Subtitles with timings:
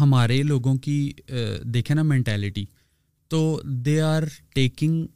[0.00, 1.12] ہمارے لوگوں کی
[1.64, 2.64] دیکھیں نا مینٹیلٹی
[3.28, 4.22] تو they are
[4.54, 5.06] taking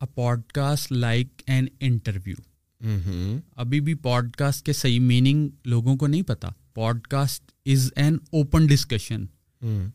[0.00, 0.06] a
[0.54, 2.36] podcast like an interview
[3.56, 6.48] ابھی بھی پوڈ کاسٹ کے صحیح میننگ لوگوں کو نہیں پتا۔
[7.06, 9.24] Podcast is an open discussion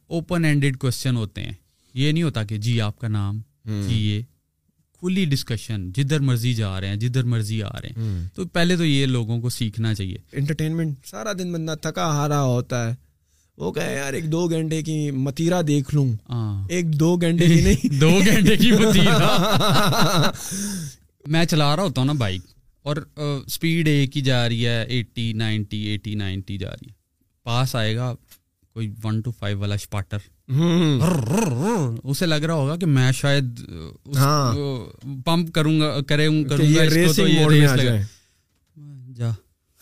[0.08, 1.54] open ended question ہوتے ہیں۔
[1.94, 4.22] یہ نہیں ہوتا کہ جی آپ کا نام جی یہ۔
[5.00, 8.86] کھلی ڈسکشن جدھر مرضی جا رہے ہیں جدھر مرضی آ رہے ہیں۔ تو پہلے تو
[8.86, 13.07] یہ لوگوں کو سیکھنا چاہیے۔ انٹرٹینمنٹ سارا دن بندہ تھکا ہارا ہوتا ہے۔
[13.58, 17.62] وہ کہ یار ایک دو گھنٹے کی متیرا دیکھ لوں۔ ہاں۔ ایک دو گھنٹے کی
[17.62, 18.72] نہیں۔ دو گھنٹے کی
[21.28, 22.42] میں چلا رہا ہوتا ہوں نا بائک
[22.84, 26.94] اور اسپیڈ ایک ہی جا رہی ہے ایٹی نائنٹی ایٹی نائنٹی جا رہی ہے۔
[27.44, 28.14] پاس آئے گا
[28.74, 30.18] کوئی ون ٹو فائیو والا اسپاٹر
[32.04, 33.60] اسے لگ رہا ہوگا کہ میں شاید
[35.26, 36.86] پمپ کروں گا کرے کروں گا
[39.16, 39.32] جا۔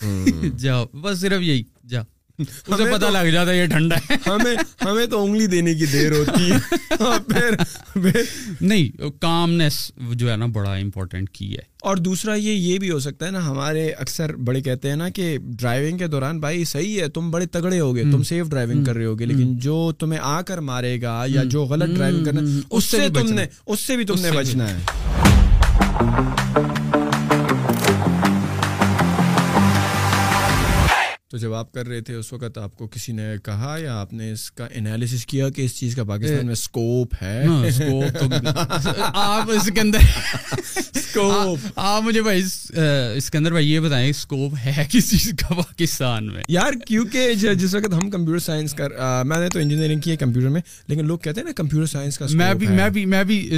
[0.58, 2.02] جا۔ بس صرف یہی۔ جا۔
[2.68, 6.12] اسے پتا لگ جاتا ہے یہ ٹھنڈا ہے۔ ہمیں ہمیں تو انگلی دینے کی دیر
[6.12, 6.58] ہوتی ہے۔
[8.62, 13.00] نہیں کامنیس جو ہے نا بڑا امپورٹنٹ کی ہے۔ اور دوسرا یہ یہ بھی ہو
[13.00, 17.02] سکتا ہے نا ہمارے اکثر بڑے کہتے ہیں نا کہ ڈرائیونگ کے دوران بھائی صحیح
[17.02, 20.42] ہے تم بڑے تگڑے ہوگے تم سیف ڈرائیونگ کر رہے ہوگے لیکن جو تمہیں آ
[20.42, 24.06] کر مارے گا یا جو غلط ڈرائیونگ کرنا اس سے تم نے اس سے بھی
[24.06, 24.80] تم نے بچنا ہے۔
[31.36, 34.14] تو جب آپ کر رہے تھے اس وقت آپ کو کسی نے کہا یا آپ
[34.14, 37.44] نے اس کا انالیسس کیا کہ اس چیز کا پاکستان میں اسکوپ ہے؟
[39.14, 39.98] آپ اس کے اندر
[41.76, 42.42] آپ مجھے بھائی
[43.16, 47.34] اس کے اندر بھائی یہ بتائیں اسکوپ ہے کس چیز کا پاکستان میں؟ یار کیونکہ
[47.34, 48.90] جس وقت ہم کمپیوٹر سائنس کر
[49.26, 52.18] میں نے تو انجینئرنگ کی ہے کمپیوٹر میں لیکن لوگ کہتے ہیں نا کمپیوٹر سائنس
[52.18, 53.50] کا میں بھی میں بھی میں بھی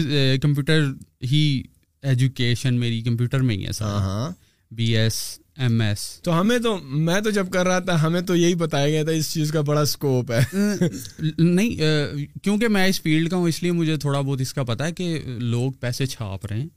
[0.41, 0.85] کمپیوٹر
[1.23, 1.63] ہی
[2.03, 4.29] ایجوکیشن میری کمپیوٹر میں ہی ہے sir
[4.71, 8.35] B S M S تو ہمیں تو میں تو جب کر رہا تھا ہمیں تو
[8.35, 10.41] یہی بتایا گیا تھا اس چیز کا بڑا اسکوپ ہے۔
[11.37, 11.69] نہیں
[12.43, 14.91] کیونکہ میں اس فیلڈ کا ہوں اس لیے مجھے تھوڑا بہت اس کا پتا ہے
[14.91, 16.67] کہ لوگ پیسے چھاپ رہے ہیں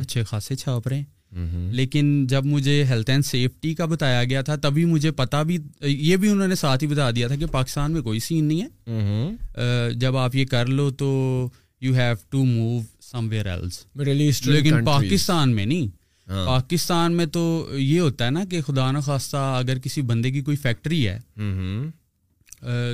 [0.00, 1.04] اچھے خاصے چھاپ رہے ہیں۔
[1.72, 6.16] لیکن جب مجھے ہیلتھ اینڈ سیفٹی کا بتایا گیا تھا تبھی مجھے پتا بھی یہ
[6.16, 9.90] بھی انہوں نے ساتھ ہی بتا دیا تھا کہ پاکستان میں کوئی سین نہیں ہے۔
[9.94, 11.48] جب آپ یہ کر لو تو
[11.80, 12.80] you have to move
[13.28, 18.90] somewhere else لیکن پاکستان میں نہیں۔ پاکستان میں تو یہ ہوتا ہے نا کہ خدا
[18.90, 21.18] نخواستہ اگر کسی بندے کی کوئی فیکٹری ہے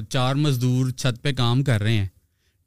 [0.09, 2.09] چار مزدور چھت پہ کام کر رہے ہیں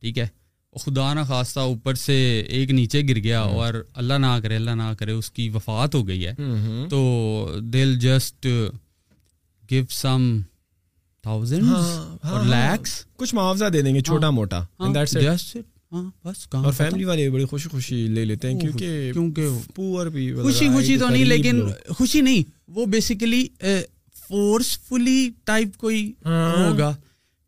[0.01, 0.27] ٹھیک ہے
[0.75, 2.15] خدا نخواستہ اوپر سے
[2.47, 5.95] ایک نیچے گر گیا ہاں۔ اور اللہ نہ کرے اللہ نہ کرے اس کی وفات
[5.95, 6.33] ہو گئی ہے۔
[6.89, 8.47] تو دل just
[9.69, 10.41] give some
[11.23, 11.65] thousand
[12.45, 14.63] lakhs کچھ معاوضہ دے دیں گے چھوٹا موٹا۔
[15.11, 15.57] جسٹ
[15.91, 20.33] ہاں، بس اور فیملی والے بڑی خوشی خوشی لے لیتے ہیں کیونکہ کیونکہ پور بھی
[20.33, 23.47] خوشی خوشی تو نہیں لیکن خوشی نہیں وہ بیسیکلی
[24.27, 26.95] فورسفلی ٹائپ کوئی۔ ہوگا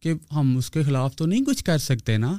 [0.03, 2.37] کہ ہم اس کے خلاف تو نہیں کچھ کر سکتے نا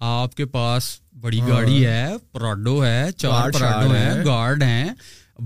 [0.00, 4.90] آپ کے پاس بڑی۔ گاڑی ہے پراڈو ہے چار پراڈو ہے گارڈ ہیں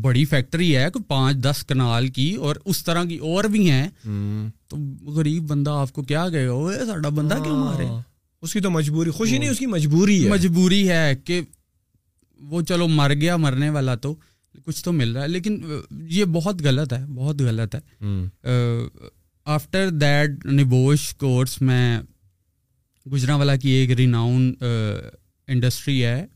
[0.01, 3.89] بڑی فیکٹری ہے کوئی پانچ دس کنال کی اور اس طرح کی اور بھی ہیں
[4.69, 4.77] تو
[5.11, 7.87] غریب بندہ آپ کو کیا کہے گا ساڈا بندہ کیوں مارے
[8.43, 11.41] اس کی تو مجبوری خوشی نہیں اس کی مجبوری ہے۔ مجبوری ہے کہ
[12.41, 14.15] وہ چلو مر گیا مرنے والا تو
[14.65, 17.81] کچھ تو مل رہا ہے لیکن یہ بہت غلط ہے بہت غلط ہے۔
[19.47, 22.01] آفٹر دیٹ نبوش کورس میں
[23.07, 24.53] گجرا والا کی ایک ریناؤن
[25.49, 26.27] انڈسٹری ہے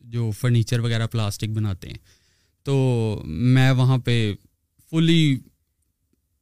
[0.00, 1.98] جو فرنیچر وغیرہ پلاسٹک بناتے ہیں۔
[2.62, 4.34] تو میں وہاں پہ
[4.90, 5.36] فلی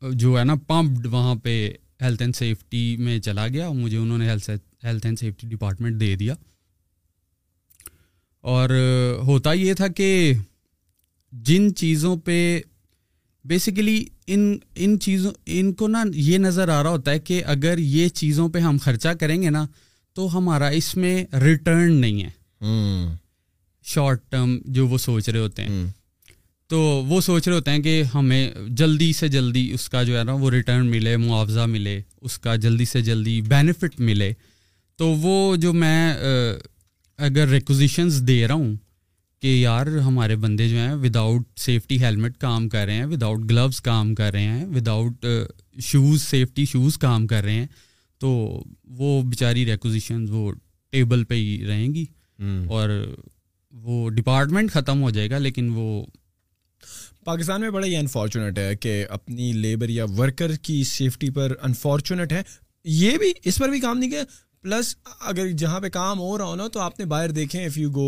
[0.03, 4.29] جو ہے نا پمپڈ وہاں پہ ہیلتھ اینڈ سیفٹی میں چلا گیا مجھے انہوں نے
[4.29, 6.35] ہیلتھ اینڈ سیفٹی ڈپارٹمنٹ دے دیا۔
[8.41, 8.71] اور
[9.23, 10.33] ہوتا یہ تھا کہ
[11.33, 12.61] جن چیزوں پہ
[13.45, 17.79] بیسیکلی ان ان چیزوں ان کو نا یہ نظر آ رہا ہوتا ہے کہ اگر
[17.79, 19.67] یہ چیزوں پہ ہم خرچہ کریں گے نا
[20.15, 22.31] تو ہمارا اس میں ریٹرن نہیں ہے۔
[23.83, 25.87] شارٹ ٹرم جو وہ سوچ رہے ہوتے ہیں۔
[26.73, 30.25] تو وہ سوچ رہے ہوتے ہیں کہ ہمیں جلدی سے جلدی اس کا جو ہے
[30.25, 34.33] نا وہ ریٹرن ملے معاوضہ ملے اس کا جلدی سے جلدی بینیفٹ ملے۔
[34.97, 36.15] تو وہ جو میں
[37.19, 38.77] اگر ریکوزیشنز دے رہا ہوں
[39.43, 43.81] کہ یار ہمارے بندے جو ہیں وداؤٹ سیفٹی ہیلمٹ کام کر رہے ہیں وداؤٹ گلوز
[43.81, 45.27] کام کر رہے ہیں وداؤٹ
[45.81, 47.67] شوز سیفٹی شوز کام کر رہے ہیں
[48.21, 48.31] تو
[48.85, 50.53] وہ بیچاری ریکوزیشنز وہ
[50.93, 52.05] ٹیبل پہ ہی رہیں گی۔
[52.69, 53.15] اور
[53.73, 56.05] وہ ڈپارٹمنٹ ختم ہو جائے گا لیکن وہ
[57.25, 62.33] پاکستان میں بڑا یہ انفارچونیٹ ہے کہ اپنی لیبر یا ورکر کی سیفٹی پر انفارچونیٹ
[62.33, 62.43] ہے۔
[62.85, 64.23] یہ بھی اس پر بھی کام نہیں کیا۔
[64.65, 67.79] پلس اگر جہاں پہ کام ہو رہا ہو نا تو آپ نے باہر دیکھیں اف
[67.79, 68.05] یو گو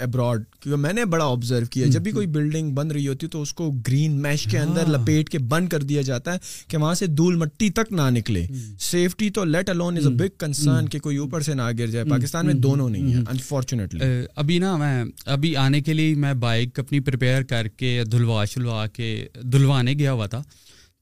[0.00, 3.42] ابراڈ کیونکہ میں نے بڑا آبزرو کیا جب بھی کوئی بلڈنگ بن رہی ہوتی تو
[3.42, 6.76] اس کو گرین میش کے اندر ہاں۔ لپیٹ کے بند کر دیا جاتا ہے کہ
[6.76, 8.46] وہاں سے دھول مٹی تک نہ نکلے.
[8.80, 12.04] سیفٹی تو let alone is a big concern کہ کوئی اوپر سے نہ گر جائے.
[12.04, 14.04] پاکستان میں دونوں نہیں ہیں انفارچونیٹلی
[14.36, 18.86] ابھی نا میں ابھی آنے کے لیے میں بائک اپنی پریپیئر کر کے دھلوا شلوا
[18.86, 19.14] کے
[19.52, 20.42] دھلوانے گیا ہوا تھا۔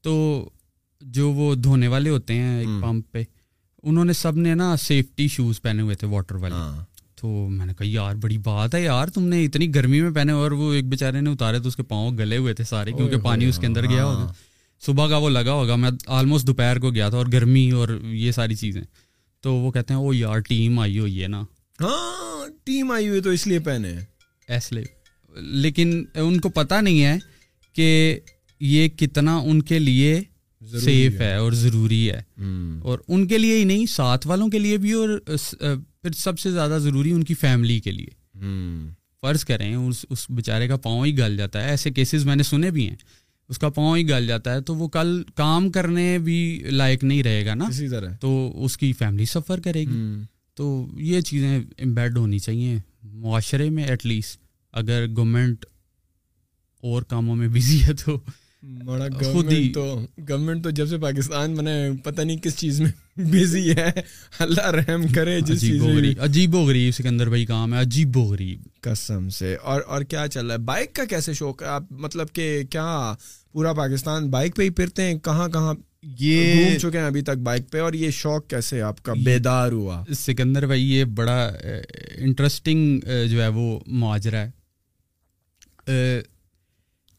[0.03, 0.15] تو
[1.03, 3.23] جو وہ دھونے والے ہوتے ہیں ایک پمپ پہ
[3.87, 6.55] انہوں نے سب نے نا سیفٹی شوز پہنے ہوئے تھے واٹر والے.
[6.55, 6.85] ہاں۔
[7.15, 10.33] تو میں نے کہا یار بڑی بات ہے یار تم نے اتنی گرمی میں پہنے
[10.33, 13.17] اور وہ ایک بیچارے نے اتارے تو اس کے پاؤں گلے ہوئے تھے سارے کیونکہ
[13.17, 14.33] پانی اس کے اندر گیا ہوگا۔ ہاں۔
[14.87, 18.33] صبح کا وہ لگا ہوگا میں آلموسٹ دوپہر کو گیا تھا اور گرمی اور یہ
[18.33, 18.83] ساری چیزیں۔
[19.41, 21.43] تو وہ کہتے ہیں وہ یار ٹیم آئی ہوئی ہے نا۔
[21.81, 23.93] ہاں ٹیم آئی ہوئی تو اس لیے پہنے۔
[24.49, 24.85] ایس لیے۔
[25.41, 27.17] لیکن ان کو پتہ نہیں ہے
[27.73, 28.21] کہ
[28.61, 30.23] یہ کتنا ان کے لیے
[30.73, 32.23] سیف ہے۔ اور ضروری ہے۔
[32.83, 35.21] اور ان کے لیے ہی نہیں ساتھ والوں کے لیے بھی اور
[36.03, 38.39] پھر سب سے زیادہ ضروری ان کی فیملی کے لیے۔
[39.21, 42.43] فرض کریں اس اس بیچارے کا پاؤں ہی گل جاتا ہے۔ ایسے کیسز میں نے
[42.43, 42.97] سنے بھی ہیں۔
[43.49, 47.23] اس کا پاؤں ہی گل جاتا ہے تو وہ کل کام کرنے بھی لائق نہیں
[47.23, 50.15] رہے گا نا۔ اسی طرح۔ تو اس کی فیملی سفر کرے گی۔
[50.55, 54.41] تو یہ چیزیں امبیڈ ہونی چاہیے۔ معاشرے میں ایٹ لیسٹ
[54.73, 55.65] اگر گورنمنٹ
[56.83, 58.19] اور کاموں میں بزی ہے تو
[59.33, 61.71] خود ہی۔ تو گورنمنٹ تو جب سے پاکستان بنا
[62.05, 63.91] پتہ نہیں کس چیز میں بزی ہے۔
[64.39, 68.21] اللہ رحم کرے جس چیز میں عجیب و غریب سکندر بھائی کام ہے عجیب و
[68.21, 71.83] غریب۔ قسم سے۔ اور اور کیا چل رہا ہے؟ بائک کا کیسے شوق ہے؟ آپ
[71.91, 73.15] مطلب کہ کیا
[73.53, 77.39] پورا پاکستان بائک پہ ہی پھرتے ہیں؟ کہاں کہاں یہ گھوم چکے ہیں ابھی تک
[77.39, 81.53] بائک پہ؟ اور یہ شوق کیسے آپ کا بیدار ہوا؟ سکندر بھائی یہ بڑا
[82.15, 84.51] انٹرسٹنگ جو ہے وہ معاجرہ ہے۔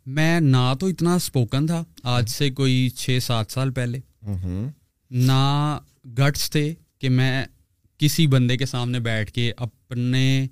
[0.07, 3.99] میں نہ تو اتنا اسپوکن تھا آج سے کوئی چھ سات سال پہلے۔
[5.11, 7.45] نہ گٹس تھے کہ میں
[7.97, 10.47] کسی بندے کے سامنے بیٹھ کے اپنے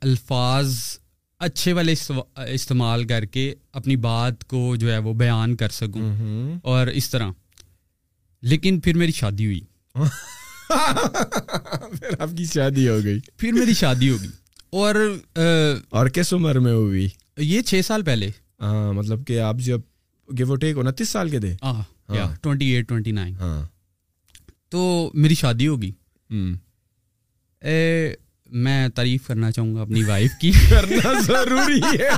[0.00, 0.78] الفاظ
[1.38, 1.94] اچھے والے
[2.36, 6.02] استعمال کر کے اپنی بات کو جو ہے وہ بیان کر سکوں۔
[6.62, 7.30] اور اس طرح۔
[8.42, 9.60] لیکن پھر میری شادی ہوئی۔
[11.92, 14.28] پھر آپ کی شادی ہو گئی۔ پھر میری شادی ہوگی
[14.70, 15.18] اور
[15.90, 19.80] اور کس عمر میں ہوئی؟ یہ چھ سال پہلے۔ مطلب کہ آپ جب
[20.38, 21.56] گیو ٹیک انتیس سال کے تھے۔
[22.42, 23.34] ٹوینٹی ایٹ ٹوینٹی نائن
[24.68, 25.92] تو میری شادی ہوگی
[28.50, 32.08] میں تعریف کرنا چاہوں گا اپنی وائف کی۔ کرنا ضروری ہے۔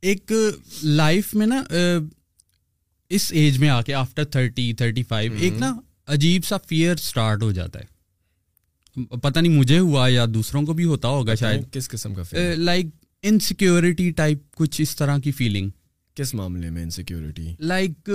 [0.00, 0.32] ایک
[0.82, 1.62] لائف میں نا
[3.08, 5.76] اس ایج میں آ کے آفٹر تھرٹی تھرٹی فائیو ایک نا
[6.06, 7.92] عجیب سا فیئر اسٹارٹ ہو جاتا ہے۔
[9.06, 12.22] پتہ نہیں مجھے ہوا یا دوسروں کو بھی ہوتا ہوگا شاید۔ کس قسم کا
[12.56, 12.86] لائک
[13.22, 15.70] انسیکیورٹی ٹائپ کچھ اس طرح کی فیلنگ
[16.16, 18.10] کس معاملے میں انسیکیورٹی لائک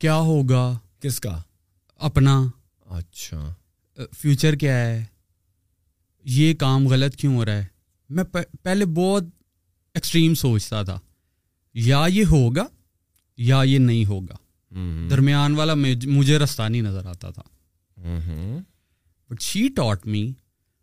[0.00, 1.40] کیا ہوگا؟ کس کا؟
[2.00, 2.40] اپنا.
[2.86, 3.54] اچھا.
[4.18, 5.04] فیوچر کیا ہے؟
[6.26, 7.64] یہ کام غلط کیوں ہو رہا ہے؟
[8.10, 8.24] میں
[8.62, 9.24] پہلے بہت
[9.94, 10.98] ایکسٹریم سوچتا تھا.
[11.74, 12.64] یا یہ ہوگا
[13.38, 14.36] یا یہ نہیں ہوگا.
[15.10, 17.42] درمیان والا مجھے رستہ نہیں نظر آتا تھا.
[19.30, 20.32] بٹ شی ٹاٹ می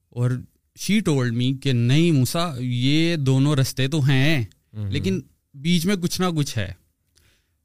[0.10, 0.32] اور
[0.78, 4.46] شی ٹولڈ می کہ نہیں موسا یہ دونوں رستے تو ہیں
[4.90, 5.20] لیکن
[5.54, 6.72] بیچ میں کچھ نہ کچھ ہے۔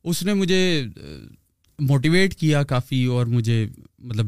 [0.04, 0.84] اس نے مجھے
[1.78, 3.66] موٹیویٹ کیا کافی اور مجھے
[3.98, 4.26] مطلب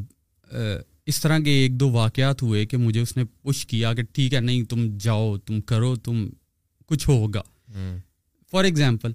[1.06, 4.34] اس طرح کے ایک دو واقعات ہوئے کہ مجھے اس نے پش کیا کہ ٹھیک
[4.34, 6.28] ہے نہیں تم جاؤ تم کرو تم
[6.86, 7.42] کچھ ہوگا۔
[8.50, 9.12] فار ایگزامپل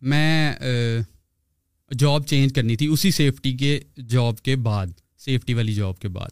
[0.00, 0.52] میں
[1.90, 4.86] جاب چینج کرنی تھی اسی سیفٹی کے جاب کے بعد
[5.18, 6.30] سیفٹی والی جاب کے بعد۔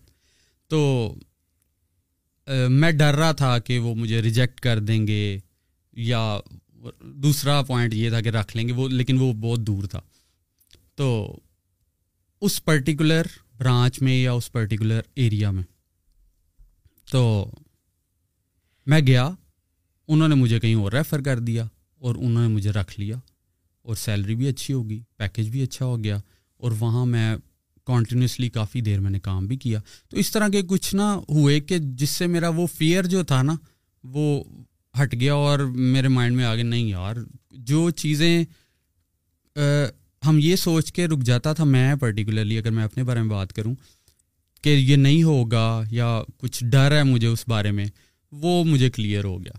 [0.69, 1.15] تو
[2.69, 5.39] میں ڈر رہا تھا کہ وہ مجھے ریجیکٹ کر دیں گے
[5.93, 6.41] یا
[7.01, 10.01] دوسرا پوائنٹ یہ تھا کہ رکھ لیں گے، وہ لیکن وہ بہت دور تھا۔
[10.95, 11.39] تو
[12.41, 13.23] اس پرٹیکولر
[13.57, 15.63] برانچ میں یا اس پرٹیکولر ایریا میں۔
[17.11, 17.51] تو
[18.87, 19.31] میں گیا،
[20.09, 21.67] انہوں نے مجھے کہیں اور ریفر کر دیا
[21.99, 23.17] اور انہوں نے مجھے رکھ لیا
[23.83, 26.19] اور سیلری بھی اچھی ہوگی پیکیج بھی اچھا ہو گیا
[26.57, 27.37] اور وہاں میں
[27.87, 29.79] کنٹینیوسلی کافی دیر میں نے کام بھی کیا۔
[30.11, 33.43] تو اس طرح کے کچھ نہ ہوئے کہ جس سے میرا وہ فیئر جو تھا
[33.43, 33.55] نا،
[34.05, 34.43] وہ
[34.95, 35.59] ہٹ گیا اور
[35.93, 37.17] میرے مائنڈ میں آگے نہیں، یار،
[37.51, 38.45] جو چیزیں
[40.23, 43.53] ہم یہ سوچ کے رک جاتا تھا میں پرٹیکولرلی اگر میں اپنے بارے میں بات
[43.53, 43.75] کروں،
[44.65, 47.87] کہ یہ نہیں ہوگا یا کچھ ڈر ہے مجھے اس بارے میں،
[48.33, 49.59] وہ مجھے کلیئر ہو گیا۔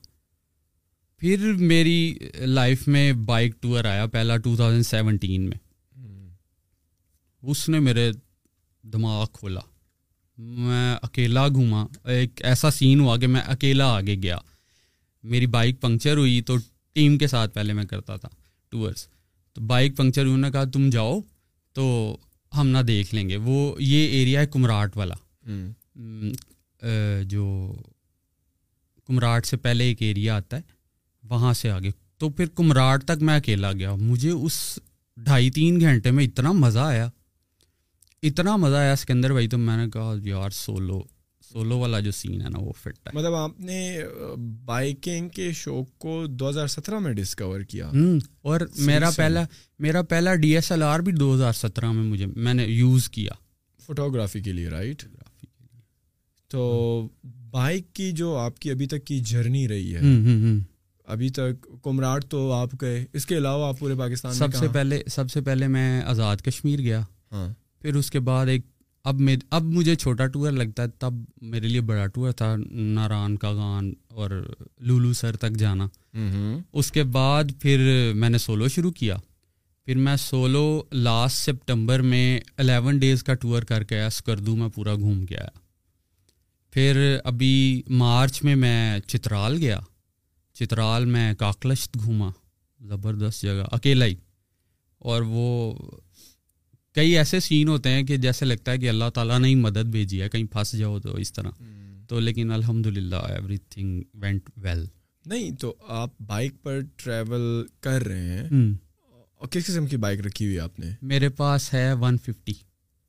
[1.22, 5.58] پھر میری لائف میں بائک ٹور آیا پہلا ٹو تھاؤزنڈ سیونٹین میں۔
[7.44, 8.12] اس نے میرے
[8.84, 9.60] دماغ کھولا۔
[10.38, 14.38] میں اکیلا گھوما۔ ایک ایسا سین ہوا کہ میں اکیلا آگے گیا۔
[15.24, 16.56] میری بائک پنکچر ہوئی تو
[16.94, 18.30] ٹیم کے ساتھ پہلے میں کرتا تھا
[18.70, 19.08] ٹورس
[19.54, 21.20] تو بائک پنکچر ہوئی نے کہا تم جاؤ
[21.74, 22.18] تو
[22.58, 25.16] ہم نہ دیکھ لیں گے۔ وہ یہ ایریا ہے کمراٹ والا۔
[27.24, 27.76] جو
[29.08, 30.62] کمراٹ سے پہلے ایک ایریا آتا ہے
[31.30, 34.80] وہاں سے آگے۔ تو پھر کمراٹ تک میں اکیلا گیا۔ مجھے اس
[35.18, 37.10] ڈھائی تین گھنٹے میں اتنا مزہ آیا۔
[38.24, 41.02] اتنا مزہ آیا سکندر بھائی تو میں نے کہا یار سولو
[41.54, 44.00] سولو والا جو سین ہے نا وہ فٹ ہے۔ مطلب آپ نے
[44.66, 47.92] بائکنگ کے شوق کو دو ہزار سترہ میں ڈسکور کیا۔
[48.42, 49.44] اور میرا۔ پہلا
[49.80, 53.10] میرا پہلا ڈی ایس ایل آر بھی دو ہزار سترہ میں مجھے میں نے یوز
[53.10, 53.32] کیا۔
[53.86, 55.04] فوٹوگرافی کے لیے رائٹ
[56.48, 57.08] تو
[57.52, 60.00] بائک کی جو آپ کی ابھی تک کی جرنی رہی ہے
[61.06, 65.02] ابھی تک کمراٹ تو آپ گئے۔ اس کے علاوہ آپ پورے پاکستان سب سے؟ پہلے
[65.08, 67.02] سب سے پہلے میں آزاد کشمیر گیا۔
[67.32, 67.54] ہاں۔
[67.84, 68.62] پھر اس کے بعد ایک
[69.04, 73.38] اب میں اب مجھے چھوٹا ٹور لگتا ہے تب میرے لیے بڑا ٹور تھا ناران
[73.38, 75.88] کا گان اور لولو سر تک جانا۔
[76.74, 79.16] اس کے بعد پھر میں نے سولو شروع کیا۔
[79.86, 84.70] پھر میں سولو لاسٹ سپٹمبر میں الیون ڈیز کا ٹور کر کے آیا اسکردو میں
[84.70, 85.60] پورا گھوم کے آیا۔
[86.72, 89.80] پھر ابھی مارچ میں میں چترال گیا۔
[90.54, 92.32] چترال میں کاکلشت گھوما۔
[92.82, 94.16] زبردست جگہ اکیلا ہی۔
[95.00, 95.74] اور وہ
[96.94, 99.86] کئی ایسے سین ہوتے ہیں کہ جیسے لگتا ہے کہ اللہ تعالیٰ نے ہی مدد
[99.86, 101.52] بھیجی ہے کہیں پھنس جاؤ تو اس طرح۔
[102.08, 104.86] تو لیکن الحمد للہ ایوری تھنگ وینٹ ویل
[105.26, 108.50] نہیں تو آپ بائک پر ٹریول کر رہے ہیں۔
[109.36, 112.54] اور کس قسم کی بائک رکھی ہوئی آپ نے؟ میرے پاس ہے ون ففٹی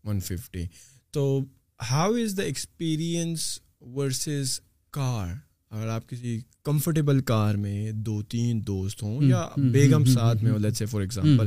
[0.04, 0.64] ون ففٹی
[1.10, 1.44] تو
[1.90, 4.60] how is the experience versus
[4.90, 5.34] car
[5.74, 10.76] اگر آپ کسی کمفرٹیبل کار میں دو تین دوست ہوں یا بیگم ساتھ میں لیٹ
[10.76, 11.46] سے فار ایگزامپل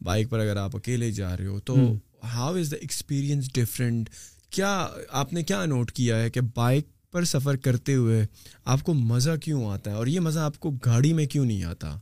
[0.00, 1.76] بائک پر اگر آپ اکیلے جا رہے ہو تو۔
[2.24, 4.10] How is the experience different
[4.50, 8.26] کیا آپ نے کیا نوٹ کیا ہے کہ بائک پر سفر کرتے ہوئے
[8.64, 11.64] آپ کو مزہ کیوں آتا ہے اور یہ مزہ آپ کو گاڑی میں کیوں نہیں
[11.64, 11.96] آتا؟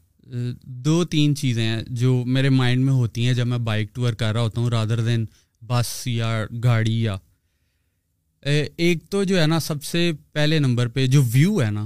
[0.62, 4.32] دو تین چیزیں ہیں جو میرے مائنڈ میں ہوتی ہیں جب میں بائک ٹور کر
[4.32, 5.24] رہا ہوتا ہوں رادر دین
[5.62, 7.16] بس یا گاڑی یا
[8.76, 11.84] ایک تو جو ہے نا سب سے پہلے نمبر پہ جو ویو ہے نا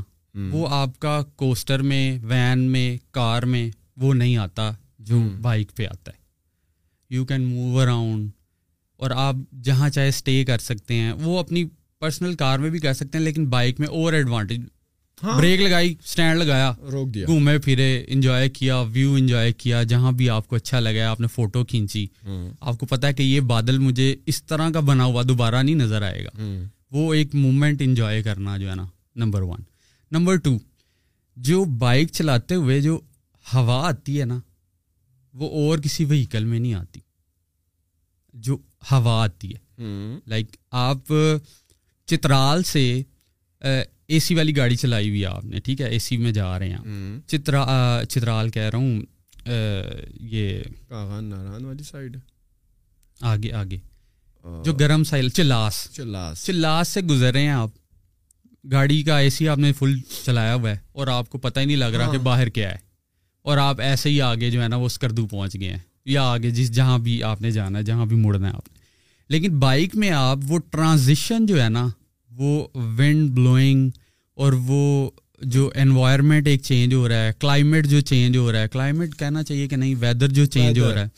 [0.53, 5.87] وہ آپ کا کوسٹر میں وین میں کار میں وہ نہیں آتا جو۔ بائک پہ
[5.87, 6.17] آتا ہے۔
[7.11, 8.31] یو کین موو اراؤنڈ
[8.97, 11.65] اور آپ جہاں چاہے اسٹے کر سکتے ہیں۔ وہ اپنی
[11.99, 14.61] پرسنل کار میں بھی کر سکتے ہیں لیکن بائک میں اوور ایڈوانٹیج
[15.23, 20.31] بریک لگائی اسٹینڈ لگایا روک دیا۔ گھومے پھرے انجوائے کیا ویو انجوائے کیا جہاں بھی
[20.31, 22.07] آپ کو اچھا لگا آپ نے فوٹو کھینچی۔
[22.61, 25.75] آپ کو پتا ہے کہ یہ بادل مجھے اس طرح کا بنا ہوا دوبارہ نہیں
[25.75, 26.31] نظر آئے گا۔
[26.91, 29.61] وہ ایک مومنٹ انجوائے کرنا جو ہے نا نمبر ون
[30.13, 30.59] نمبر ٹو
[31.37, 33.01] جو بائک چلاتے ہوئے جو
[33.55, 34.41] ہوا آتی ہے نا
[35.35, 37.01] وہ اور کسی وہیکل میں نہیں آتی۔
[38.35, 38.57] جو
[38.93, 39.83] ہوا آتی ہے۔
[40.27, 41.13] لائک آپ
[42.07, 43.03] چترال سے
[43.61, 46.59] اے سی والی گاڑی چلائی ہوئی ہے آپ نے ٹھیک ہے اے سی میں جا
[46.59, 47.65] رہے ہیں آپ۔ چترا
[48.09, 49.01] چترال کہہ رہا ہوں
[50.21, 52.17] یہ کاغان ناران والی سائڈ
[53.21, 53.77] آگے آگے
[54.65, 57.71] جو گرم سائل چلاس چلاس چلاس سے گزر رہے ہیں آپ
[58.73, 61.65] گاڑی کا اے سی آپ نے فل چلایا ہوا ہے اور آپ کو پتہ ہی
[61.65, 62.77] نہیں لگ رہا کہ۔ باہر کیا ہے
[63.43, 66.51] اور آپ ایسے ہی آگے جو ہے نا وہ اسکردو پہنچ گئے ہیں یا آگے
[66.51, 68.79] جس جہاں بھی آپ نے جانا ہے جہاں بھی مڑنا ہے آپ نے
[69.29, 71.89] لیکن بائک میں آپ وہ ٹرانزیشن جو ہے نا
[72.39, 73.91] وہ ونڈ بلوئنگ
[74.35, 75.11] اور وہ
[75.43, 79.43] جو انوائرمنٹ ایک چینج ہو رہا ہے کلائمیٹ جو چینج ہو رہا ہے کلائمیٹ کہنا
[79.43, 80.95] چاہیے کہ نہیں ویدر جو چینج ہو.
[80.95, 81.09] رہا ہے۔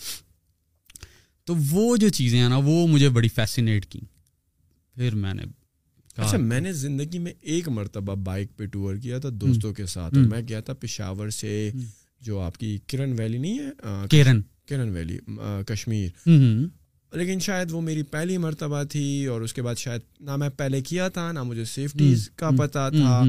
[1.44, 4.00] تو وہ جو چیزیں ہیں نا وہ مجھے بڑی فیسینیٹ کی۔
[4.94, 5.42] پھر میں نے
[6.16, 10.14] اچھا میں نے زندگی میں ایک مرتبہ بائک پہ ٹور کیا تھا دوستوں کے ساتھ۔
[10.14, 11.70] میں گیا تھا پشاور سے
[12.20, 15.18] جو آپ کی کرن ویلی نہیں ہے آ، کیرن کرن ویلی
[15.66, 16.28] کشمیر۔
[17.12, 20.80] لیکن شاید وہ میری پہلی مرتبہ تھی اور اس کے بعد شاید نہ میں پہلے
[20.80, 23.22] کیا تھا نہ مجھے سیفٹیز کا پتہ تھا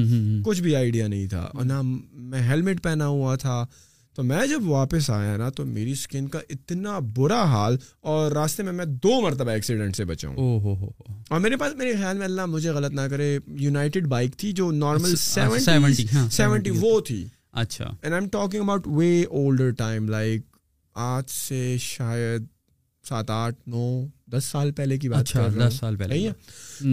[0.44, 1.80] کچھ بھی آئیڈیا نہیں تھا اور نہ
[2.12, 3.66] میں ہیلمٹ پہنا ہوا تھا۔
[4.14, 8.62] تو میں جب واپس آیا نا تو میری اسکن کا اتنا برا حال اور راستے
[8.62, 10.90] میں میں دو مرتبہ ایکسیڈنٹ سے بچا ہوں۔ او ہو ہو
[11.30, 14.70] اور میرے پاس میرے خیال میں اللہ مجھے غلط نہ کرے یونائٹیڈ بائک تھی جو
[14.70, 19.70] نارمل سیونٹی سیونٹی ہاں سیونٹی وہ تھی۔ اچھا۔ And I am talking about way older
[19.70, 20.42] time like
[20.94, 22.46] آج سے شاید
[23.04, 23.84] سات آٹھ نو
[24.36, 26.28] دس سال پہلے کی بات اچھا کر دس سال پہلے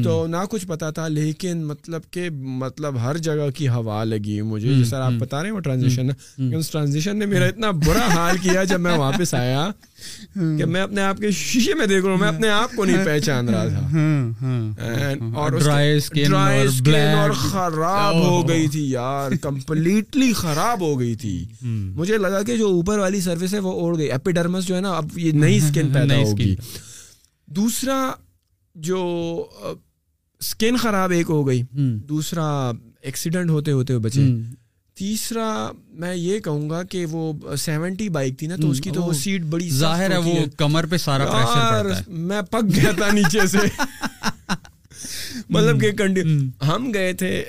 [0.03, 4.74] تو نہ کچھ پتا تھا لیکن مطلب کہ مطلب ہر جگہ کی ہوا لگی مجھے
[4.74, 6.08] جس طرح آپ بتا رہے ہیں وہ ٹرانزیشن
[6.53, 9.69] اس ٹرانزیشن نے میرا اتنا برا حال کیا جب میں واپس آیا
[10.36, 13.05] کہ میں اپنے آپ کے شیشے میں دیکھ رہا ہوں میں اپنے آپ کو نہیں
[13.05, 13.88] پہچان رہا تھا۔
[17.13, 17.31] اور.
[17.31, 21.46] خراب ہو گئی تھی یار کمپلیٹلی خراب ہو گئی تھی۔
[21.96, 24.91] مجھے لگا کہ جو اوپر والی سروس ہے وہ اوڑ گئی۔ ایپیڈرمس جو ہے نا
[24.91, 26.55] اب یہ نئی اسکن پیدا ہوگی.
[27.50, 28.12] دوسرا
[28.75, 29.00] جو
[30.39, 31.62] اسکن خراب ایک ہو گئی
[31.96, 34.27] دوسرا ایکسیڈنٹ ہوتے ہوتے بچے۔
[34.94, 39.01] تیسرا میں یہ کہوں گا کہ وہ سیونٹی بائک تھی نا تو اس کی تو
[39.01, 43.48] وہ سیٹ بڑی ظاہر ہے وہ کمر پہ سارا پریشر میں پک گیا تھا نیچے
[43.48, 43.58] سے۔
[45.50, 45.91] مطلب کہ
[46.68, 47.46] ہم۔ گئے تھے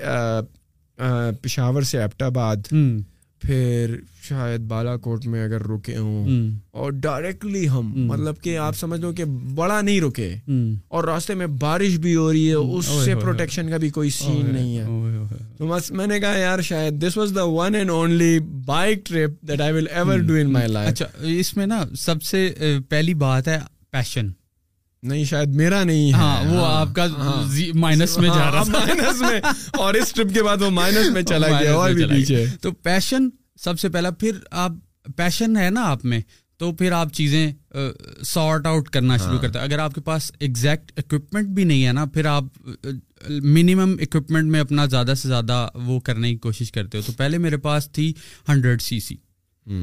[1.42, 2.56] پشاور سے ایبٹ آباد
[3.40, 3.96] پھر
[4.28, 9.12] شاید بالا کوٹ میں اگر رکے ہوں اور ڈائریکٹلی ہم مطلب کہ آپ سمجھ لو
[9.12, 10.34] کہ بڑا نہیں رکے۔
[10.88, 14.54] اور راستے میں بارش بھی ہو رہی ہے اس سے پروٹیکشن کا بھی کوئی سین
[14.54, 14.84] نہیں ہے۔
[15.56, 19.60] تو میں نے کہا یار شاید this was the one and only bike trip that
[19.60, 22.54] I will ever do in my life اچھا اس میں نا سب سے
[22.88, 23.58] پہلی بات ہے
[23.90, 24.28] پیشن
[25.02, 27.06] نہیں شاید میرا نہیں ہے۔ ہاں وہ آپ کا
[27.74, 29.40] مائنس میں جا رہا مائنس میں۔
[29.78, 33.28] اور اس ٹرپ کے بعد وہ مائنس میں چلا گیا اور بھی پیچھے۔ تو پیشن
[33.60, 34.72] سب سے پہلا پھر آپ
[35.16, 36.20] پیشن ہے نا آپ میں
[36.58, 37.52] تو پھر آپ چیزیں
[38.22, 41.92] سارٹ آؤٹ کرنا شروع کرتے ہیں۔ اگر آپ کے پاس ایگزیکٹ اکوپمنٹ بھی نہیں ہے
[41.92, 42.44] نا پھر آپ
[43.28, 47.38] منیمم اکوپمنٹ میں اپنا زیادہ سے زیادہ وہ کرنے کی کوشش کرتے ہو۔ تو پہلے
[47.38, 48.12] میرے پاس تھی
[48.48, 49.16] ہنڈریڈ سی سی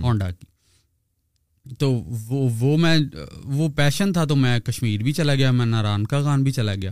[0.02, 0.57] ہونڈا کی۔
[1.80, 1.92] تو
[2.28, 2.98] وہ وہ میں،
[3.44, 6.76] وہ پیشن تھا تو میں کشمیر بھی چلا گیا، میں ناران کا خان بھی چلا
[6.76, 6.92] گیا۔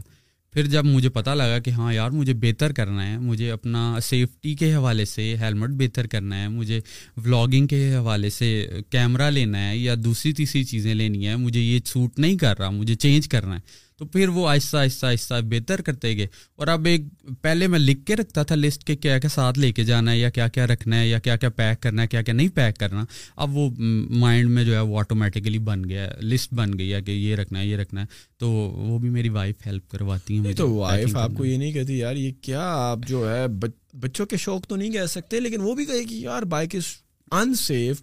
[0.54, 4.56] پھر جب مجھے پتہ لگا کہ ہاں یار، مجھے بہتر کرنا ہے، مجھے اپنا سیفٹی
[4.56, 6.80] کے حوالے سے ہیلمٹ بہتر کرنا ہے، مجھے
[7.26, 11.80] ولاگنگ کے حوالے سے کیمرہ لینا ہے یا دوسری تیسری چیزیں لینی ہے مجھے یہ
[11.86, 15.82] سوٹ نہیں کر رہا، مجھے چینج کرنا ہے۔ تو پھر وہ آہستہ آہستہ آہستہ بہتر
[15.82, 17.02] کرتے گئے۔ اور اب ایک
[17.42, 20.20] پہلے میں لکھ کے رکھتا تھا لسٹ کے کیا کیا ساتھ لے کے جانا ہے
[20.20, 22.78] یا کیا کیا رکھنا ہے یا کیا کیا پیک کرنا ہے کیا کیا نہیں پیک
[22.78, 23.70] کرنا۔ اب وہ
[24.10, 27.60] مائنڈ میں جو ہے وہ آٹومیٹیکلی بن گیا لسٹ بن گئی ہے کہ یہ رکھنا
[27.60, 28.06] ہے یہ رکھنا ہے۔
[28.38, 31.98] تو وہ بھی میری وائف ہیلپ کرواتی ہیں تو وائف آپ کو یہ نہیں کہتی
[31.98, 33.46] یار یہ کیا آپ جو ہے
[33.94, 36.84] بچوں کے شوق تو نہیں کہہ سکتے لیکن وہ بھی کہے کہ یار بائک از
[37.32, 38.02] ان سیف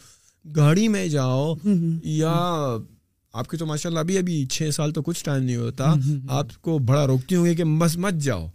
[0.56, 1.54] گاڑی میں جاؤ
[2.04, 2.34] یا
[3.32, 5.94] آپ کی تو ماشاء اللہ ابھی ابھی چھ سال تو کچھ ٹائم نہیں ہوتا۔
[6.28, 8.46] آپ کو بڑا روکتی ہوں گے کہ بس مت جاؤ۔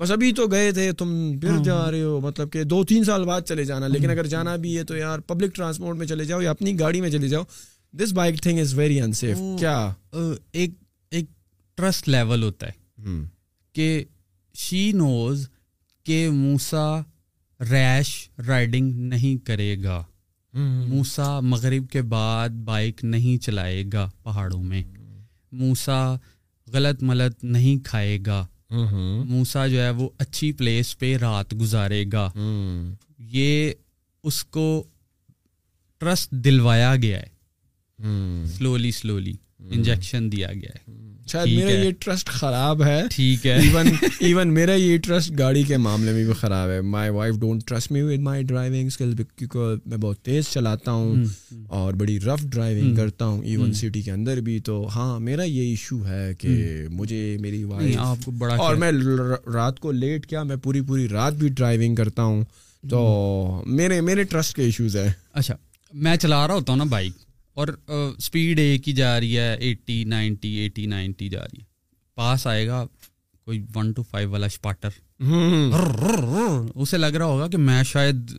[0.00, 3.24] بس ابھی تو گئے تھے تم پھر جا رہے ہو۔ مطلب کہ دو تین سال
[3.24, 6.40] بعد چلے جانا لیکن اگر جانا بھی ہے تو یار پبلک ٹرانسپورٹ میں چلے جاؤ
[6.40, 7.42] یا اپنی گاڑی میں چلے جاؤ۔
[7.92, 9.92] This bike thing is very unsafe کیا؟
[10.52, 10.70] ایک
[11.10, 11.24] ایک
[11.74, 12.86] ٹرسٹ لیول ہوتا ہے۔
[13.72, 14.04] کہ
[14.54, 15.48] شی نوز
[16.04, 17.00] کہ موسا
[17.70, 20.04] ریش رائڈنگ نہیں کرے گا۔
[20.58, 24.82] موسا مغرب کے بعد بائک نہیں چلائے گا پہاڑوں میں۔
[25.52, 26.14] موسا
[26.72, 28.46] غلط ملت نہیں کھائے گا۔
[29.24, 32.30] موسا جو ہے وہ اچھی پلیس پہ رات گزارے گا۔
[33.18, 33.72] یہ
[34.24, 34.84] اس کو
[35.98, 37.36] ٹرسٹ دلوایا گیا ہے۔
[38.46, 43.86] سلولی سلولی انجیکشن دیا گیا ہے۔ شاید میرا یہ ٹرسٹ خراب ہے۔ ٹھیک ہے۔ ایون
[44.20, 47.92] ایون میرا یہ ٹرسٹ گاڑی کے معاملے میں بھی خراب ہے۔ My wife don't trust
[47.92, 51.24] me with my driving skill کیونکہ میں بہت تیز چلاتا ہوں
[51.68, 55.60] اور بڑی رف ڈرائیونگ کرتا ہوں ایون سٹی کے اندر بھی۔ تو ہاں میرا یہ
[55.60, 58.92] ایشو ہے کہ مجھے میری وائف اور میں
[59.52, 62.44] رات کو لیٹ کیا میں پوری پوری رات بھی ڈرائیونگ کرتا ہوں۔
[62.90, 65.56] تو میرے میرے ٹرسٹ کے ایشوز ہیں۔ اچھا
[65.92, 67.12] میں چلا رہا ہوتا ہوں نا بائک
[67.56, 67.68] اور
[68.18, 71.64] اسپیڈ ایک ہی جا رہی ہے ایٹی نائنٹی ایٹی نائنٹی جا رہی ہے۔
[72.14, 72.84] پاس آئے گا
[73.44, 74.88] کوئی ون ٹو فائیو والا اسپاٹر
[76.74, 78.30] اسے لگ رہا ہوگا کہ میں شاید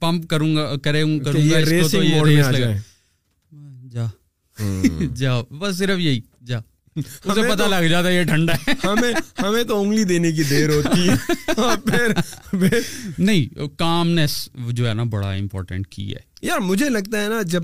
[0.00, 2.60] پمپ کروں گا کرے کروں گا
[3.90, 4.06] جا۔
[5.16, 6.58] جا۔ بس صرف یہی۔ جا۔
[6.96, 10.68] اسے پتا لگ جاتا ہے یہ ٹھنڈا ہے۔ ہمیں ہمیں تو انگلی دینے کی دیر
[10.68, 11.14] ہوتی ہے۔
[13.18, 17.62] نہیں کامنیس جو ہے نا بڑا امپورٹینٹ کی ہے۔ یار مجھے لگتا ہے نا جب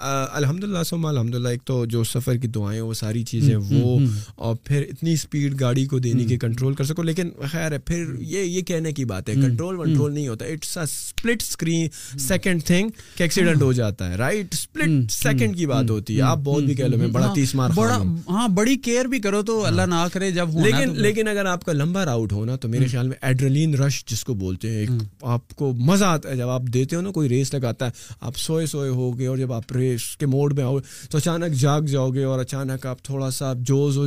[0.00, 3.98] الحمد للہ سما الحمد للہ ایک تو جو سفر کی دعائیں وہ ساری چیزیں وہ
[4.36, 8.04] اور پھر اتنی اسپیڈ گاڑی کو دینے کی کنٹرول کر سکو لیکن خیر ہے پھر
[8.20, 12.64] یہ یہ کہنے کی بات ہے کنٹرول ونٹرول نہیں ہوتا it's a split screen second
[12.64, 16.64] thing کہ ایکسیڈنٹ ہو جاتا ہے رائٹ اسپلٹ سیکنڈ کی بات ہوتی ہے آپ بہت
[16.64, 17.96] بھی کہہ لو میں بڑا تیس مار بڑا
[18.28, 21.72] ہاں بڑی کیئر بھی کرو تو اللہ نہ کرے جب لیکن لیکن اگر آپ کا
[21.72, 25.72] لمبا راؤٹ ہونا تو میرے خیال میں ایڈرلین رش جس کو بولتے ہیں آپ کو
[25.72, 28.88] مزہ آتا ہے جب آپ دیتے ہو نا کوئی ریس لگاتا ہے آپ سوئے سوئے
[28.90, 30.64] ہو گے اور جب آپ ریس کے موڈ میں
[31.10, 34.06] تو اچانک جاگ جاؤ گے اور اچانک آپ تھوڑا سا جوز و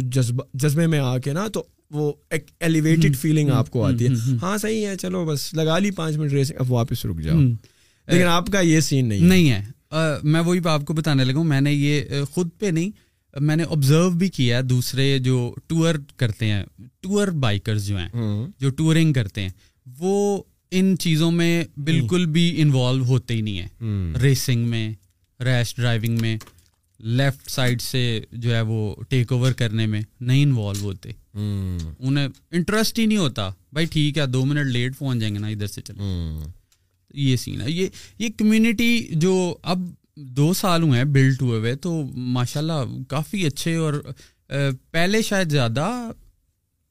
[0.53, 4.09] جذبے میں آ کے نا تو وہ ایک ایلیویٹڈ فیلنگ آپ کو آتی ہے۔
[4.41, 7.39] ہاں صحیح ہے چلو بس لگا لی پانچ منٹ ریس اب واپس رک جاؤ۔
[8.07, 9.63] لیکن آپ کا یہ سین نہیں نہیں ہے۔
[10.23, 12.91] میں وہی آپ کو بتانے لگا میں نے یہ خود پہ نہیں
[13.39, 16.63] میں نے آبزرو بھی کیا دوسرے جو ٹور کرتے ہیں
[17.01, 18.09] ٹور بائکرز جو ہیں
[18.59, 19.49] جو ٹورنگ کرتے ہیں
[19.99, 24.93] وہ ان چیزوں میں بالکل بھی انوالو ہوتے ہی نہیں ہیں۔ ریسنگ میں
[25.43, 26.37] ریش ڈرائیونگ میں
[26.99, 32.99] لیفٹ سائڈ سے جو ہے وہ ٹیک اوور کرنے میں نہیں انوالو ہوتے۔ انہیں انٹرسٹ
[32.99, 35.81] ہی نہیں ہوتا۔ بھائی ٹھیک ہے دو منٹ لیٹ پہنچ جائیں گے نا ادھر سے
[35.81, 36.03] چلے
[37.13, 37.87] یہ سین ہے۔ یہ
[38.19, 39.79] یہ کمیونٹی جو اب
[40.15, 43.93] دو سال ہوئے ہیں بلڈ ہوئے ہوئے تو ماشاء اللہ کافی اچھے اور
[44.91, 46.09] پہلے شاید زیادہ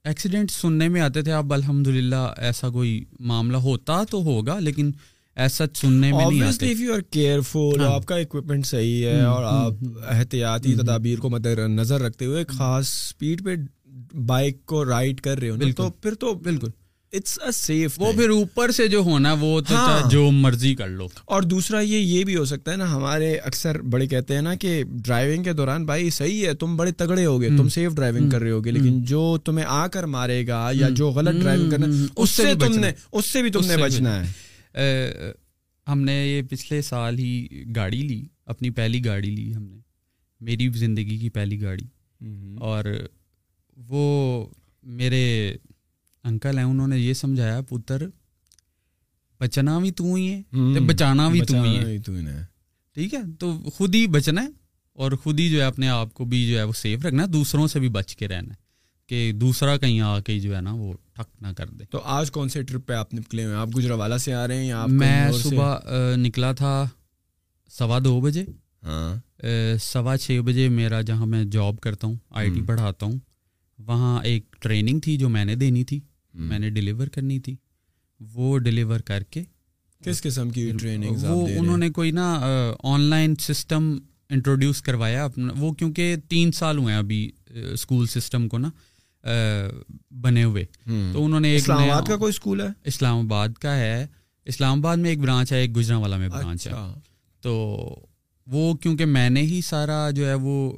[0.04, 4.90] ایکسیڈنٹ سننے میں آتے تھے۔ اب الحمد للہ ایسا کوئی معاملہ ہوتا تو ہوگا لیکن
[5.36, 9.72] سننے میں نہیں آتے۔ یو آر کیئرفل آپ کا اکوپمنٹ صحیح ہے اور آپ
[10.08, 13.50] احتیاطی تدابیر کو مد نظر رکھتے ہوئے خاص اسپیڈ پہ
[14.16, 16.68] بائک کو رائڈ کر رہے ہو تو پھر تو بالکل۔
[17.12, 20.88] اٹس اے سیف وہ پھر اوپر سے جو ہونا وہ تو ہاں۔ جو مرضی کر
[20.88, 24.42] لو۔ اور دوسرا یہ یہ بھی ہو سکتا ہے نا ہمارے اکثر بڑے کہتے ہیں
[24.42, 28.30] نا کہ ڈرائیونگ کے دوران بھائی صحیح ہے تم بڑے تگڑے ہوگے تم سیف ڈرائیونگ
[28.30, 31.86] کر رہے ہوگے لیکن جو تمہیں آ کر مارے گا یا جو غلط ڈرائیونگ کرنا
[32.16, 34.51] اس سے تم نے اس سے بھی تم نے بچنا ہے۔
[35.88, 39.78] ہم نے یہ پچھلے سال ہی گاڑی لی اپنی پہلی گاڑی لی ہم نے
[40.40, 41.84] میری زندگی کی پہلی گاڑی۔
[42.60, 42.84] اور
[43.76, 44.46] وہ
[44.82, 45.54] میرے
[46.24, 48.02] انکل ہیں انہوں نے یہ سمجھایا پتر
[49.40, 50.42] بچنا بھی تو ہی ہے
[50.80, 51.98] بچانا بھی تو ہی ہے۔
[52.94, 54.48] ٹھیک ہے؟ تو خود ہی بچنا ہے
[54.92, 57.28] اور خود ہی جو ہے اپنے آپ کو بھی جو ہے وہ سیف رکھنا ہے
[57.28, 58.54] دوسروں سے بھی بچ کے رہنا ہے
[59.06, 62.30] کہ دوسرا کہیں آ کے جو ہے نا وہ ٹھک نہ کر دے۔ تو آج
[62.30, 64.86] کون سے ٹرپ پہ آپ نکلے ہوئے آپ گجرا والا سے آ رہے ہیں یا
[64.86, 65.78] میں صبح
[66.16, 66.88] نکلا تھا
[67.70, 68.44] سوا دو بجے۔
[68.82, 69.16] ہاں۔
[69.80, 73.18] سوا چھ بجے میرا جہاں میں جاب کرتا ہوں آئی ٹی پڑھاتا ہوں
[73.78, 76.00] وہاں ایک ٹریننگ تھی جو میں نے دینی تھی۔
[76.34, 77.56] میں نے ڈلیور کرنی تھی۔
[78.20, 79.42] وہ ڈلیور کر کے
[80.04, 82.40] کس قسم کی ٹریننگ وہ انہوں نے کوئی نا
[82.82, 83.98] آن لائن سسٹم
[84.30, 87.30] انٹروڈیوس کروایا۔ اپنا وہ کیونکہ تین سال ہوئے ہیں ابھی
[87.72, 88.70] اسکول سسٹم کو نا۔
[90.10, 90.64] بنے ہوئے۔
[91.12, 94.06] تو انہوں نے ایک اسلام آباد کا کوئی اسکول ہے؟ اسلام آباد کا ہے۔
[94.44, 96.98] اسلام آباد میں ایک برانچ ہے ایک گجرا والا میں برانچ ہے۔ اچھا۔
[97.40, 97.76] تو
[98.46, 100.72] وہ کیونکہ میں نے ہی سارا جو ہے وہ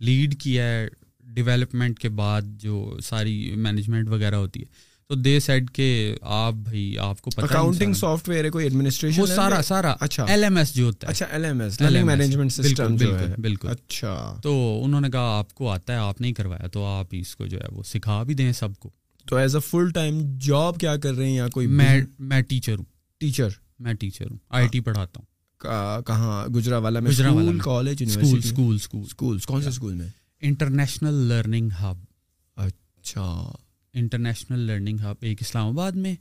[0.00, 0.88] لیڈ کیا ہے۔
[1.20, 4.64] ڈیولپمنٹ کے بعد جو ساری مینجمنٹ وغیرہ ہوتی ہے۔
[5.08, 9.20] تو دے سیٹ کہ آپ بھائی آپ کو پتہ اکاؤنٹنگ سافٹ ویئر ہے۔ کوئی ایڈمنسٹریشن
[9.22, 12.06] وہ سارا سارا۔ اچھا۔ ایل ایم ایس جو ہوتا ہے۔ اچھا L M S learning
[12.06, 16.20] management system جو ہے۔ بالکل۔ اچھا۔ تو انہوں نے کہا آپ کو آتا ہے آپ
[16.20, 18.90] نہیں کروایا تو آپ اس کو جو ہے وہ سکھا بھی دیں سب کو۔
[19.28, 22.76] تو as a full time job کیا کر رہے ہیں یا کوئی میں میں ٹیچر
[22.78, 22.84] ہوں۔
[23.20, 25.34] ٹیچر میں ٹیچر ہوں۔ آئی ٹی پڑھاتا ہوں۔
[26.02, 30.08] کہاں؟ گجرا والا میں۔ گجرا والا کالج اسکول اسکول اسکول کون سے اسکول میں؟
[30.42, 31.96] انٹرنیشنل لرننگ ہب
[32.56, 33.52] اچھا۔
[33.94, 36.14] انٹرنیشنل لرننگ ہب ایک اسلام آباد میں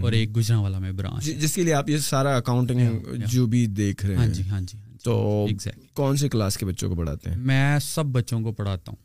[0.00, 3.66] اور ایک گجرا والا میں برانچ جس کے لیے آپ یہ سارا اکاؤنٹنگ جو بھی
[3.66, 5.46] دیکھ رہے ہیں۔ ہاں جی ہاں جی, ہاں جی۔ تو
[5.92, 9.02] کون سے کلاس کے بچوں کو پڑھاتے ہیں؟ میں سب بچوں کو پڑھاتا ہوں۔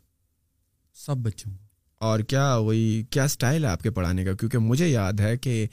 [0.94, 1.58] سب بچوں کو۔
[2.00, 5.66] اور کیا وہی کیا اسٹائل ہے آپ کے پڑھانے کا؟ کیونکہ مجھے یاد ہے کہ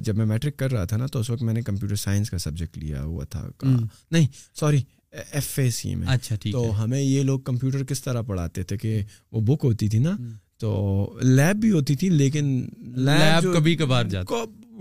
[0.00, 2.38] جب میں میٹرک کر رہا تھا نا تو اس وقت میں نے کمپیوٹر سائنس کا
[2.38, 3.48] سبجیکٹ لیا ہوا تھا۔
[4.10, 8.22] نہیں سوری ایف اے سی میں۔ اچھا ٹھیک تو ہمیں یہ لوگ کمپیوٹر کس طرح
[8.22, 9.02] پڑھاتے تھے کہ
[9.32, 10.16] وہ بک ہوتی تھی نا
[10.60, 14.34] تو لیب بھی ہوتی تھی لیکن لیب کبھی کبھار جاتا۔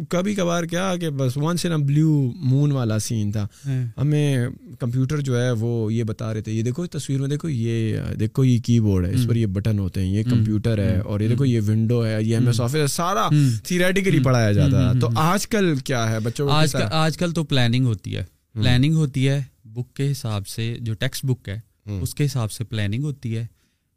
[0.09, 4.47] کبھی کبھار کیا کہ بس ونس ان بلیو مون والا سین تھا۔ ہاں۔ ہمیں
[4.79, 8.43] کمپیوٹر جو ہے وہ یہ بتا رہے تھے یہ دیکھو تصویر میں دیکھو یہ دیکھو
[8.43, 11.27] یہ کی بورڈ ہے اس پر یہ بٹن ہوتے ہیں یہ کمپیوٹر ہے اور یہ
[11.27, 13.29] دیکھو یہ ونڈو ہے یہ ایم ایس آفس سارا
[13.63, 16.49] تھیریٹیکلی پڑھایا جاتا ہے تو آج کل کیا ہے بچوں
[16.91, 21.25] آج کل تو پلاننگ ہوتی ہے۔ پلاننگ ہوتی ہے بک کے حساب سے جو ٹیکسٹ
[21.25, 21.59] بک ہے
[22.01, 23.45] اس کے حساب سے پلاننگ ہوتی ہے۔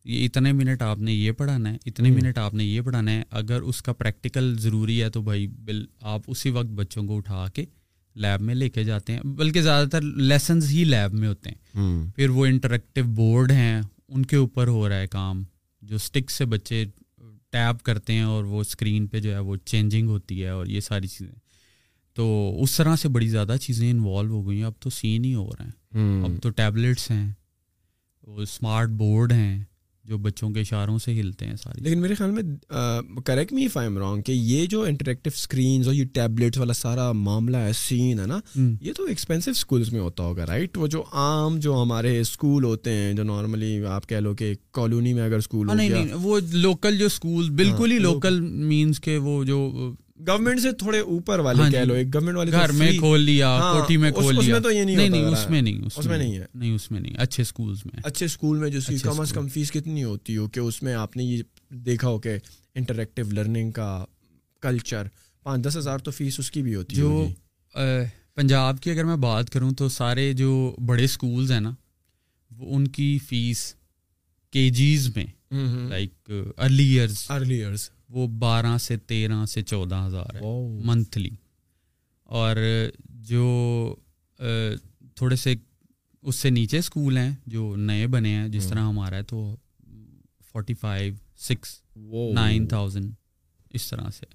[0.04, 3.22] یہ اتنے منٹ آپ نے یہ پڑھانا ہے اتنے منٹ آپ نے یہ پڑھانا ہے
[3.30, 7.46] اگر اس کا پریکٹیکل ضروری ہے تو بھائی بل آپ اسی وقت بچوں کو اٹھا
[7.54, 7.64] کے
[8.14, 11.56] لیب میں لے کے جاتے ہیں۔ بلکہ زیادہ تر لیسنز ہی لیب میں ہوتے ہیں۔
[12.16, 15.42] پھر وہ انٹریکٹیو بورڈ ہیں ان کے اوپر ہو رہا ہے کام۔
[15.82, 16.84] جو اسٹک سے بچے
[17.50, 20.80] ٹیپ کرتے ہیں اور وہ اسکرین پہ جو ہے وہ چینجنگ ہوتی ہے اور یہ
[20.80, 21.34] ساری چیزیں۔
[22.14, 25.34] تو اس طرح سے بڑی زیادہ چیزیں انوالو ہو گئی ہیں۔ اب تو سین ہی
[25.34, 25.72] ہو رہے ہیں۔
[26.24, 27.32] اب تو ٹیبلیٹس ہیں
[28.22, 29.64] اسمارٹ بورڈ ہیں۔
[30.04, 32.42] جو بچوں کے اشاروں سے ہلتے ہیں ساری لیکن میرے خیال میں
[33.24, 37.56] کریکٹ می فائم رانگ کہ یہ جو انٹریکٹیو اسکرینز اور یہ ٹیبلیٹس والا سارا معاملہ
[37.56, 38.40] ہے سین ہے نا
[38.80, 42.92] یہ تو ایکسپینسو اسکولس میں ہوتا ہوگا رائٹ وہ جو عام جو ہمارے اسکول ہوتے
[42.92, 46.40] ہیں جو نارملی آپ کہہ لو کہ کالونی میں اگر اسکول ہاں، نہیں نہیں وہ
[46.52, 49.68] لوکل جو اسکول بالکل ہی لوکل مینس کے وہ جو
[50.26, 53.20] گورنمنٹ سے تھوڑے اوپر والے ہاں کہہ جی۔ لو ایک گورنمنٹ والے گھر میں کھول
[53.20, 56.18] لیا ہاں، کوٹھی میں کھول لیا۔ تو یہ نہیں نہیں اس میں نہیں اس میں
[56.18, 59.32] نہیں ہے۔ نہیں اس میں نہیں۔ اچھے اسکولس میں۔ اچھے اسکول میں جو کم از
[59.32, 61.42] کم فیس کتنی ہوتی ہو کہ اس میں آپ نے یہ
[61.84, 62.36] دیکھا ہو کہ
[62.74, 64.04] انٹریکٹیو لرننگ کا
[64.62, 65.06] کلچر
[65.46, 67.28] پانچ دس ہزار تو فیس اس کی بھی ہوتی ہے جو
[68.36, 71.70] پنجاب کی اگر میں بات کروں تو سارے جو بڑے اسکولز ہیں نا
[72.50, 73.74] وہ ان کی فیس
[74.52, 75.24] کے جیز میں
[75.88, 80.40] like early years early years وہ بارہ سے تیرہ سے چودہ ہزار ہے
[80.84, 81.30] منتھلی
[82.24, 82.56] اور
[83.08, 83.94] جو
[85.14, 85.54] تھوڑے سے
[86.22, 89.56] اس سے نیچے اسکول ہیں جو نئے بنے ہیں جس طرح ہمارا ہے تو
[90.52, 91.82] forty five six
[92.34, 93.12] nine thousand
[93.70, 94.26] اس طرح سے۔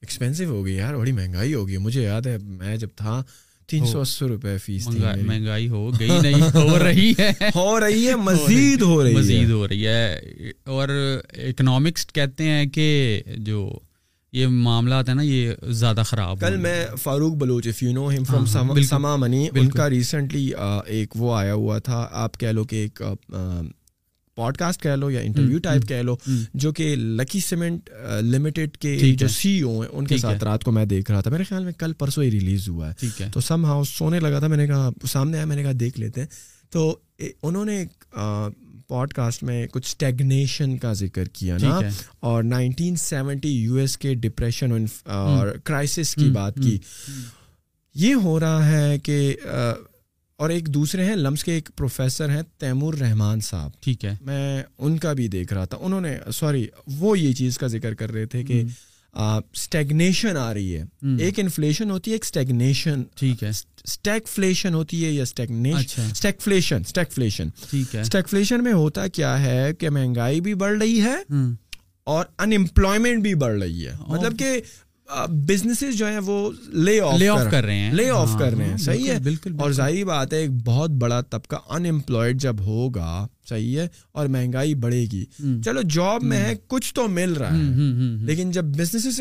[0.00, 3.22] ایکسپینسو ہو گئی یار بڑی مہنگائی ہوگی مجھے یاد ہے میں جب تھا
[3.70, 8.14] تین سو اسی روپے فیس مہنگائی ہو گئی نہیں ہو رہی ہے۔ ہو رہی ہے
[8.14, 10.20] مزید ہو رہی ہے۔ مزید ہو رہی ہے۔
[10.64, 10.88] اور
[11.32, 13.78] اکنامکس کہتے ہیں کہ جو
[14.32, 18.24] یہ معاملات ہیں نا یہ زیادہ خراب کل میں Farooq Baloch if you know ہم
[18.24, 20.50] فرام سما منی ان کا ریسنٹلی
[20.86, 23.02] ایک وہ آیا ہوا تھا۔ آپ کہہ لو کہ ایک
[24.40, 26.16] پوڈ کاسٹ کہہ لو یا انٹرویو ٹائپ کہہ لو
[26.54, 27.90] جو کہ لکی سیمنٹ
[28.22, 31.30] لمیٹڈ کے جو سی او ہیں ان کے ساتھ رات کو میں دیکھ رہا تھا۔
[31.30, 32.94] میرے خیال میں کل پرسوں ہی ریلیز ہوا ہے۔
[33.32, 36.00] تو سم ہاؤس سونے لگا تھا میں نے کہا سامنے آیا میں نے کہا دیکھ
[36.00, 36.28] لیتے ہیں۔
[36.70, 36.98] تو
[37.42, 37.84] انہوں نے
[38.88, 41.68] پوڈ کاسٹ میں کچھ اسٹیگنیشن کا ذکر کیا نا۔
[42.20, 46.78] اور نائنٹین سیونٹی یو ایس کے ڈپریشن اور کرائسس کی بات کی۔
[47.94, 49.34] یہ ہو رہا ہے کہ
[50.40, 54.62] اور ایک دوسرے ہیں لمس کے ایک پروفیسر ہیں تیمور رحمان صاحب۔ ٹھیک ہے۔ میں
[54.78, 56.66] ان کا بھی دیکھ رہا تھا۔ انہوں نے سوری
[56.98, 58.62] وہ یہ چیز کا ذکر کر رہے تھے کہ
[59.14, 60.82] اسٹیگنیشن آ رہی ہے۔
[61.18, 63.48] ایک انفلیشن ہوتی ہے ایک اسٹیگنیشن ٹھیک ہے۔
[63.84, 66.02] اسٹیگفلیشن ہوتی ہے یا اسٹیگنیشن
[67.70, 71.32] ٹھیک ہے۔ اسٹیگفلیشن میں ہوتا کیا ہے کہ مہنگائی بھی بڑھ رہی ہے
[72.04, 74.60] اور انمپلائمنٹ بھی بڑھ رہی ہے۔ مطلب کہ
[75.28, 78.64] بزنسز جو ہیں وہ لے آف لے آف کر رہے ہیں۔ لے آف کر رہے
[78.64, 82.56] ہیں۔ صحیح ہے؟ بالکل اور ظاہری بات ہے ایک بہت بڑا طبقہ ان امپلائڈ جب
[82.60, 85.24] ہوگا صحیح ہے اور مہنگائی بڑھے گی۔
[85.64, 87.62] چلو جاب میں ہے کچھ تو مل رہا ہے۔
[88.24, 89.20] لیکن جب بزنس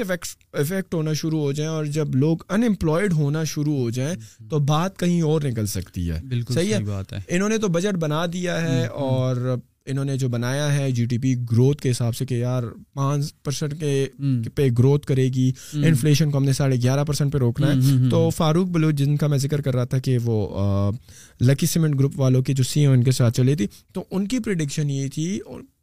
[0.53, 4.15] افیکٹ ہونا شروع ہو جائیں اور جب لوگ ان امپلائڈ ہونا شروع ہو جائیں
[4.49, 6.79] تو بات کہیں اور نکل سکتی ہے۔ صحیح ہے؟
[7.27, 9.55] انہوں نے تو بجٹ بنا دیا ہے اور
[9.89, 13.33] انہوں نے جو بنایا ہے جی ڈی پی گروتھ کے حساب سے کہ یار پانچ
[13.43, 14.07] پرسینٹ کے
[14.55, 18.29] پہ گروتھ کرے گی۔ انفلیشن کو ہم نے ساڑھے گیارہ پرسینٹ پہ روکنا ہے۔ تو
[18.29, 20.91] فاروق بلوچ جن کا میں ذکر کر رہا تھا کہ وہ
[21.41, 24.27] لکی سیمنٹ گروپ والوں کی جو سی او ان کے ساتھ چلی تھی۔ تو ان
[24.27, 25.39] کی پریڈکشن یہ تھی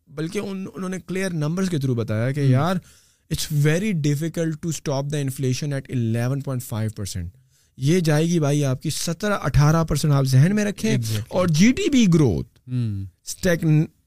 [0.09, 2.77] بلکہ انہوں نے کلیئر نمبرس کے تھرو بتایا کہ یار
[3.31, 7.31] it's very difficult to stop the inflation at eleven point five percent
[7.77, 10.97] یہ جائے گی بھائی آپ کی سترہ اٹھارہ پرسینٹ آپ ذہن میں رکھیں۔
[11.29, 12.49] اور جی ٹی پی گروتھ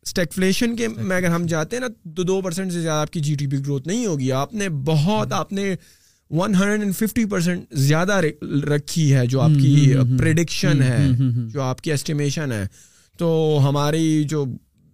[0.10, 3.20] اسٹیکفلیشن کے میں اگر ہم جاتے ہیں نا تو دو پرسینٹ سے زیادہ آپ کی
[3.20, 5.76] جی ٹی پی گروتھ نہیں ہوگی۔ آپ نے بہت آپ نے
[6.32, 8.20] one hundred and fifty percent زیادہ
[8.70, 11.08] رکھی ہے جو آپ کی پریڈکشن ہے
[11.54, 12.66] جو آپ کی اسٹیمیشن ہے۔
[13.20, 14.46] تو ہماری جو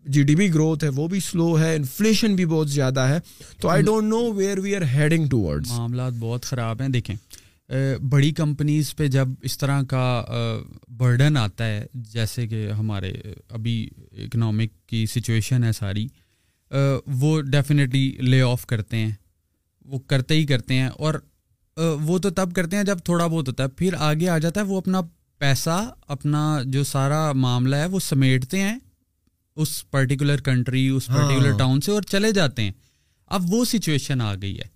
[0.06, 3.20] جی ڈی پی گروتھ ہے وہ بھی سلو ہے انفلیشن بھی بہت زیادہ ہے۔
[3.62, 7.16] تو I don't know where we are heading toward معاملات بہت خراب ہیں۔ دیکھیں
[8.02, 10.26] بڑی کمپنیز پہ جب اس طرح کا
[10.90, 13.12] برڈن آتا ہے جیسے کہ ہمارے
[13.50, 13.78] ابھی
[14.26, 16.08] اکنامک کی سچویشن ہے ساری
[17.14, 19.12] وہ ڈیفینیٹلی لے آف کرتے ہیں
[19.86, 21.14] وہ کرتے ہی کرتے ہیں اور
[22.00, 24.66] وہ تو تب کرتے ہیں جب تھوڑا بہت ہوتا ہے پھر آگے آ جاتا ہے
[24.66, 25.02] وہ اپنا
[25.42, 28.78] پیسہ اپنا جو سارا معاملہ ہے وہ سمیٹتے ہیں
[29.58, 32.72] اس پرٹیکولر کنٹری اس پرٹیکولر ہاں۔ ٹاؤن سے اور چلے جاتے ہیں
[33.32, 34.74] اب وہ سچویشن آ گئی ہے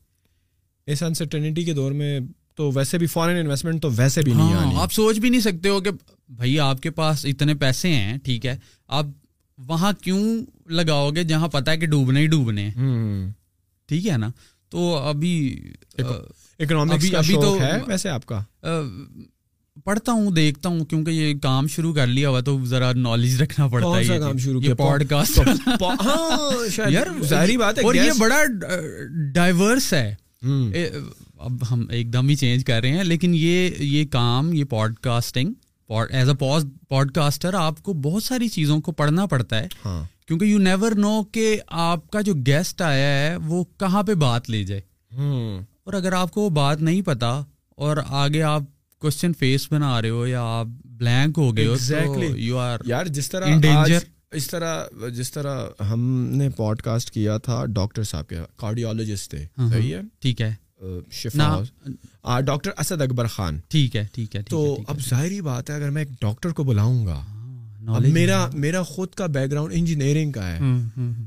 [0.88, 2.19] اس انسرٹنٹی کے دور میں
[2.59, 5.69] تو ویسے بھی فارن انویسٹمنٹ تو ویسے بھی نہیں ہاں آپ سوچ بھی نہیں سکتے
[5.69, 5.89] ہو کہ
[6.29, 8.55] بھائی آپ کے پاس اتنے پیسے ہیں ٹھیک ہے
[8.87, 9.05] آپ
[9.57, 12.69] وہاں کیوں لگاؤ گے جہاں پتا ہے کہ ڈوبنے ہی ڈوبنے
[13.87, 14.29] ٹھیک ہے نا؟
[14.69, 15.59] تو ابھی
[15.97, 18.41] ابھی تو ویسے آپ کا؟
[19.85, 23.67] پڑھتا ہوں دیکھتا ہوں کیونکہ یہ کام شروع کر لیا ہوا تو ذرا نالج رکھنا
[23.67, 25.39] پڑتا ہے کام شروع کیا؟ پوڈ کاسٹ
[26.89, 28.43] یار ظاہری بات ہے اور یہ بڑا
[29.33, 30.15] ڈائیورس ہے۔
[31.39, 34.95] اب ہم ایک دم ہی چینج کر رہے ہیں لیکن یہ یہ کام یہ pod
[34.95, 35.54] casting
[36.10, 36.36] as a
[36.89, 40.91] podcaster آپ کو بہت ساری چیزوں کو پڑھنا پڑتا ہے۔ ہاں۔ کیونکہ یو نیور
[40.91, 44.82] نو کہ آپ کا جو گیسٹ آیا ہے وہ کہاں پہ بات لے جائے۔
[45.84, 47.41] اور اگر آپ کو وہ بات نہیں پتا
[47.75, 48.62] اور آگے آپ
[48.99, 53.30] کوشچن فیس بنا رہے ہو یا آپ بلینک ہو گئے ہو یو آر یار جس
[53.30, 53.45] طرح
[54.32, 59.38] اس طرح جس طرح ہم نے پوڈ کاسٹ کیا تھا ڈاکٹر صاحب کے کارڈیولوجسٹ تھے۔
[59.38, 60.56] ہاں، ہاں۔ صحیح ہے؟ ٹھیک ہے۔
[61.11, 65.89] شفا ڈاکٹر اسد اکبر خان۔ ٹھیک ہے ٹھیک ہے تو اب ظاہری بات ہے اگر
[65.89, 67.38] میں ایک ڈاکٹر کو بلاؤں گا
[68.13, 70.60] میرا میرا خود کا بیک گراؤنڈ انجینئرنگ کا ہے۔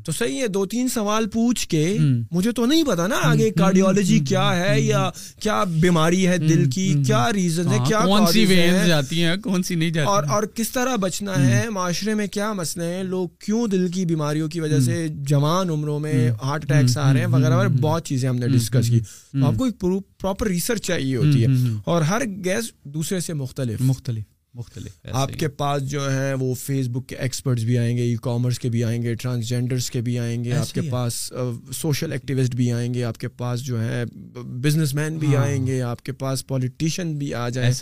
[0.04, 1.96] تو صحیح ہے دو تین سوال پوچھ کے
[2.30, 6.94] مجھے تو نہیں پتا نا آگے کارڈیولوجی کیا ہے یا کیا بیماری ہے دل کی
[7.06, 8.46] کیا ریزن ہے کیا کون سی
[8.88, 12.52] جاتی ہیں کون سی نہیں جاتی اور اور کس طرح بچنا ہے؟ معاشرے میں کیا
[12.52, 16.98] مسئلے ہیں؟ لوگ کیوں دل کی بیماریوں کی وجہ سے جوان عمروں میں ہارٹ اٹیکس
[16.98, 19.84] آ رہے ہیں؟ وغیرہ وغیرہ۔ بہت چیزیں ہم نے ڈسکس کی۔ تو آپ کو ایک
[20.20, 21.46] پراپر ریسرچ چاہیے ہوتی ہے۔
[21.84, 26.88] اور ہر گیس دوسرے سے مختلف۔ مختلف۔ مختلف آپ کے پاس جو ہے وہ فیس
[26.88, 30.18] بک کے ایکسپرٹس بھی آئیں گے ای کامرس کے بھی آئیں گے ٹرانسجینڈرس کے بھی
[30.18, 31.32] آئیں گے آپ کے پاس
[31.72, 35.66] سوشل ایکٹیوسٹ بھی آئیں گے آپ کے پاس جو ہے بزنس مین بھی ہاں۔ آئیں
[35.66, 37.72] گے آپ کے پاس پولیٹیشین بھی آ جائیں۔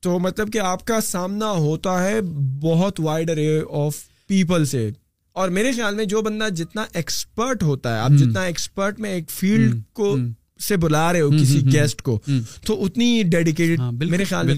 [0.00, 2.20] تو مطلب کہ آپ کا سامنا ہوتا ہے
[2.60, 4.90] بہت وائڈ ارے آف پیپل سے۔
[5.32, 9.30] اور میرے خیال میں جو بندہ جتنا ایکسپرٹ ہوتا ہے آپ جتنا ایکسپرٹ میں ایک
[9.30, 10.16] فیلڈ کو
[10.62, 12.18] سے بلا رہے ہو کسی گیسٹ کو
[12.66, 14.54] تو اتنی ڈیڈیکیٹڈ ہاں، میرے خیال میں۔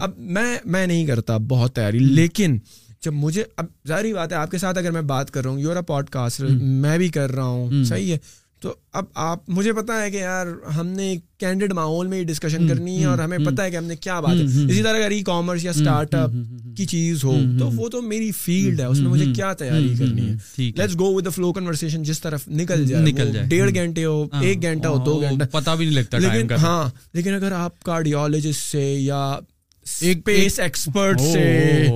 [0.00, 2.58] اب میں میں نہیں کرتا بہت تیاری۔ لیکن
[3.02, 5.60] جب مجھے اب ظاہری بات ہے آپ کے ساتھ اگر میں بات کر رہا ہوں
[5.60, 8.18] یور اے پوڈ کاسٹ میں بھی کر رہا ہوں صحیح ہے۔
[8.62, 10.46] تو اب آپ مجھے پتا ہے کہ یار
[10.76, 13.96] ہم نے کینڈیڈ ماحول میں ڈسکشن کرنی ہے اور ہمیں پتا ہے کہ ہم نے
[13.96, 16.30] کیا بات ہے اسی طرح اگر ای کامرس یا اسٹارٹ اپ
[16.76, 20.28] کی چیز ہو تو وہ تو میری فیلڈ ہے اس میں مجھے کیا تیاری کرنی
[20.28, 24.26] ہے let's go with flow conversation جس طرف نکل جائے نکل جائے۔ ڈیڑھ گھنٹے ہو
[24.40, 28.62] ایک گھنٹہ ہو دو گھنٹہ پتا بھی نہیں لگتا لیکن ہاں لیکن اگر آپ کارڈیولوجسٹ
[28.62, 29.38] سے یا
[29.82, 31.86] اسپیس ایکسپرٹ سے۔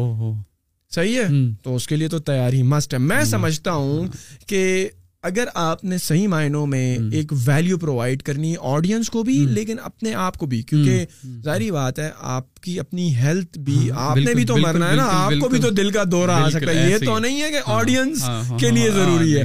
[0.91, 1.29] صحیح ہے۔
[1.63, 4.07] تو اس کے لیے تو تیاری مسٹ ہے میں سمجھتا ہوں
[4.47, 4.89] کہ
[5.27, 9.77] اگر آپ نے صحیح معنوں میں ایک ویلیو پرووائڈ کرنی ہے آڈینس کو بھی لیکن
[9.83, 11.07] اپنے آپ کو بھی کیونکہ
[11.45, 15.07] ظاہری بات ہے آپ کی اپنی ہیلتھ بھی آپ نے بھی تو مرنا ہے نا
[15.11, 17.51] آپ کو بھی تو۔ دل کا دورہ آ سکتا ہے یہ تو ہی۔ نہیں ہے
[17.51, 19.43] کہ ہاں، آڈینس ہاں، ہاں، کے لیے ہاں، ضروری ہے۔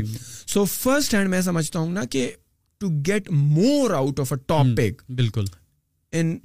[0.48, 2.32] سو فرسٹ ہینڈ میں سمجھتا ہوں نا کہ
[2.80, 5.46] to get more out of a topic بالکل.
[6.14, 6.38] ان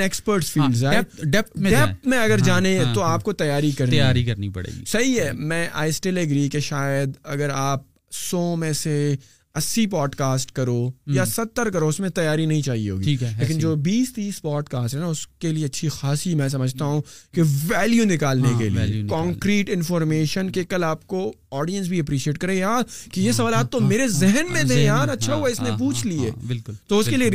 [0.00, 0.08] ہاں،
[0.42, 4.70] فیلڈ میں اگر ہاں، جانے ہاں، تو ہاں۔ آپ کو تیاری کرنی تیاری کرنی پڑے
[4.78, 9.14] گی۔ صحیح ہے میں آئی اسٹل ایگری کہ شاید اگر آپ سو میں سے
[9.54, 13.32] اسی پوڈ کاسٹ کرو یا ستر کرو اس میں تیاری نہیں چاہیے ہوگی۔ ٹھیک ہے
[13.40, 16.84] لیکن جو بیس تیس پوڈ کاسٹ ہے نا اس کے لیے اچھی خاصی میں سمجھتا
[16.84, 17.02] ہوں
[17.34, 22.38] کہ ویلیو نکالنے ہاں، کے لیے۔ کانکریٹ انفارمیشن کہ کل آپ کو آڈینس بھی اپریشیٹ
[22.38, 25.70] کرے۔ یار کہ یہ سوالات تو میرے ذہن میں تھے یار اچھا ہوا اس نے
[25.78, 27.30] پوچھ لیے۔ بالکل تو اس کے لیے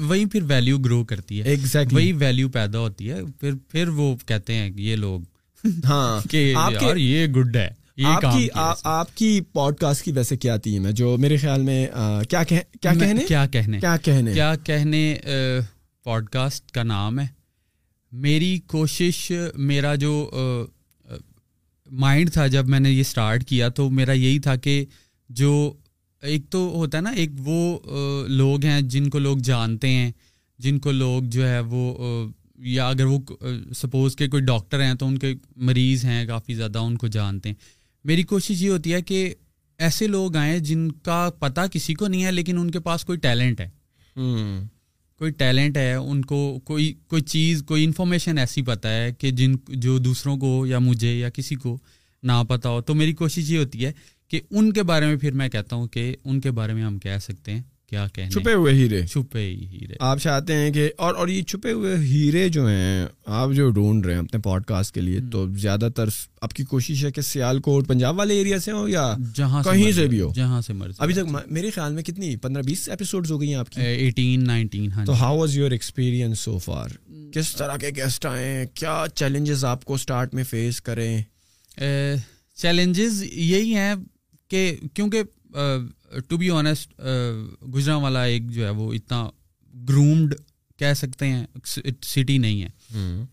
[0.00, 4.16] وہی پھر ویلیو گرو کرتی ہے۔ ایگزیکٹلی وہی ویلیو پیدا ہوتی ہے۔ پھر پھر وہ
[4.26, 5.20] کہتے ہیں یہ لوگ
[5.84, 7.85] ہاں کہ آپ کے یار یہ گڈ ہے۔
[8.84, 11.86] آپ کی پوڈ کاسٹ کی ویسے کیا تھیم ہے جو میرے خیال میں
[12.30, 15.16] کیا کہنے؟ کیا کہنے؟ کیا کہنے؟ کیا کہنے
[16.04, 17.26] پوڈ کاسٹ کا نام ہے؟
[18.12, 20.30] میری کوشش میرا جو
[21.90, 24.84] مائنڈ تھا جب میں نے یہ سٹارٹ کیا تو میرا یہی تھا کہ
[25.28, 25.72] جو
[26.22, 27.78] ایک تو ہوتا ہے نا ایک وہ
[28.28, 30.12] لوگ ہیں جن کو لوگ جانتے ہیں
[30.58, 31.94] جن کو لوگ جو ہے وہ
[32.58, 33.18] یا اگر وہ
[33.74, 37.48] سپوز کہ کوئی ڈاکٹر ہیں تو ان کے مریض ہیں کافی زیادہ ان کو جانتے
[37.48, 37.75] ہیں۔
[38.06, 39.34] میری کوشش یہ ہوتی ہے کہ
[39.78, 43.18] ایسے لوگ آئیں جن کا پتہ کسی کو نہیں ہے لیکن ان کے پاس کوئی
[43.18, 43.68] ٹیلنٹ ہے۔
[45.18, 49.54] کوئی ٹیلنٹ ہے ان کو کوئی کوئی چیز کوئی انفارمیشن ایسی پتہ ہے کہ جن
[49.68, 51.78] جو دوسروں کو یا مجھے یا کسی کو
[52.22, 53.92] نہ پتہ ہو۔ تو میری کوشش یہ ہوتی ہے
[54.28, 56.98] کہ ان کے بارے میں پھر میں کہتا ہوں کہ ان کے بارے میں ہم
[56.98, 61.14] کہہ سکتے ہیں۔ کیا کہنے چھپے ہوئے ہیرے۔ چھپے ہیرے۔ آپ چاہتے ہیں کہ اور
[61.14, 64.94] اور یہ چھپے ہوئے ہیرے جو ہیں آپ جو ڈھونڈ رہے ہیں اپنے پوڈ کاسٹ
[64.94, 66.08] کے لیے تو زیادہ تر
[66.40, 69.92] آپ کی کوشش ہے کہ سیال کوٹ پنجاب والے ایریا سے ہو یا جہاں کہیں
[69.92, 73.30] سے بھی ہو؟ جہاں سے مرضی ابھی تک میرے خیال میں کتنی؟ پندرہ بیس ایپیسوڈز
[73.32, 76.88] ہو گئی ہیں آپ کی۔ ایٹین نائنٹین ہاں تو how was your experience so far
[77.32, 81.22] کس طرح کے گیسٹ آئے ہیں؟ کیا چیلنجز آپ کو اسٹارٹ میں فیس کریں؟
[82.56, 83.94] چیلنجز یہی ہیں
[84.48, 85.22] کہ کیونکہ
[86.28, 87.00] ٹو بی آنیسٹ
[87.74, 89.28] گجرا والا ایک جو ہے وہ اتنا
[89.88, 90.34] گرومڈ
[90.78, 91.46] کہہ سکتے ہیں
[92.02, 93.24] سٹی نہیں ہے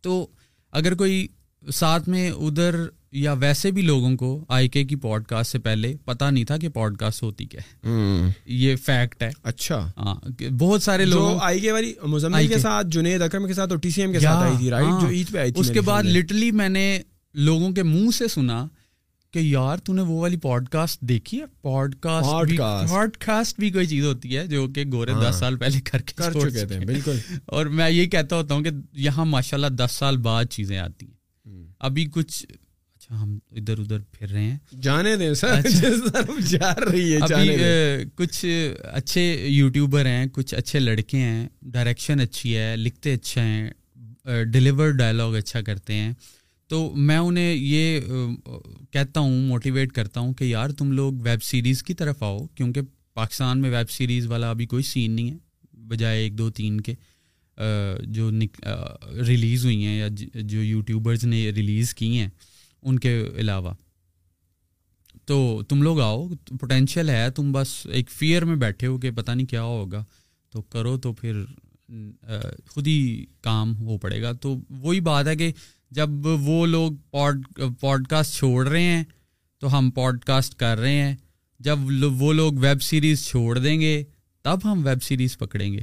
[0.00, 0.26] تو
[0.72, 1.26] اگر کوئی
[1.70, 2.74] ساتھ میں ادھر
[3.12, 6.56] یا ویسے بھی لوگوں کو آئی کے کی پوڈ کاسٹ سے پہلے پتا نہیں تھا
[6.56, 10.14] کہ پوڈ کاسٹ ہوتی کیا ہے یہ فیکٹ ہے اچھا ہاں
[10.58, 13.90] بہت سارے لوگ آئی کے والی مزمل کے ساتھ جنید اکرم کے ساتھ اور ٹی
[13.90, 16.02] سی ایم کے ساتھ آئی تھی رائٹ جو عید پہ آئی تھی اس کے بعد
[16.02, 17.00] لٹرلی میں نے
[17.34, 18.66] لوگوں کے منہ سے سنا
[19.36, 23.70] کہ یار تو نے وہ والی پوڈ کاسٹ دیکھی ہے؟ پوڈ کاسٹ پوڈ کاسٹ بھی
[23.70, 26.78] کوئی چیز ہوتی ہے جو کہ گورے دس سال پہلے کر کے کر چکے تھے
[26.86, 30.78] بالکل۔ اور میں یہ کہتا ہوتا ہوں کہ یہاں ماشاء اللہ دس سال بعد چیزیں
[30.78, 31.14] آتی ہیں۔
[31.80, 32.46] ابھی کچھ
[32.94, 37.18] اچھا ہم ادھر ادھر پھر رہے ہیں۔ جانے دیں سر جس طرف جا رہی ہے
[37.20, 37.56] ابھی
[38.14, 38.44] کچھ
[38.92, 43.70] اچھے یوٹیوبر ہیں کچھ اچھے لڑکے ہیں ڈائریکشن اچھی ہے لکھتے اچھا ہیں
[44.44, 46.12] ڈلیور ڈائلاگ اچھا کرتے ہیں۔
[46.70, 48.00] تو میں انہیں یہ
[48.90, 52.80] کہتا ہوں موٹیویٹ کرتا ہوں کہ یار تم لوگ ویب سیریز کی طرف آؤ، کیونکہ
[53.14, 55.36] پاکستان میں ویب سیریز والا ابھی کوئی سین نہیں ہے،
[55.88, 56.94] بجائے ایک دو تین کے
[58.06, 58.30] جو
[59.26, 62.28] ریلیز ہوئی ہیں یا جو یوٹیوبرز نے ریلیز کی ہیں
[62.82, 63.72] ان کے علاوہ۔
[65.26, 66.28] تو تم لوگ آؤ
[66.60, 70.04] پوٹینشیل ہے، تم بس ایک فیئر میں بیٹھے ہو کہ پتہ نہیں کیا ہوگا۔
[70.52, 71.42] تو کرو تو پھر
[72.68, 75.52] خود ہی کام ہو پڑے گا۔ تو وہی بات ہے کہ
[75.90, 77.46] جب وہ لوگ پوڈ
[77.80, 79.04] پوڈ کاسٹ چھوڑ رہے ہیں
[79.60, 81.16] تو ہم پوڈ کاسٹ کر رہے ہیں۔
[81.60, 81.78] جب
[82.18, 84.02] وہ لوگ ویب سیریز چھوڑ دیں گے
[84.44, 85.80] تب ہم ویب سیریز پکڑیں گے۔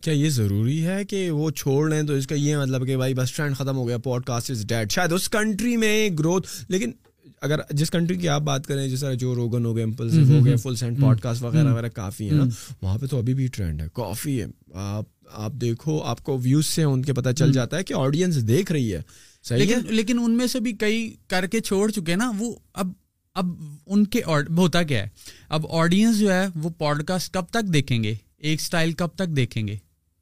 [0.00, 3.14] کیا یہ ضروری ہے کہ وہ چھوڑ لیں تو اس کا یہ مطلب کہ بھائی
[3.14, 6.92] بس ٹرینڈ ختم ہو گیا پوڈ کاسٹ از ڈیڈ۔ شاید اس کنٹری میں گروتھ لیکن
[7.40, 10.44] اگر جس کنٹری کی آپ بات کریں جس طرح جو روگن ہو گئے امپلس ہو
[10.44, 12.44] گئے فل سینڈ پوڈ کاسٹ وغیرہ وغیرہ کافی ہے نا۔
[12.82, 16.66] وہاں پہ تو ابھی بھی ٹرینڈ ہے کافی ہے۔ آپ آپ دیکھو آپ کو ویوز
[16.66, 19.02] سے ان کے پتہ چل جاتا ہے کہ آڈینس دیکھ رہی ہے۔
[19.50, 22.86] لیکن لیکن ان میں سے بھی کئی کر کے چھوڑ چکے نا وہ اب
[23.34, 23.46] اب
[23.86, 24.22] ان کے
[24.56, 25.08] ہوتا کیا ہے؟
[25.48, 29.28] اب آڈینس جو ہے وہ پوڈ کاسٹ کب تک دیکھیں گے؟ ایک اسٹائل کب تک
[29.28, 29.76] دیکھیں گے؟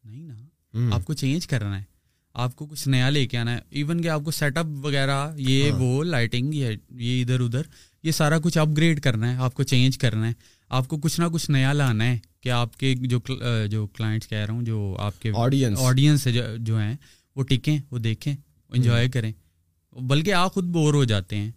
[0.04, 0.34] نہیں نا۔
[0.92, 1.84] آپ کو چینج کرنا ہے۔
[2.34, 5.32] آپ کو کچھ نیا لے کے آنا ہے۔ ایون کہ آپ کو سیٹ اپ وغیرہ
[5.36, 6.54] یہ ہاں۔ وہ لائٹنگ
[6.90, 7.62] یہ ادھر ادھر
[8.02, 10.32] یہ سارا کچھ اپ گریڈ کرنا ہے آپ کو چینج کرنا ہے۔
[10.68, 13.18] آپ کو کچھ نہ کچھ نیا لانا ہے۔ کہ آپ کے جو
[13.70, 16.28] جو کلائنٹس کہہ رہا ہوں جو آپ کے آڈینس آڈینس
[16.58, 16.94] جو ہیں
[17.36, 18.36] وہ ٹکیں وہ دیکھیں
[18.68, 19.32] انجوائے کریں۔
[19.92, 21.50] بلکہ آپ خود بور ہو جاتے ہیں۔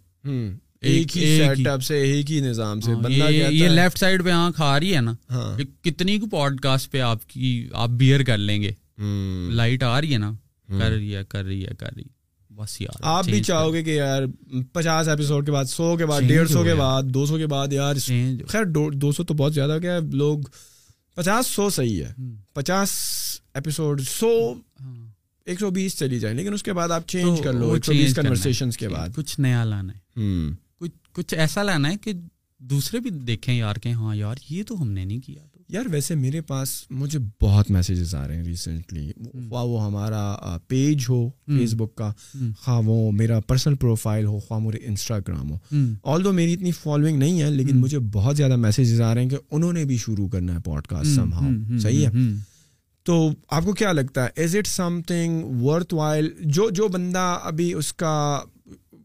[0.80, 4.60] ایک ہی سیٹ اپ سے ایک ہی نظام سے۔ بندہ یہ لیفٹ سائڈ پہ آنکھ
[4.60, 8.62] آ رہی ہے نا ہاں۔ کتنی پوڈ کاسٹ پہ آپ کی آپ بیئر کر لیں
[8.62, 8.70] گے۔
[9.50, 10.32] لائٹ آ رہی ہے نا۔
[10.68, 12.18] کر رہی ہے کر رہی ہے کر رہی ہے۔
[12.54, 14.22] بس یار آپ بھی چاہو گے کہ یار
[14.72, 17.72] پچاس ایپیسوڈ کے بعد سو کے بعد ڈیڑھ سو کے بعد دو سو کے بعد
[17.72, 17.94] یار
[18.48, 20.38] خیر دو سو تو بہت زیادہ کیا لوگ
[21.18, 22.12] پچاس سو صحیح ہے۔
[22.52, 22.90] پچاس
[23.54, 25.06] ایپیسوڈ سو ہاں۔
[25.44, 27.92] ایک سو بیس چلی جائیں لیکن اس کے بعد آپ چینج کر لو ایک سو
[27.92, 30.30] بیس کنورسیشن کے بعد۔ کچھ نیا لانا ہے۔
[30.80, 32.12] کچھ کچھ ایسا لانا ہے کہ
[32.58, 36.14] دوسرے بھی دیکھیں یار کہ ہاں یار یہ تو ہم نے نہیں کیا یار ویسے
[36.14, 40.36] میرے پاس مجھے بہت میسیجز آ رہے ہیں ریسنٹلی خواہ وہ ہمارا
[40.68, 42.12] پیج ہو فیس بک کا
[42.60, 45.58] خواہ وہ میرا پرسنل پروفائل ہو خواہ میرے انسٹاگرام ہو.
[46.02, 49.28] آل دو میری اتنی فالوئنگ نہیں ہے لیکن مجھے بہت زیادہ میسیجز آ رہے ہیں
[49.28, 52.10] کہ انہوں نے بھی شروع کرنا ہے پوڈ کاسٹ سم ہاؤ صحیح ہے؟
[53.02, 57.38] تو آپ کو کیا لگتا ہے؟ Is it something worthwhile جو جو بندہ
[57.42, 58.40] ابھی اس کا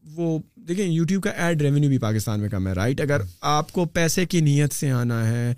[0.04, 3.86] وہ دیکھیں یوٹیوب کا ایڈ ریونیو بھی پاکستان میں کم ہے رائٹ اگر آپ کو
[3.86, 5.54] پیسے کی نیت سے آنا ہے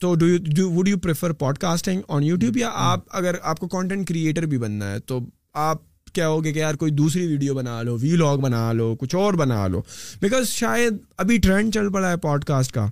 [0.00, 4.08] تو do you would you prefer podcasting on YouTube یا آپ اگر آپ کو کانٹینٹ
[4.08, 5.20] کریئٹر بھی بننا ہے تو
[5.54, 5.78] آپ
[6.12, 9.34] کیا ہوگے کہ یار کوئی دوسری ویڈیو بنا لو وی لاگ بنا لو کچھ اور
[9.34, 9.82] بنا لو۔
[10.20, 12.86] بیکاز شاید ابھی ٹرینڈ چل پڑا ہے پوڈ کاسٹ کا۔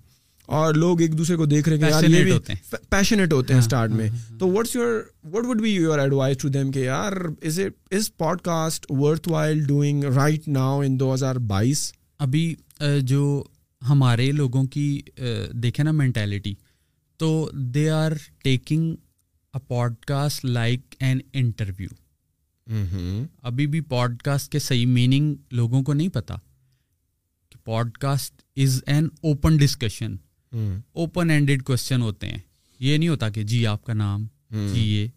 [0.47, 2.01] اور لوگ ایک دوسرے کو دیکھ رہے ہیں
[2.91, 5.99] پیشنیٹ ہوتے ہیں۔ اسٹارٹ ہاں، میں۔ ہاں، ہاں۔ تو what's your what would be your
[5.99, 8.87] advice to them کہ یار is it is podcast
[9.29, 12.55] worthwhile doing right now in دو ہزار بائیس ابھی
[13.03, 13.45] جو
[13.89, 15.01] ہمارے لوگوں کی
[15.53, 16.55] دیکھیں نا مینٹیلٹی
[17.17, 18.95] تو they are taking
[19.55, 19.61] a
[20.05, 21.89] podcast like an interview
[23.43, 26.35] ابھی بھی پوڈ کاسٹ کے صحیح میننگ لوگوں کو نہیں پتا
[27.49, 27.59] کہ
[27.99, 30.17] podcast is an open discussion
[30.93, 32.39] open ended question ہوتے ہیں۔
[32.81, 35.09] یہ نہیں ہوتا کہ جی آپ کا نام جی یہ۔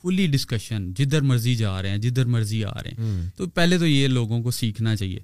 [0.00, 3.86] کھلی ڈسکشن جدھر مرضی جا رہے ہیں جدھر مرضی آ رہے ہیں۔ تو پہلے تو
[3.86, 5.18] یہ لوگوں کو سیکھنا چاہیے۔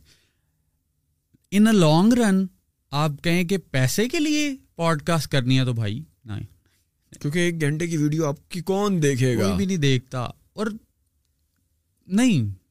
[1.51, 2.47] ان اے لانگ رن
[2.91, 6.43] آپ کہیں کہ پیسے کے لیے پوڈ کاسٹ کرنی ہے تو بھائی نہیں
[7.21, 10.21] کیونکہ ایک گھنٹے کی ویڈیو آپ کی کون دیکھے گا؟ کوئی بھی نہیں دیکھتا۔
[10.53, 10.67] اور
[12.07, 12.66] نہیں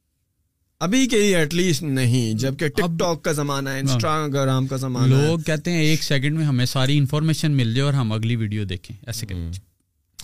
[0.86, 5.14] ابھی کے لیے ایٹ لیسٹ نہیں جبکہ ٹک ٹاک کا زمانہ ہے انسٹاگرام کا زمانہ
[5.14, 8.64] لوگ کہتے ہیں ایک سیکنڈ میں ہمیں ساری انفارمیشن مل جائے اور ہم اگلی ویڈیو
[8.64, 9.52] دیکھیں۔ ایسے کریں۔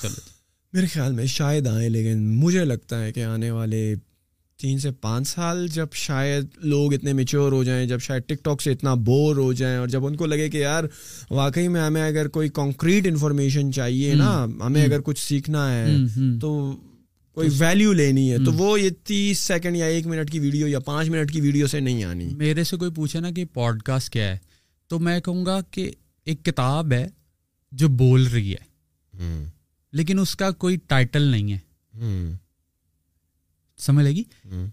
[0.01, 0.22] چلو۔
[0.74, 3.95] میرے خیال میں شاید آئیں لیکن مجھے لگتا ہے کہ آنے والے
[4.59, 8.62] تین سے پانچ سال جب شاید لوگ اتنے میچور ہو جائیں جب شاید ٹک ٹاک
[8.62, 10.84] سے اتنا بور ہو جائیں اور جب ان کو لگے کہ یار
[11.32, 15.88] واقعی میں ہمیں اگر کوئی کانکریٹ انفارمیشن چاہیے نا ہمیں اگر کچھ سیکھنا ہے
[16.41, 16.76] تو
[17.36, 20.79] کوئی ویلیو لینی ہے تو وہ یہ تیس سیکنڈ یا ایک منٹ کی ویڈیو یا
[20.79, 24.13] پانچ منٹ کی ویڈیو سے نہیں آنی۔ میرے سے کوئی پوچھے نا کہ پوڈ کاسٹ
[24.13, 24.38] کیا ہے
[24.89, 25.91] تو میں کہوں گا کہ
[26.27, 27.07] ایک کتاب ہے
[27.71, 28.69] جو بول رہی ہے
[29.93, 31.59] لیکن اس کا کوئی ٹائٹل نہیں ہے۔
[33.79, 34.23] سمجھ لے گی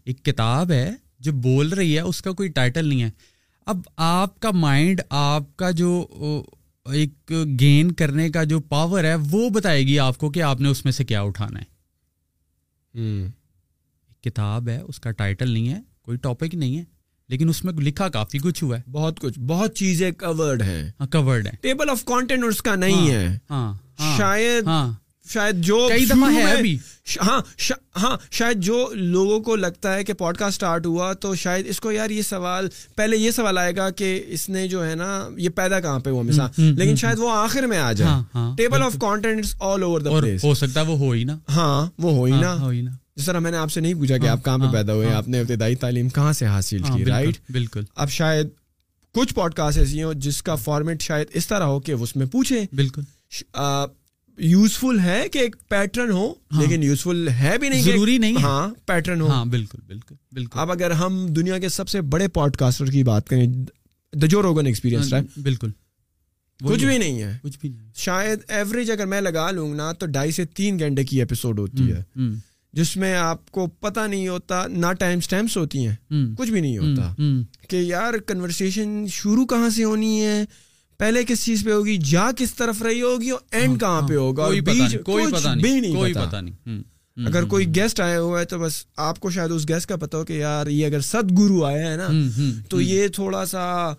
[0.04, 0.90] ایک کتاب ہے
[1.20, 3.11] جو بول رہی ہے اس کا کوئی ٹائٹل نہیں ہے۔
[3.66, 6.06] اب آپ کا مائنڈ آپ کا جو
[6.86, 10.68] ایک گین کرنے کا جو پاور ہے وہ بتائے گی آپ کو کہ آپ نے
[10.68, 11.78] اس میں سے کیا اٹھانا ہے۔
[14.24, 16.84] کتاب ہے اس کا ٹائٹل نہیں ہے کوئی ٹاپک نہیں ہے
[17.28, 21.07] لیکن اس میں لکھا کافی کچھ ہوا ہے۔ بہت کچھ بہت چیزیں کورڈ ہیں۔ ہاں
[21.07, 24.93] کورڈ ہے ٹیبل آف کانٹینٹ اس کا نہیں ہاں، ہے۔ ہاں, ہاں، شاید ہاں۔
[25.29, 26.79] شاید جو کئی دفعہ ہے ابھی
[27.26, 27.41] ہاں
[27.97, 31.81] ہاں شاید جو لوگوں کو لگتا ہے کہ پوڈ کاسٹ اسٹارٹ ہوا تو شاید اس
[31.81, 35.29] کو یار یہ سوال پہلے یہ سوال آئے گا کہ اس نے جو ہے نا
[35.37, 38.97] یہ پیدا کہاں پہ ہوا مثال؟ لیکن شاید وہ آخر میں آ جائے۔ Table of
[39.01, 42.24] content all over the place ہو سکتا ہے وہ ہو ہی نا۔ ہاں وہ ہو
[42.24, 44.95] ہی نا۔ جس طرح میں نے آپ سے نہیں پوچھا کہ آپ کہاں پہ پیدا
[44.95, 48.49] ہوئے آپ نے ابتدائی تعلیم کہاں سے حاصل کی رائٹ بالکل۔ اب شاید
[49.14, 52.26] کچھ پوڈ کاسٹ ایسی ہوں جس کا فارمیٹ شاید اس طرح ہو کہ اس میں
[52.26, 53.03] پوچھے بالکل۔
[54.39, 58.74] یوزفل ہے کہ ایک پیٹرن ہو ہاں۔ لیکن یوزفل ہے بھی نہیں ضروری نہیں ہاں
[58.86, 62.57] پیٹرن ہو۔ ہاں بالکل بالکل بالکل۔ اب اگر ہم دنیا کے سب سے بڑے پوڈ
[62.57, 63.47] کاسٹر کی بات کریں
[64.12, 65.70] جو روگن ایکسپیرینس بالکل۔
[66.64, 70.30] کچھ بھی نہیں ہے۔ کچھ بھی شاید ایوریج اگر میں لگا لوں نا تو ڈھائی
[70.32, 72.20] سے تین گھنٹے کی ایپیسوڈ ہوتی ہے۔
[72.72, 75.97] جس میں آپ کو پتہ نہیں ہوتا نہ ٹائم اسٹیمپس ہوتی ہیں۔
[76.39, 77.14] کچھ بھی نہیں ہوتا۔
[77.68, 80.45] کہ یار کنورسیشن شروع کہاں سے ہونی ہے؟
[81.01, 84.14] پہلے کس چیز پہ ہوگی؟ جا کس طرف رہی ہوگی اور اینڈ ہاں، کہاں پہ
[84.14, 84.46] ہاں، ہوگا
[85.05, 86.82] کوئی پتا نہیں
[87.16, 90.18] اگر کوئی گیسٹ آیا ہوا ہے تو بس آپ کو شاید اس گیسٹ کا پتا
[90.18, 92.09] ہو کہ یار یہ اگر ست گرو آیا ہے نا
[92.70, 93.92] تو یہ تھوڑا سا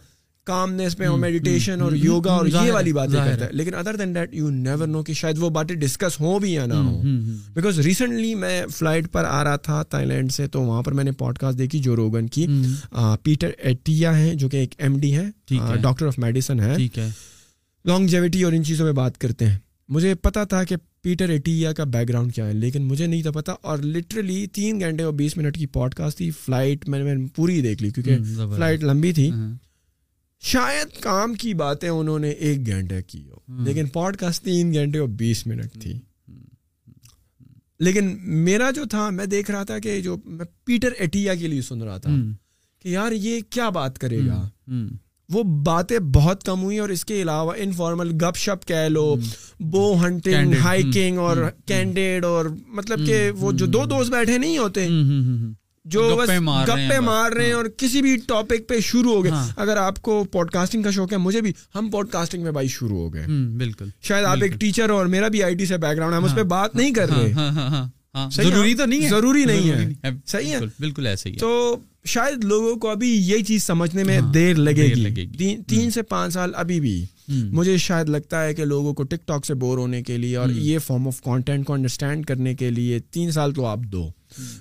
[0.50, 4.16] کامنس پہ اور میڈیٹیشن اور یوگا اور یہ والی باتیں کرتا ہے لیکن other than
[4.16, 7.24] that you never know کہ شاید وہ باتیں ڈسکس ہوں بھی یا نہ ہوں
[7.54, 11.04] بیکاز ریسنٹلی میں فلائٹ پر آ رہا تھا تھائی لینڈ سے تو وہاں پر میں
[11.04, 12.48] نے پوڈ کاسٹ دیکھی جو روگن کی
[13.24, 15.26] پیٹر ایٹیا ہیں جو کہ ایک ایم ڈی ہے
[15.82, 16.76] ڈاکٹر آف میڈیسن ہے
[17.86, 19.58] لانگجیوٹی اور ان چیزوں پہ بات کرتے ہیں
[19.90, 23.32] مجھے پتا تھا کہ پیٹر ایٹیا کا بیک گراؤنڈ کیا ہے لیکن مجھے نہیں تھا
[23.32, 27.28] پتا اور لٹرلی تین گھنٹے اور بیس منٹ کی پوڈ کاسٹ تھی فلائٹ میں نے
[27.36, 28.18] پوری دیکھ لی کیونکہ
[28.56, 29.30] فلائٹ لمبی تھی۔
[30.40, 35.00] شاید کام کی باتیں انہوں نے ایک گھنٹے کی ہو۔ لیکن پوڈ کاسٹ تین گھنٹے
[35.00, 35.94] اور بیس منٹ تھی۔
[37.80, 41.62] لیکن میرا جو تھا میں دیکھ رہا تھا کہ جو میں پیٹر ایٹیا کے لیے
[41.62, 42.10] سن رہا تھا
[42.82, 44.50] کہ یار یہ کیا بات کرے گا؟
[45.30, 49.16] وہ باتیں بہت کم ہوئی اور اس کے علاوہ انفارمل گپ شپ کہہ لو
[49.60, 54.88] بو ہنٹنگ ہائکنگ اور کینڈیڈ اور مطلب کہ وہ جو دو دوست بیٹھے نہیں ہوتے۔
[55.86, 59.78] جو گپے مار رہے ہیں اور کسی بھی ٹاپک پہ شروع ہو گئے۔ ہاں۔ اگر
[59.78, 62.98] آپ کو پوڈ کاسٹنگ کا شوق ہے مجھے بھی ہم پوڈ کاسٹنگ میں بھائی شروع
[62.98, 63.26] ہو گئے۔
[63.58, 66.26] بالکل۔ شاید آپ ایک ٹیچر اور میرا بھی آئی ٹی سے بیک گراؤنڈ ہے ہم
[66.26, 70.52] اس پہ ہاں۔ بات نہیں کر رہے۔ ہاں، ضروری تو نہیں ضروری نہیں ہے۔ صحیح
[70.52, 71.76] ہے۔ بالکل ایسے ہی تو
[72.06, 76.52] شاید لوگوں کو ابھی یہ چیز سمجھنے میں دیر لگے گی۔ تین سے پانچ سال
[76.56, 80.18] ابھی بھی۔ مجھے شاید لگتا ہے کہ لوگوں کو ٹک ٹاک سے بور ہونے کے
[80.18, 83.80] لیے اور یہ فارم آف کانٹینٹ کو انڈرسٹینڈ کرنے کے لیے تین سال تو آپ
[83.80, 84.12] دو۔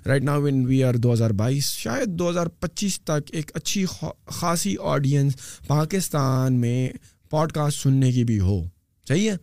[0.06, 3.84] Right now when we are دو ہزار بائیس شاید دو ہزار پچیس تک ایک اچھی
[4.26, 6.88] خاصی آڈینس پاکستان میں
[7.32, 8.62] پوڈ کاسٹ سننے کی بھی ہو
[9.06, 9.36] صحیح ہے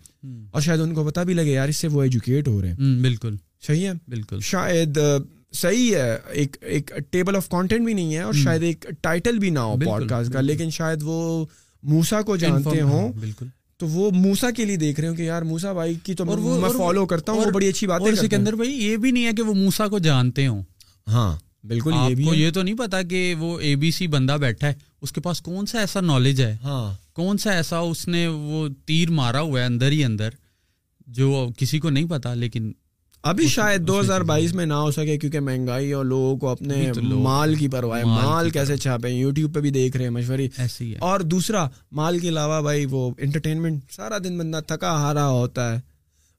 [0.52, 3.02] اور شاید ان کو پتا بھی لگے یار اس سے وہ ایجوکیٹ ہو رہے ہیں
[3.02, 3.36] بالکل
[3.68, 4.98] صحیح ہے بالکل شاید
[5.54, 9.50] صحیح ہے ایک ایک ٹیبل آف کانٹینٹ بھی نہیں ہے اور شاید ایک ٹائٹل بھی
[9.50, 11.46] نہ ہو پوڈ کاسٹ کا لیکن شاید وہ
[11.84, 13.46] موسا کو جانتے ہوں بالکل
[13.78, 16.70] تو وہ موسا کے لیے دیکھ رہے ہوں کہ یار موسا بھائی کی تو میں
[16.78, 19.42] فالو کرتا ہوں وہ بڑی اچھی بات ہے سکندر بھائی یہ بھی نہیں ہے کہ
[19.42, 20.64] وہ موسا کو جانتے ہوں۔
[21.08, 24.68] ہاں بالکل یہ بھی یہ تو نہیں پتا کہ وہ اے بی سی بندہ بیٹھا
[24.68, 28.28] ہے۔ اس کے پاس کون سا ایسا نالج ہے؟ ہاں۔ کون سا ایسا اس نے
[28.28, 30.30] وہ تیر مارا ہوا ہے اندر ہی اندر
[31.08, 32.72] جو کسی کو نہیں پتا لیکن
[33.26, 36.92] ابھی شاید دو ہزار بائیس میں نہ ہو سکے کیونکہ مہنگائی اور لوگوں کو اپنے
[37.02, 40.48] مال کی پرواہ مال کیسے چھاپے یوٹیوب پہ بھی دیکھ رہے ہیں مشوری
[41.00, 45.80] اور دوسرا مال کے علاوہ بھائی وہ انٹرٹینمنٹ سارا دن بندہ تھکا ہارا ہوتا ہے۔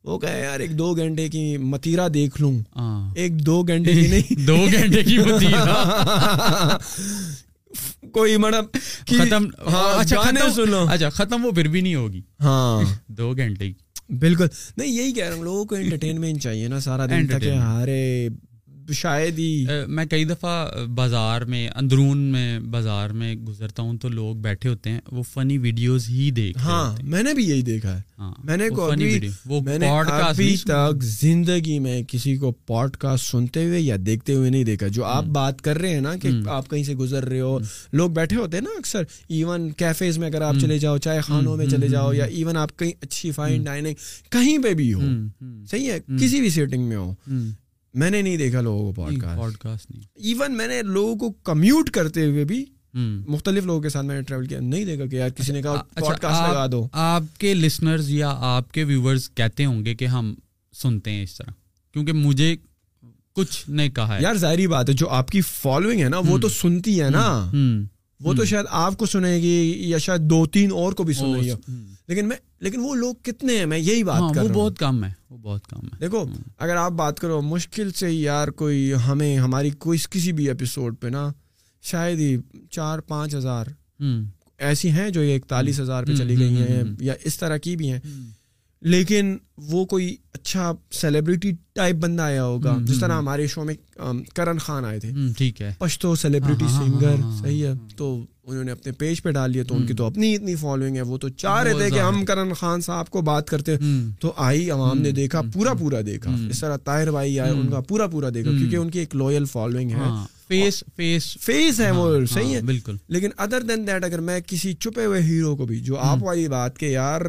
[0.05, 4.07] وہ کہ یار ایک دو گھنٹے کی متیرا دیکھ لوں۔ ہاں۔ ایک دو گھنٹے کی
[4.07, 5.16] نہیں۔ دو گھنٹے کی
[8.12, 8.64] کوئی مطلب
[9.07, 10.22] ختم ہاں، اچھا
[10.55, 14.46] سنو۔ اچھا ختم وہ پھر بھی نہیں ہوگی۔ ہاں۔ دو گھنٹے کی۔ بالکل۔
[14.76, 18.28] نہیں یہی کہہ رہا ہوں لوگوں کو انٹرٹینمنٹ چاہیے نا سارا دن تک ہارے
[18.93, 24.37] شاید ہی میں کئی دفعہ بازار میں اندرون میں بازار میں گزرتا ہوں تو لوگ
[24.37, 28.03] بیٹھے ہوتے ہیں وہ فنی ویڈیوز ہی دیکھ ہاں میں نے بھی یہی دیکھا ہے۔
[28.18, 28.64] ہاں، میں نے
[30.22, 34.87] ابھی تک زندگی میں کسی کو پوڈ کاسٹ سنتے ہوئے یا دیکھتے ہوئے نہیں دیکھا۔
[34.87, 37.59] جو آپ بات کر رہے ہیں نا کہ آپ کہیں سے گزر رہے ہو
[37.93, 41.57] لوگ بیٹھے ہوتے ہیں نا اکثر ایون کیفیز میں اگر آپ چلے جاؤ چائے خانوں
[41.57, 43.95] میں چلے جاؤ یا ایون آپ کہیں اچھی فائن ڈائننگ
[44.30, 45.01] کہیں پہ بھی ہو۔
[45.70, 47.14] صحیح ہے؟ کسی بھی سیٹنگ میں ہو۔
[47.97, 49.03] میں نے نہیں دیکھا لوگوں کو
[49.36, 52.64] پوڈ کاسٹ ایون میں نے لوگوں کو کمیوٹ کرتے ہوئے بھی
[53.28, 55.74] مختلف لوگوں کے ساتھ میں نے ٹریول کیا۔ نہیں دیکھا کہ یار کسی نے کہا
[55.74, 59.94] پوڈ اچھا، کاسٹ لگا دو۔ آپ کے لسنرز یا آپ کے ویورز کہتے ہوں گے
[59.94, 60.34] کہ ہم
[60.72, 61.51] سنتے ہیں اس طرح۔
[61.92, 62.57] کیونکہ مجھے
[63.32, 66.38] کچھ نہیں کہا ہے۔ یار ظاہری بات ہے جو آپ کی فالوئنگ ہے نا وہ
[66.38, 67.51] تو سنتی ہے نا۔
[68.20, 71.40] وہ تو شاید آپ کو سنے گی یا شاید دو تین اور کو بھی سنے
[71.40, 71.51] گی
[72.09, 75.04] لیکن میں لیکن وہ لوگ کتنے ہیں؟ میں یہی بات ہاں، کر وہ بہت کم
[75.04, 76.24] ہے وہ بہت کم ہے۔ دیکھو
[76.59, 81.07] اگر آپ بات کرو مشکل سے یار کوئی ہمیں ہماری کوئی کسی بھی ایپیسوڈ پہ
[81.07, 81.32] نا
[81.82, 82.36] شاید ہی
[82.70, 83.66] چار پانچ ہزار
[84.59, 88.00] ایسی ہیں جو اکتالیس ہزار پہ چلی گئی ہیں یا اس طرح کی بھی ہیں۔
[88.81, 93.74] لیکن وہ کوئی اچھا سیلیبریٹی ٹائپ بندہ آیا ہوگا جس طرح ہمارے شو میں
[94.35, 98.93] کرن خان آئے تھے۔ ٹھیک ہے۔ پشتو سیلیبریٹی سنگر صحیح ہے۔ تو انہوں نے اپنے
[98.93, 101.62] پیج پہ ڈال لیا تو ان کی تو اپنی اتنی فالوئنگ ہے۔ وہ تو چاہ
[101.62, 103.77] رہے تھے کہ ہم کرن خان صاحب کو بات کرتے۔
[104.20, 107.81] تو آئی عوام نے دیکھا پورا پورا دیکھا۔ اس طرح طاہر بھائی آئے ان کا
[107.81, 109.97] پورا پورا دیکھا کیونکہ ان کی ایک لوئل فالوئنگ ہے۔
[110.49, 114.74] فیس فیس فیس ہے وہ صحیح ہے۔ بالکل۔ لیکن ادر دین دیٹ اگر میں کسی
[114.74, 117.20] چھپے ہوئے ہیرو کو بھی جو آپ والی بات کے یار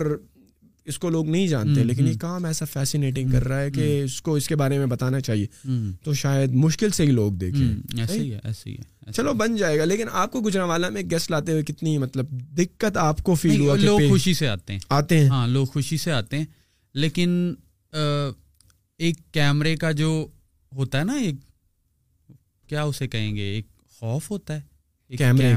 [0.88, 4.22] اس کو لوگ نہیں جانتے لیکن یہ کام ایسا فیسینیٹنگ کر رہا ہے کہ اس
[4.22, 5.48] کو اس کے بارے میں بتانا چاہیے۔
[6.04, 7.98] تو شاید مشکل سے ہی لوگ دیکھیں۔
[9.14, 12.26] چلو بن جائے گا لیکن آپ کو گجرا والا میں گیسٹ لاتے ہوئے کتنی مطلب
[12.32, 15.98] دقت آپ کو فیل ہوا لوگ خوشی سے آتے ہیں۔ آتے ہیں؟ ہاں لوگ خوشی
[15.98, 16.46] سے آتے ہیں۔
[16.94, 17.54] لیکن
[18.98, 20.28] ایک کیمرے کا جو
[20.76, 21.36] ہوتا ہے نا ایک
[22.68, 23.68] کیا اسے کہیں گے ایک
[24.00, 24.62] خوف ہوتا ہے۔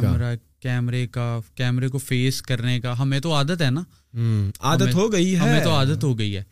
[0.01, 3.83] کیمرہ کیمرے کا کیمرے کو فیس کرنے کا ہمیں تو عادت ہے نا۔
[4.61, 6.43] عادت ہو گئی ہے۔ ہمیں تو عادت ہو گئی ہے۔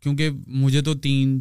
[0.00, 1.40] کیونکہ مجھے تو تین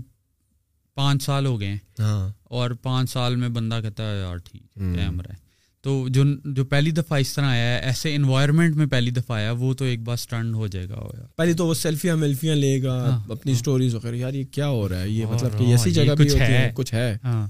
[0.96, 4.74] پانچ سال ہو گئے ہیں۔ ہاں۔ اور پانچ سال میں بندہ کہتا ہے یار ٹھیک
[4.74, 5.48] کیمرہ ہے۔
[5.82, 9.52] تو جو جو پہلی دفعہ اس طرح آیا ہے ایسے انوائرمنٹ میں پہلی دفعہ آیا
[9.52, 10.96] وہ تو ایک بار اسٹنڈ ہو جائے گا۔
[11.36, 14.90] پہلی تو وہ سیلفیاں میلفیاں لے گا ہاں، اپنی اسٹوریز وغیرہ۔ یار یہ کیا ہو
[14.90, 17.48] رہا ہے؟ یہ مطلب کہ ایسی جگہ بھی ہے۔ کچھ ہے۔ ہاں۔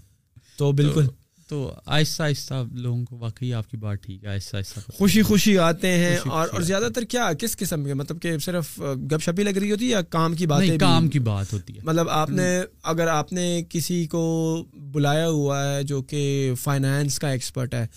[0.58, 1.08] تو بالکل۔
[1.48, 5.58] تو آہستہ آہستہ لوگوں کو واقعی آپ کی بات ٹھیک ہے آہستہ آہستہ خوشی خوشی
[5.58, 9.44] آتے ہیں اور اور زیادہ تر کیا کس قسم کے؟ مطلب کہ صرف گپ شپی
[9.44, 12.30] لگ رہی ہوتی ہے یا کام کی بات کام کی بات ہوتی ہے۔ مطلب آپ
[12.30, 17.88] نے اگر آپ نے کسی کو بلایا ہوا ہے جو کہ فائنانس کا ایکسپرٹ ہے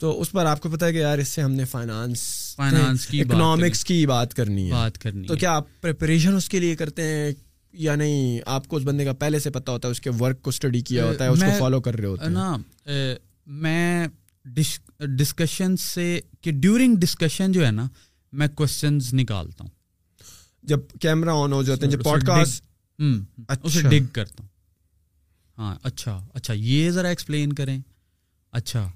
[0.00, 2.20] تو اس پر آپ کو پتا ہے کہ یار اس سے ہم نے فائنانس
[2.56, 6.60] فائنانس کی اکنامکس کی بات کرنی ہے۔ بات کرنی تو کیا آپ پریپریشن اس کے
[6.60, 7.30] لیے کرتے ہیں؟
[7.72, 10.42] یا نہیں آپ کو اس بندے کا پہلے سے پتا ہوتا ہے اس کے ورک
[10.42, 12.56] کو اسٹڈی کیا ہوتا ہے اس کو فالو کر رہے ہوتے ہیں۔ نا
[13.46, 14.06] میں
[14.98, 17.88] ڈسکشن سے کہ ڈیورنگ ڈسکشن جو ہے نا
[18.32, 19.70] میں کوشچنز نکالتا ہوں۔
[20.62, 22.64] جب کیمرہ آن ہو جاتے ہیں جب پوڈ کاسٹ
[23.62, 24.48] اسے ڈگ کرتا ہوں۔
[25.58, 27.78] ہاں اچھا اچھا یہ ذرا ایکسپلین کریں۔
[28.52, 28.90] اچھا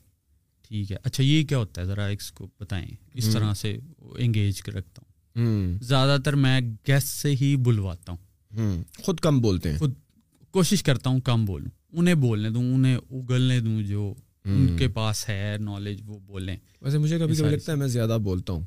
[0.69, 4.63] ٹھیک ہے۔ اچھا یہ کیا ہوتا ہے؟ ذرا اس کو بتائیں۔ اس طرح سے انگیج
[4.63, 8.34] کر رکھتا ہوں زیادہ تر میں گیسٹ سے ہی بلواتا ہوں۔
[9.03, 9.93] خود کم بولتے ہیں۔ خود
[10.51, 15.29] کوشش کرتا ہوں کم بولوں۔ انہیں بولنے دوں انہیں اگلنے دوں جو ان کے پاس
[15.29, 18.61] ہے نالج وہ بولیں۔ ویسے مجھے کبھی کبھی لگتا ہے میں زیادہ بولتا ہوں۔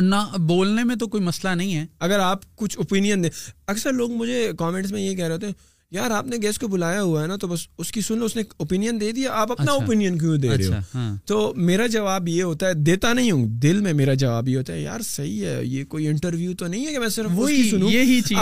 [0.00, 3.30] نہ بولنے میں تو کوئی مسئلہ نہیں ہے۔ اگر آپ کچھ اوپینین دیں
[3.66, 5.54] اکثر لوگ مجھے کامنٹس میں یہ کہہ رہے ہوتے ہیں
[5.90, 8.24] یار آپ نے گیسٹ کو بلایا ہوا ہے نا تو بس اس کی سن لو
[8.24, 11.16] اس نے اوپینین دے دیا آپ اپنا اوپینین اچھا۔ کیوں دے رہے ہو؟ اچھا، ہاں۔
[11.24, 14.72] تو میرا جواب یہ ہوتا ہے دیتا نہیں ہوں دل میں میرا جواب یہ ہوتا
[14.72, 17.90] ہے یار صحیح ہے یہ کوئی انٹرویو تو نہیں ہے کہ میں صرف وہی سنوں؟
[17.90, 18.38] یہی چیز۔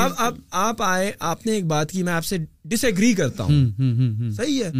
[0.51, 3.68] آپ آئے آپ نے ایک بات کی میں آپ سے ڈس ایگری کرتا ہوں۔
[4.30, 4.70] صحیح ہے؟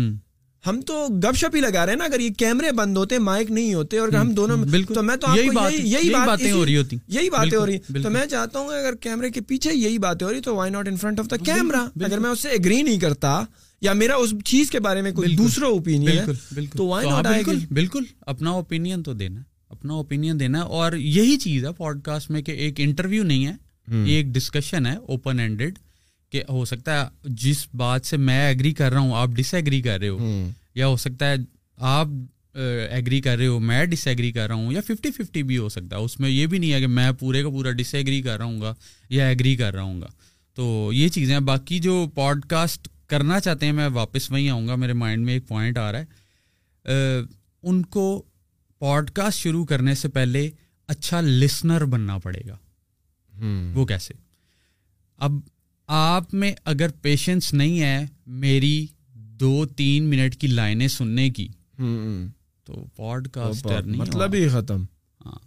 [0.67, 3.51] ہم تو گپ شپ ہی لگا رہے ہیں نا اگر یہ کیمرے بند ہوتے مائک
[3.51, 4.57] نہیں ہوتے اور ہم دونوں
[4.95, 8.59] تو میں تو یہی باتیں ہو رہی ہوتی۔ یہی باتیں ہو رہی تو میں چاہتا
[8.59, 11.27] ہوں اگر کیمرے کے پیچھے یہی باتیں ہو رہی تو why not in front of
[11.31, 13.45] the camera اگر میں اس سے اگری نہیں کرتا
[13.83, 16.19] یا میرا اس چیز کے بارے میں کوئی دوسرا اوپینین
[16.77, 17.27] تو وائی ناٹ
[17.73, 22.43] بالکل اپنا اوپینین تو دینا اپنا اوپینین دینا۔ اور یہی چیز ہے پوڈ کاسٹ میں
[22.43, 23.53] کہ ایک انٹرویو نہیں ہے
[24.05, 25.79] یہ ایک ڈسکشن ہے اوپن ہینڈیڈ
[26.45, 29.82] کہ ہو سکتا ہے جس بات سے میں ایگری کر رہا ہوں آپ ڈس ایگری
[29.82, 31.34] کر رہے ہو یا ہو سکتا ہے
[31.76, 32.07] آپ
[32.91, 35.68] ایگری کر رہے ہو میں ڈس ایگری کر رہا ہوں یا ففٹی ففٹی بھی ہو
[35.68, 38.22] سکتا ہے۔ اس میں یہ بھی نہیں ہے کہ میں پورے کا پورا ڈس ایگری
[38.22, 38.74] کر رہا ہوں گا
[39.09, 40.07] یا ایگری کر رہا ہوں گا۔
[40.55, 44.74] تو یہ چیزیں باقی جو پوڈ کاسٹ کرنا چاہتے ہیں میں واپس وہیں آؤں گا۔
[44.74, 46.05] میرے مائنڈ میں ایک پوائنٹ آ رہا ہے۔
[47.62, 48.22] ان کو
[48.78, 50.51] پوڈ کاسٹ شروع کرنے سے پہلے
[50.89, 52.57] اچھا لسنر بننا پڑے گا۔
[53.74, 54.14] وہ کیسے؟
[55.16, 55.32] اب
[55.87, 61.49] آپ میں اگر پیشنس نہیں ہے میری دو تین منٹ کی لائنیں سننے کی
[62.64, 64.84] تو پوڈ کاسٹ مطلب ہی ختم۔
[65.26, 65.39] ہاں۔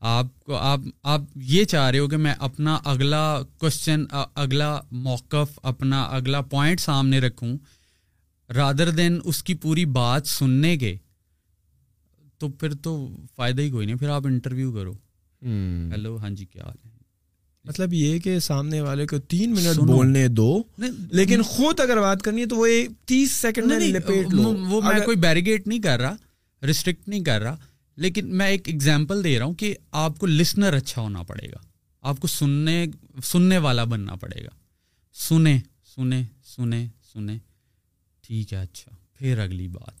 [0.00, 5.58] آپ کو آپ آپ یہ چاہ رہے ہو کہ میں اپنا اگلا کوشچن اگلا موقف
[5.62, 7.58] اپنا اگلا پوائنٹ سامنے رکھوں۔
[8.54, 10.96] رادر دین اس کی پوری بات سننے کے
[12.38, 14.92] تو پھر تو فائدہ ہی کوئی نہیں۔ پھر آپ انٹرویو کرو۔
[15.92, 16.97] ہیلو ہاں جی کیا حال ہے؟
[17.68, 20.62] مطلب یہ کہ سامنے والے کو تین منٹ بولنے دو
[21.10, 22.68] لیکن خود اگر بات کرنی ہے تو وہ
[23.04, 23.72] تیس سیکنڈ
[24.68, 26.16] وہ میں کوئی بیریگیٹ نہیں کر رہا
[26.62, 27.56] ریسٹرکٹ نہیں کر رہا
[27.96, 31.56] لیکن میں ایک ایگزامپل دے رہا ہوں کہ آپ کو لسنر اچھا ہونا پڑے گا۔
[32.02, 32.86] آپ کو سننے
[33.24, 34.48] سننے والا بننا پڑے گا۔
[35.14, 35.58] سنے
[35.96, 36.22] سنے
[36.56, 37.38] سنے سنے۔
[38.22, 39.94] ٹھیک ہے اچھا۔ پھر اگلی بات۔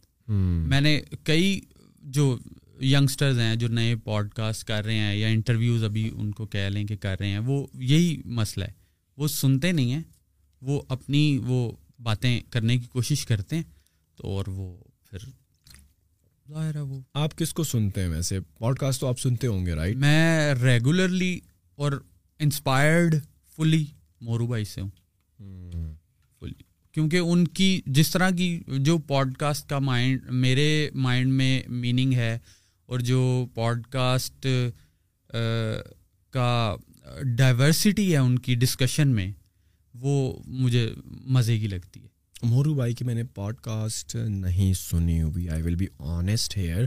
[0.68, 1.60] میں نے کئی
[2.02, 2.38] جو
[2.82, 6.68] ینگسٹرز ہیں جو نئے پوڈ کاسٹ کر رہے ہیں یا انٹرویوز ابھی ان کو کہہ
[6.68, 8.72] لیں کہ کر رہے ہیں وہ یہی مسئلہ ہے۔
[9.16, 10.02] وہ سنتے نہیں ہیں
[10.62, 11.72] وہ اپنی وہ
[12.02, 13.62] باتیں کرنے کی کوشش کرتے ہیں
[14.16, 14.76] تو اور وہ
[15.10, 15.18] پھر
[16.50, 19.66] ظاہر ہے وہ۔ آپ کس کو سنتے ہیں ویسے؟ پوڈ کاسٹ تو آپ سنتے ہوں
[19.66, 21.40] گے رائٹ میں ریگولرلی
[21.74, 21.92] اور
[22.38, 23.16] انسپائرڈ
[23.56, 23.84] فلی
[24.20, 24.90] مورو بھائی سے ہوں۔
[26.40, 26.62] فلی
[26.92, 32.12] کیونکہ ان کی جس طرح کی جو پوڈ کاسٹ کا مائنڈ میرے مائنڈ میں میننگ
[32.12, 32.38] ہے
[32.88, 34.46] اور جو پوڈ کاسٹ
[36.32, 36.76] کا
[37.36, 39.30] ڈائیورسٹی ہے ان کی ڈسکشن میں
[39.94, 40.14] وہ
[40.46, 42.06] مجھے مزے کی لگتی ہے۔
[42.42, 46.84] مورو بھائی کی میں نے پوڈ کاسٹ نہیں سنی ہوئی I will be honest here.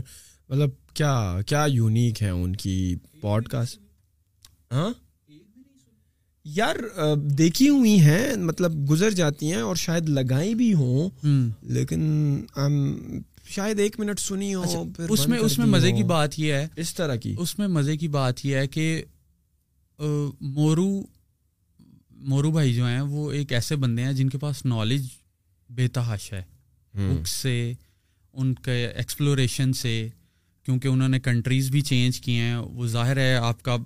[0.48, 3.78] مطلب کیا کیا یونیک ہے ان کی پوڈ کاسٹ
[4.72, 4.90] ہاں؟
[6.44, 6.76] یار
[7.16, 11.10] دیکھی ہوئی ہیں مطلب گزر جاتی ہیں اور شاید لگائی بھی ہوں
[11.62, 12.02] لیکن
[13.52, 16.66] شاید ایک منٹ سنی ہو اچھا، اس میں اس میں مزے کی بات یہ ہے
[16.76, 19.04] اس طرح کی۔ اس میں مزے کی بات یہ ہے کہ
[20.40, 20.88] مورو
[22.10, 25.06] مورو بھائی جو ہیں وہ ایک ایسے بندے ہیں جن کے پاس نالج
[25.70, 26.42] بے تحاش ہے
[26.94, 27.72] بک سے
[28.34, 30.08] ان کے ایکسپلوریشن سے
[30.66, 33.76] کیونکہ انہوں نے کنٹریز بھی چینج کیے ہیں۔ وہ ظاہر ہے آپ کا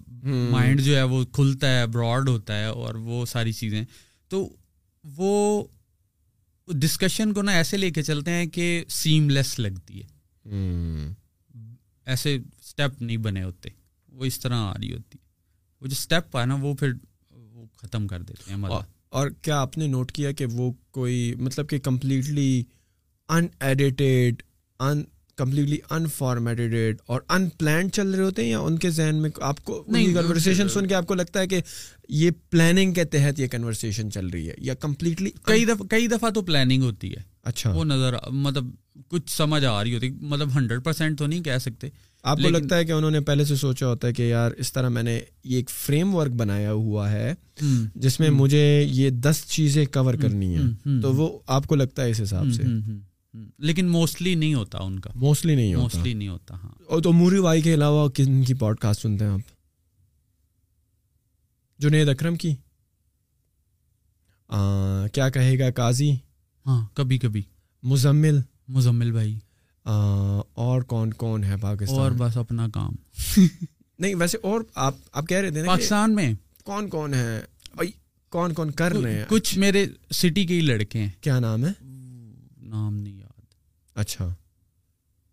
[0.50, 3.84] مائنڈ جو ہے وہ کھلتا ہے براڈ ہوتا ہے اور وہ ساری چیزیں۔
[4.28, 4.48] تو
[5.04, 5.64] وہ
[6.74, 10.06] ڈسکشن کو نا ایسے لے کے چلتے ہیں کہ سیم لیس لگتی ہے۔
[12.06, 13.68] ایسے اسٹیپ نہیں بنے ہوتے۔
[14.08, 15.18] وہ اس طرح آ رہی ہوتی۔
[15.80, 16.92] وہ جو اسٹیپ آئے نا وہ پھر
[17.30, 18.72] وہ ختم کر دیتے ہیں۔ مزہ۔
[19.08, 22.62] اور کیا آپ نے نوٹ کیا کہ وہ کوئی مطلب کہ completely
[23.60, 24.42] unedited
[24.78, 25.04] un
[25.36, 29.64] completely informated اور ان پلانڈ چل رہے ہوتے ہیں یا ان کے ذہن میں آپ
[29.64, 29.84] کو
[30.22, 31.60] کنورسیشن سن کے آپ کو لگتا ہے کہ
[32.08, 36.30] یہ پلاننگ کے تحت یہ کنورسیشن چل رہی ہے یا کمپلیٹلی کئی دفعہ کئی دفعہ
[36.30, 38.64] تو پلاننگ ہوتی ہے۔ اچھا۔ وہ نظر مطلب
[39.08, 41.88] کچھ سمجھ آ رہی ہوتی مطلب ہنڈریڈ پرسینٹ تو نہیں کہہ سکتے
[42.22, 44.72] آپ کو لگتا ہے کہ انہوں نے پہلے سے سوچا ہوتا ہے کہ یار اس
[44.72, 47.34] طرح میں نے یہ ایک فریم ورک بنایا ہوا ہے
[47.94, 50.62] جس میں مجھے یہ دس چیزیں کور کرنی ہیں۔
[51.02, 52.62] تو وہ آپ کو لگتا ہے اس حساب سے۔
[53.58, 55.10] لیکن موسٹلی نہیں ہوتا ان کا.
[55.14, 55.82] موسٹلی نہیں ہوتا.
[55.82, 56.70] موسٹلی نہیں ہوتا ہاں.
[56.86, 59.40] اور تو موری بھائی کے علاوہ کن کی پوڈ کاسٹ سنتے ہیں آپ؟
[61.78, 62.54] جنید اکرم کی؟
[65.12, 66.10] کیا کہے گا قاضی؟
[66.66, 67.42] ہاں کبھی کبھی.
[67.82, 68.40] مزمل.
[68.68, 69.38] مزمل بھائی.
[69.84, 72.92] اور کون کون ہے پاکستان؟ اور بس اپنا کام.
[73.98, 76.32] نہیں ویسے اور آپ آپ کہہ رہے تھے پاکستان میں؟
[76.64, 77.40] کون کون ہے
[78.32, 81.08] کون کون کر رہے ہیں؟ کچھ میرے سٹی کے ہی لڑکے ہیں.
[81.20, 81.72] کیا نام ہے؟
[82.62, 83.22] نام نہیں
[83.96, 84.34] اچھا۔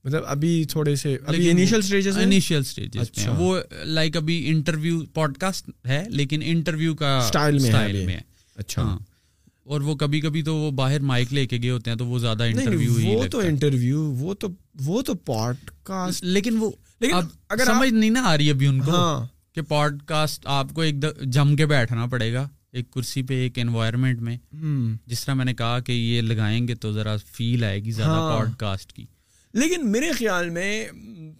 [0.05, 5.37] مطلب ابھی تھوڑے سے ابھی انیشیل سٹیجز انیشیل سٹیجز میں۔ وہ لائک ابھی انٹرویو پوڈ
[5.37, 7.71] کاسٹ ہے لیکن انٹرویو کا سٹائل میں
[8.07, 8.19] ہے
[8.55, 8.97] اچھا۔
[9.63, 12.19] اور وہ کبھی کبھی تو وہ باہر مائک لے کے گئے ہوتے ہیں تو وہ
[12.19, 14.47] زیادہ انٹرویو ہی وہ تو انٹرویو وہ تو
[14.85, 18.91] وہ تو پوڈ کاسٹ لیکن وہ اگر سمجھ نہیں نا آ رہی ابھی ان کو
[19.55, 23.59] کہ پوڈ کاسٹ آپ کو ایک جم کے بیٹھنا پڑے گا۔ ایک کرسی پہ ایک
[23.59, 24.37] انوائرمنٹ میں۔
[25.05, 28.37] جس طرح میں نے کہا کہ یہ لگائیں گے تو ذرا فیل آئے گی زیادہ
[28.37, 29.05] پوڈ کاسٹ کی۔
[29.53, 30.87] لیکن میرے خیال میں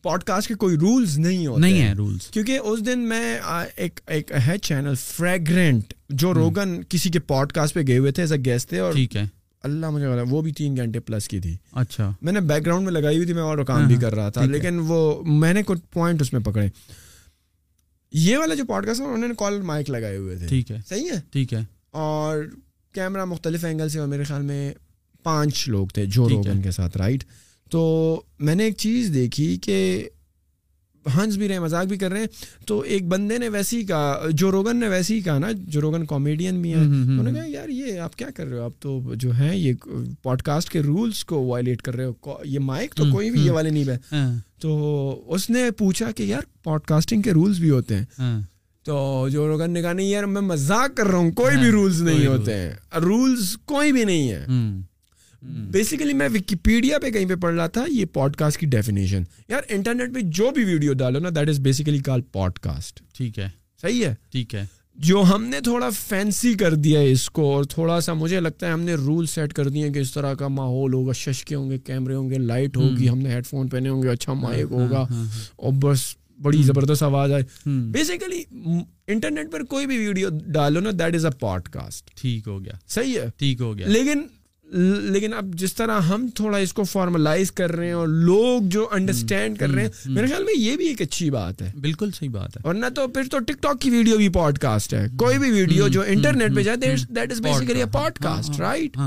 [0.01, 3.39] پوڈ کاسٹ کے کوئی رولز نہیں ہوتے نہیں ہیں۔ رولز کیونکہ اس دن میں
[3.75, 8.23] ایک ایک ہے چینل فریگرنٹ جو روگن کسی کے پوڈ کاسٹ پہ گئے ہوئے تھے
[8.23, 9.23] ایز اے گیسٹ تھے اور ٹھیک ہے۔
[9.63, 12.93] اللہ مجھے وہ بھی تین گھنٹے پلس کی تھی۔ اچھا۔ میں نے بیک گراؤنڈ میں
[12.93, 15.79] لگائی ہوئی تھی میں اور کام بھی کر رہا تھا لیکن وہ میں نے کچھ
[15.91, 16.69] پوائنٹ اس میں پکڑے۔
[18.13, 21.11] یہ والا جو پوڈ کاسٹ انہوں نے کال مائک لگائے ہوئے تھے۔ ٹھیک ہے۔ صحیح
[21.11, 21.59] ہے؟ ٹھیک ہے۔
[21.91, 22.37] اور
[22.93, 24.73] کیمرہ مختلف اینگل سے اور میرے خیال میں
[25.23, 27.23] پانچ لوگ تھے جو روگن کے ساتھ رائٹ
[27.69, 30.09] تو میں نے ایک چیز دیکھی کہ
[31.17, 32.27] ہنس بھی رہے مذاق بھی کر رہے ہیں۔
[32.65, 36.05] تو ایک بندے نے ویسی کہا جو روگن نے ویسی ہی کہا نا جو روگن
[36.05, 39.13] کامیڈین بھی ہیں انہوں نے کہا یار یہ آپ کیا کر رہے ہو؟ آپ تو
[39.15, 39.73] جو ہیں یہ
[40.23, 42.13] پوڈ کاسٹ کے رولس کو وائلیٹ کر رہے ہو۔
[42.45, 43.97] یہ مائک تو کوئی بھی یہ والے نہیں ہے۔
[44.61, 48.05] تو اس نے پوچھا کہ یار پوڈ کاسٹنگ کے رولس بھی ہوتے ہیں۔
[48.83, 52.01] تو جو روگن نے کہا نہیں یار میں مذاق کر رہا ہوں کوئی بھی رولس
[52.01, 54.45] نہیں ہوتے ہیں۔ رولس کوئی بھی نہیں ہے۔
[55.47, 59.61] بیسیکلی میں وکیپیڈیا پہ کہیں پہ پڑھ رہا تھا یہ پوڈ کاسٹ کی ڈیفینیشن یار
[59.69, 62.21] انٹرنیٹ پہ جو بھی ویڈیو ڈالو نا that is basically call
[62.59, 63.49] podcast ٹھیک ہے۔
[63.81, 64.65] صحیح ہے؟ ٹھیک ہے۔
[64.95, 68.67] جو ہم نے تھوڑا فینسی کر دیا ہے اس کو اور تھوڑا سا مجھے لگتا
[68.67, 71.71] ہے ہم نے رول سیٹ کر دیے کہ اس طرح کا ماحول ہوگا ششکے ہوں
[71.71, 74.67] گے کیمرے ہوں گے لائٹ ہوگی ہم نے ہیڈ فون پہنے ہوں گے اچھا مائک
[74.71, 75.05] ہوگا
[75.55, 78.43] اور بس بڑی زبردست آواز آئے۔ بیسیکلی
[79.07, 82.73] انٹرنیٹ پر کوئی بھی ویڈیو ڈالو نا that is a podcast ٹھیک ہو گیا۔
[82.87, 84.21] صحیح ہے؟ ٹھیک ہو گیا۔ لیکن
[85.01, 88.87] لیکن اب جس طرح ہم تھوڑا اس کو فارملائز کر رہے ہیں اور لوگ جو
[88.91, 92.29] انڈرسٹینڈ کر رہے ہیں میرے خیال میں یہ بھی ایک اچھی بات ہے۔ بالکل صحیح
[92.29, 95.07] بات ہے۔ اور نہ تو پھر تو ٹک ٹاک کی ویڈیو بھی پوڈ کاسٹ ہے۔
[95.17, 98.97] کوئی بھی ویڈیو جو انٹرنیٹ پہ جائے that is basically podcast right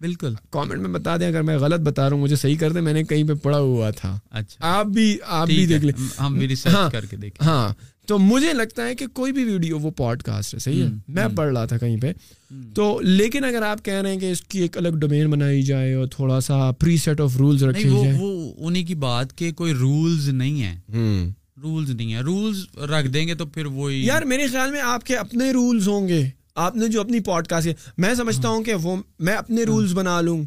[0.00, 2.80] بالکل۔ کامنٹ میں بتا دیں اگر میں غلط بتا رہا ہوں مجھے صحیح کر دیں
[2.80, 6.38] میں نے کہیں پہ پڑھا ہوا تھا۔ اچھا۔ آپ بھی آپ بھی دیکھ لیں۔ ہم
[6.38, 9.90] بھی ریسرچ کر کے دیکھیں۔ ہاں۔ تو مجھے لگتا ہے کہ کوئی بھی ویڈیو وہ
[9.90, 12.12] پوڈ کاسٹ ہے صحیح ہے؟ میں پڑھ رہا تھا کہیں پہ۔
[12.74, 15.94] تو لیکن اگر آپ کہہ رہے ہیں کہ اس کی ایک الگ ڈومین بنائی جائے
[15.94, 19.72] اور تھوڑا سا پری سیٹ آف رولز رکھے جائیں۔ وہ انہیں کی بات کہ کوئی
[19.74, 20.80] رولز نہیں ہیں۔
[21.62, 25.04] رولز نہیں ہیں۔ رولز رکھ دیں گے تو پھر وہی۔ یار میرے خیال میں آپ
[25.04, 28.74] کے اپنے رولز ہوں گے۔ آپ نے جو اپنی پوڈ کاسٹ میں سمجھتا ہوں کہ
[28.74, 30.42] وہ میں اپنے رولز بنا لوں۔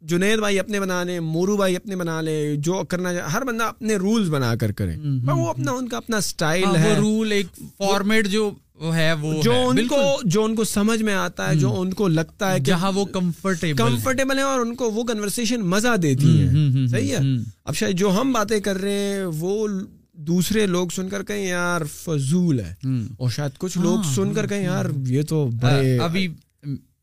[0.00, 3.64] جنید بھائی اپنے بنا لیں مورو بھائی اپنے بنا لیں جو کرنا چاہے ہر بندہ
[3.64, 4.96] اپنے رولز بنا کر کرے۔
[5.36, 7.46] وہ اپنا ان کا اپنا سٹائل ہے۔ رول ایک
[7.78, 8.50] فارمیٹ جو
[8.94, 12.08] ہے وہ جو ان کو جو ان کو سمجھ میں آتا ہے جو ان کو
[12.08, 16.48] لگتا ہے جہاں وہ کمفرٹیبل کمفرٹیبل ہے اور ان کو وہ کنورسیشن مزہ دیتی ہے۔
[16.88, 17.18] صحیح ہے؟
[17.64, 19.68] اب شاید جو ہم باتیں کر رہے ہیں وہ
[20.12, 22.74] دوسرے لوگ سن کر کہیں یار فضول ہے۔
[23.18, 26.28] اور شاید کچھ لوگ سن کر کہیں یار یہ تو بڑے ابھی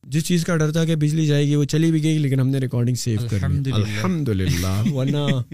[0.03, 2.47] جس چیز کا ڈر تھا کہ بجلی جائے گی وہ چلی بھی گئی لیکن ہم
[2.47, 5.25] نے ریکارڈنگ سیو کر لی الحمد للہ ورنہ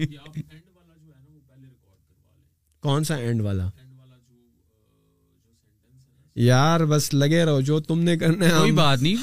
[2.82, 3.68] کون سا اینڈ والا؟
[6.36, 9.16] یار بس لگے رہو جو تم نے کرنا ہے کوئی بات نہیں۔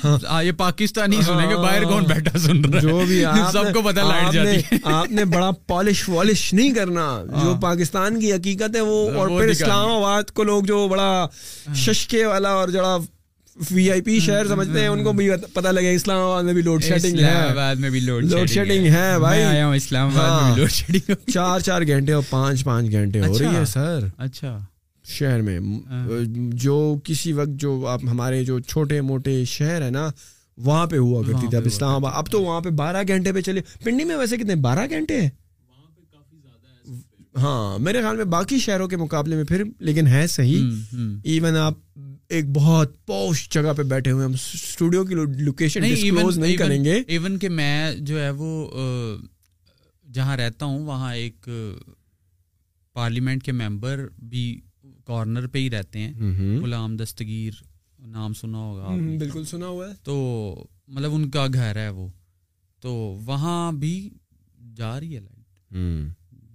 [0.44, 4.34] یہ پاکستانی سنے گے باہر کون بیٹھا سن رہا جو بھی سب کو پتا لائٹ
[4.34, 7.08] جاتی آپ نے بڑا پالش والش نہیں کرنا۔
[7.44, 11.28] جو پاکستان کی حقیقت ہے وہ اور پھر اسلام آباد کو لوگ جو بڑا
[11.76, 12.98] ششکے والا اور جڑا
[13.72, 16.62] وی آئی پی شہر سمجھتے ہیں ان کو بھی پتہ لگے اسلام آباد میں بھی
[16.62, 20.41] لوڈ شیڈنگ ہے۔ آباد میں بھی لوڈ لوڈ شیڈنگ ہے۔ بھائی۔ آیا ہوں اسلام آباد
[20.41, 23.99] میں ہاں۔ لوڈ شیڈنگ چار چار گھنٹے اور پانچ پانچ گھنٹے ہو رہی ہے سر۔
[24.18, 24.58] اچھا۔
[25.05, 26.08] شہر میں ہاں۔
[26.53, 30.10] جو کسی وقت جو آپ ہمارے جو چھوٹے موٹے شہر ہے نا
[30.58, 33.41] وہاں پہ ہوا کرتی تھی اب اسلام آباد۔ اب تو وہاں پہ بارہ گھنٹے پہ
[33.41, 35.30] چلے۔ پنڈی میں ویسے کتنے بارہ گھنٹے ہیں؟
[37.38, 40.64] ہاں۔ میرے خیال میں باقی شہروں کے مقابلے میں پھر لیکن ہے صحیح۔
[41.24, 41.74] ایون آپ
[42.30, 47.02] ایک بہت پوش جگہ پہ بیٹھے ہوئے ہم اسٹوڈیو کی لوکیشن ڈسکلوز نہیں کریں گے۔
[47.08, 48.72] ایون کہ میں جو ہے وہ
[50.14, 51.50] جہاں رہتا ہوں وہاں ایک
[52.94, 54.60] پارلیمنٹ کے ممبر بھی
[55.06, 56.14] کارنر پہ ہی رہتے ہیں۔
[56.60, 57.54] غلام دستگیر
[58.08, 58.88] نام سنا ہوگا
[59.20, 60.16] بالکل سنا ہوا ہے۔ تو
[60.88, 62.08] مطلب ان کا گھر ہے وہ۔
[62.82, 62.94] تو
[63.26, 64.10] وہاں بھی
[64.76, 65.74] جا رہی ہے لائٹ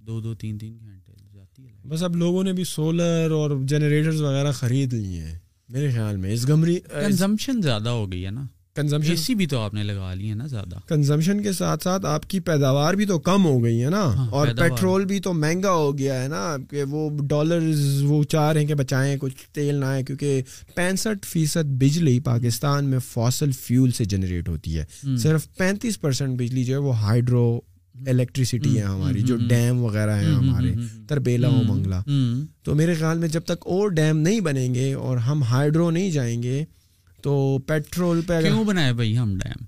[0.06, 4.20] دو دو تین تین گھنٹے جاتی ہے بس اب لوگوں نے بھی سولر اور جنریٹرز
[4.22, 5.38] وغیرہ خرید لیے ہیں۔
[5.72, 8.44] میرے خیال میں اس گمری کنزمپشن زیادہ ہو گئی ہے نا۔
[8.74, 11.82] کنزمپشن اے سی بھی تو آپ نے لگا لی ہے نا زیادہ۔ کنزمپشن کے ساتھ
[11.82, 15.20] ساتھ آپ کی پیداوار بھی تو کم ہو گئی ہے نا۔ ہاں، اور۔ پیٹرول بھی
[15.20, 19.16] تو مہنگا ہو گیا ہے نا۔ کہ وہ ڈالرز وہ چاہ رہے ہیں کہ بچائیں
[19.20, 20.42] کچھ تیل نہ آئے کیونکہ
[20.74, 24.84] پینسٹھ فیصد بجلی پاکستان میں فاسل فیول سے جنریٹ ہوتی ہے۔
[25.16, 27.60] صرف پینتیس پرسینٹ بجلی جو ہے وہ ہائیڈرو
[27.94, 30.72] الیکٹریسٹی ہے ہماری جو ڈیم وغیرہ ہیں ہمارے
[31.08, 34.92] تربیلا و منگلا۔ ہم۔ تو میرے خیال میں جب تک اور ڈیم نہیں بنیں گے
[34.94, 36.64] اور ہم ہائیڈرو نہیں جائیں گے
[37.22, 37.34] تو
[37.66, 39.64] پیٹرول پہ کیوں بنائے بھائی ہم ڈیم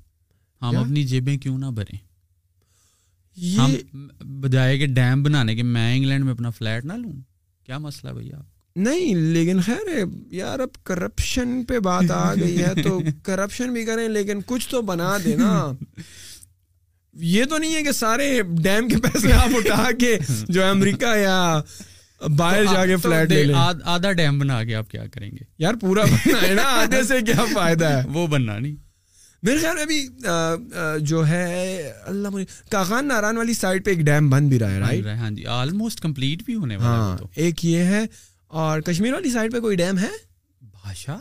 [0.61, 1.99] ہم؟ اپنی جیبیں کیوں نہ بھریں؟
[3.37, 3.75] ہم
[4.41, 7.13] بجائے کہ ڈیم بنانے کے میں انگلینڈ میں اپنا فلیٹ نہ لوں۔
[7.69, 8.41] کیا مسئلہ ہے بھیا
[8.77, 13.85] نہیں لیکن خیر ہے یار اب کرپشن پہ بات آ گئی ہے تو کرپشن بھی
[13.85, 15.53] کریں لیکن کچھ تو بنا دے نا
[17.17, 20.17] یہ تو نہیں ہے کہ سارے ڈیم کے پیسے آپ اٹھا کے
[20.49, 21.61] جو ہے امریکہ یا
[22.21, 25.45] باہر جا کے فلیٹ لے لیں۔ آدھ- آدھا ڈیم بنا کے آپ کیا کریں گے؟
[25.59, 28.75] یار پورا بننا ہے نا آدھے سے کیا فائدہ ہے؟ وہ بننا نہیں۔
[29.43, 30.07] میرے خیال میں ابھی
[31.01, 34.79] جو ہے اللہ مجھے کاغان ناران والی سائڈ پہ ایک ڈیم بن بھی رہا ہے
[34.81, 38.05] رائٹ ہاں جی آلموسٹ کمپلیٹ بھی ہونے والا ہاں ایک یہ ہے
[38.53, 40.09] اور کشمیر والی سائڈ پہ کوئی ڈیم ہے؟
[40.63, 41.19] بھاشا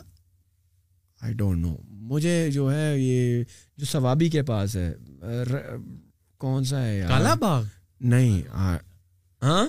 [1.20, 1.74] آئی ڈونٹ نو
[2.08, 3.42] مجھے جو ہے یہ
[3.78, 4.92] جو ثوابی کے پاس ہے
[6.38, 7.64] کون سا ہے کالا باغ؟
[8.00, 8.42] نہیں
[9.42, 9.66] ہاں؟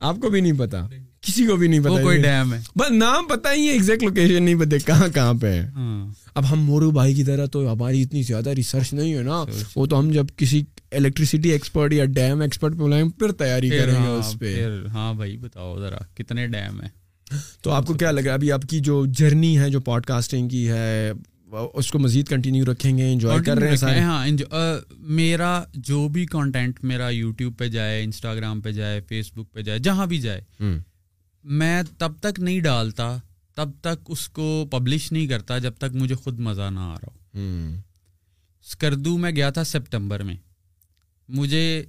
[0.00, 0.86] آپ کو بھی نہیں پتا۔
[1.20, 4.42] کسی کو بھی نہیں پتا کوئی۔ ڈیم ہے۔ بس نام پتا ہی ہے ایگزیکٹ لوکیشن
[4.42, 8.02] نہیں پتے کہاں کہاں پہ ہے۔ ہاں۔ اب ہم مورو بھائی کی طرح تو ہماری
[8.02, 9.44] اتنی زیادہ ریسرچ نہیں ہے نا.
[9.76, 13.92] وہ تو ہم جب کسی الیکٹریسٹی ایکسپرٹ یا ڈیم ایکسپرٹ پہ بلائیں پھر تیاری کریں
[13.92, 16.88] گے ہاں، اس پہ۔ ہاں بھائی بتاؤ ذرا کتنے ڈیم ہیں؟
[17.62, 20.06] تو آپ کو کیا لگ رہا ہے ابھی آپ کی جو جرنی ہے جو پوڈ
[20.06, 21.12] کاسٹنگ کی ہے
[21.52, 24.26] اس کو مزید کنٹینیو رکھیں گے انجوائے کر رہے ہیں ہاں
[24.96, 29.78] میرا جو بھی کانٹینٹ میرا یوٹیوب پہ جائے انسٹاگرام پہ جائے فیس بک پہ جائے
[29.78, 30.40] جہاں بھی جائے
[31.44, 33.16] میں تب تک نہیں ڈالتا
[33.54, 37.08] تب تک اس کو پبلش نہیں کرتا جب تک مجھے خود مزہ نہ آ رہا
[37.12, 37.74] ہو۔
[38.66, 40.36] اسکردو میں گیا تھا سپٹمبر میں۔
[41.28, 41.84] مجھے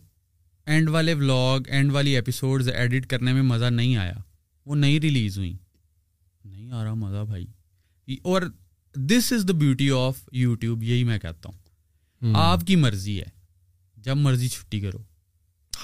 [0.66, 4.14] اینڈ والے ولاگ اینڈ والی ایپیسوڈز ایڈٹ کرنے میں مزہ نہیں آیا۔
[4.66, 5.58] وہ نہیں ریلیز ہوئی
[6.46, 7.46] نہیں آ رہا مزہ بھائی۔
[8.24, 8.42] اور
[8.96, 11.58] this is the beauty of YouTube یہی میں کہتا ہوں۔
[12.22, 13.26] ہوں۔ آپ کی مرضی ہے۔
[13.98, 14.98] جب مرضی چھٹی کرو۔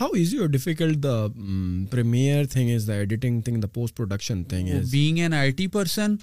[0.01, 1.27] ہاؤ ایزی اور difficult the
[1.91, 5.67] premier thing is the editing thing the post production thing is being an I T
[5.67, 6.15] person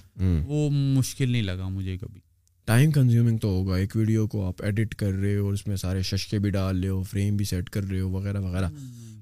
[0.47, 2.19] وہ مشکل نہیں لگا مجھے کبھی۔
[2.65, 5.75] ٹائم کنزیومنگ تو ہوگا۔ ایک ویڈیو کو آپ ایڈٹ کر رہے ہو اور اس میں
[5.75, 8.69] سارے ششکے بھی ڈال رہے ہو فریم بھی سیٹ کر رہے ہو وغیرہ وغیرہ۔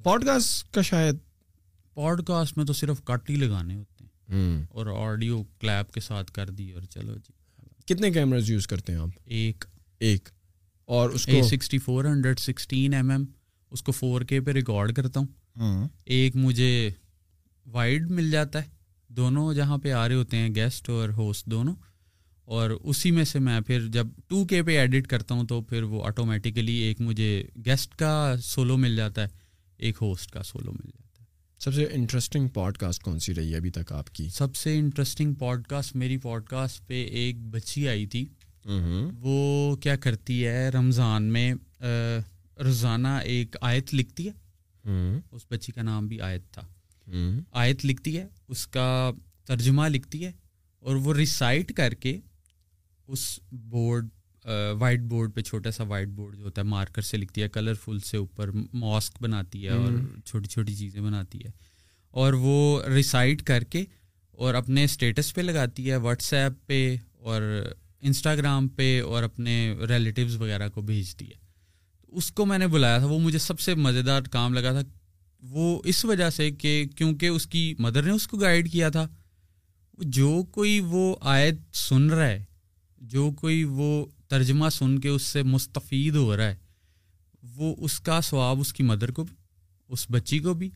[0.04, 1.16] پوڈ کاسٹ کا شاید
[1.94, 6.02] پوڈ کاسٹ میں تو صرف کٹ ہی لگانے ہوتے ہیں۔ ہوں۔ اور آڈیو کلیپ کے
[6.02, 7.43] ساتھ کر دی اور چلو جی۔
[7.88, 9.66] کتنے کیمراز یوز کرتے ہیں آپ؟ ایک۔
[10.00, 10.30] ایک۔
[10.86, 13.26] اور اس کو sixty four hundred sixteen M M
[13.72, 15.28] اس کو فور کے پہ ریکارڈ کرتا ہوں۔
[15.58, 16.90] ہاں۔ ایک مجھے
[17.66, 18.70] وائڈ مل جاتا ہے۔
[19.08, 21.76] دونوں جہاں پہ آ رہے ہوتے ہیں گیسٹ اور ہوسٹ دونوں۔
[22.46, 25.84] اور اسی میں سے میں پھر جب ٹو کے پہ ایڈٹ کرتا ہوں تو پھر
[25.84, 29.28] وہ آٹومیٹیکلی ایک مجھے گیسٹ کا سولو مل جاتا ہے
[29.78, 31.03] ایک ہوسٹ کا سولو مل جاتا ہے۔
[31.64, 34.80] سب سے انٹرسٹنگ پوڈ کاسٹ کون سی رہی ہے ابھی تک آپ کی؟ سب سے
[34.80, 38.26] انٹرسٹنگ پوڈ کاسٹ میری پوڈ کاسٹ پہ ایک بچی آئی تھی۔
[39.20, 41.54] وہ کیا کرتی ہے رمضان میں
[42.64, 44.32] روزانہ ایک آیت لکھتی ہے۔
[45.32, 46.68] اس بچی کا نام بھی آیت تھا۔
[47.52, 49.12] آیت لکھتی ہے اس کا
[49.46, 50.32] ترجمہ لکھتی ہے
[50.80, 52.20] اور وہ ریسائٹ کر کے
[53.08, 54.08] اس بورڈ
[54.80, 58.00] وائٹ بورڈ پہ چھوٹا سا وائٹ بورڈ جو ہوتا ہے مارکر سے لکھتی ہے کلرفل
[58.00, 59.92] سے اوپر ماسک بناتی ہے اور
[60.26, 61.50] چھوٹی چھوٹی چیزیں بناتی ہے۔
[62.12, 63.84] اور وہ ریسائٹ کر کے
[64.32, 67.42] اور اپنے اسٹیٹس پہ لگاتی ہے واٹس ایپ پہ اور
[68.02, 71.44] انسٹاگرام پہ اور اپنے ریلیٹیوز وغیرہ کو بھیجتی ہے۔
[72.08, 74.82] اس کو میں نے بلایا تھا وہ مجھے سب سے مزیدار کام لگا تھا۔
[75.42, 79.08] وہ اس وجہ سے کہ کیونکہ اس کی مدر نے اس کو گائیڈ کیا تھا۔
[79.98, 82.44] جو کوئی وہ آیت سن رہا ہے
[83.02, 86.56] جو کوئی وہ ترجمہ سن کے اس سے مستفید ہو رہا ہے۔
[87.56, 89.36] وہ اس کا ثواب اس کی مدر کو بھی
[89.88, 90.70] اس بچی کو بھی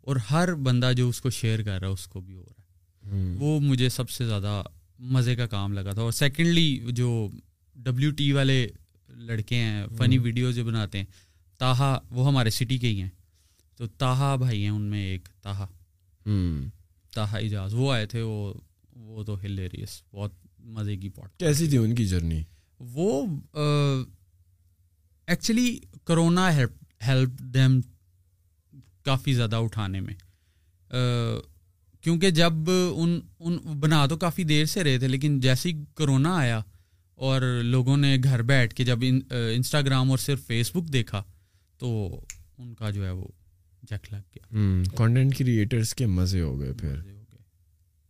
[0.00, 2.62] اور ہر بندہ جو اس کو شیئر کر رہا ہے اس کو بھی ہو رہا
[2.62, 4.62] ہے۔ وہ مجھے سب سے زیادہ
[4.98, 7.28] مزے کا کام لگا تھا۔ اور سیکنڈلی جو
[7.76, 8.68] ڈبلیو ٹی والے
[9.08, 11.06] لڑکے ہیں فنی ویڈیو جو بناتے ہیں
[11.58, 13.10] تاہا وہ ہمارے سٹی کے ہی ہیں۔
[13.76, 15.66] تو تاہا بھائی ہیں ان میں ایک تاہا
[17.14, 18.54] تاہا اجاز وہ آئے تھے وہ
[18.96, 22.42] وہ تو ہلیریس بہت مزے کی پاٹ کیسی تھی ان کی جرنی
[22.82, 23.26] وہ
[25.26, 26.56] ایکچولی کرونا
[27.06, 27.80] ہیلپ دیم
[29.04, 30.14] کافی زیادہ اٹھانے میں۔
[32.00, 32.52] کیونکہ جب
[32.94, 36.60] ان ان بنا تو کافی دیر سے رہے تھے لیکن جیسے ہی کرونا آیا
[37.14, 38.98] اور لوگوں نے گھر بیٹھ کے جب
[39.54, 41.22] انسٹاگرام اور صرف فیس بک دیکھا
[41.78, 42.20] تو
[42.58, 43.24] ان کا جو ہے وہ
[43.82, 47.00] جک لگ گیا۔ کانٹینٹ کریٹرس کے مزے ہو گئے پھر۔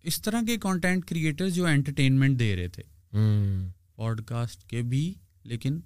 [0.02, 2.82] اس طرح کے کانٹینٹ کریٹر جو انٹرٹینمنٹ دے رہے تھے۔
[3.96, 5.14] پوڈ کاسٹ کے بھی
[5.44, 5.80] لیکن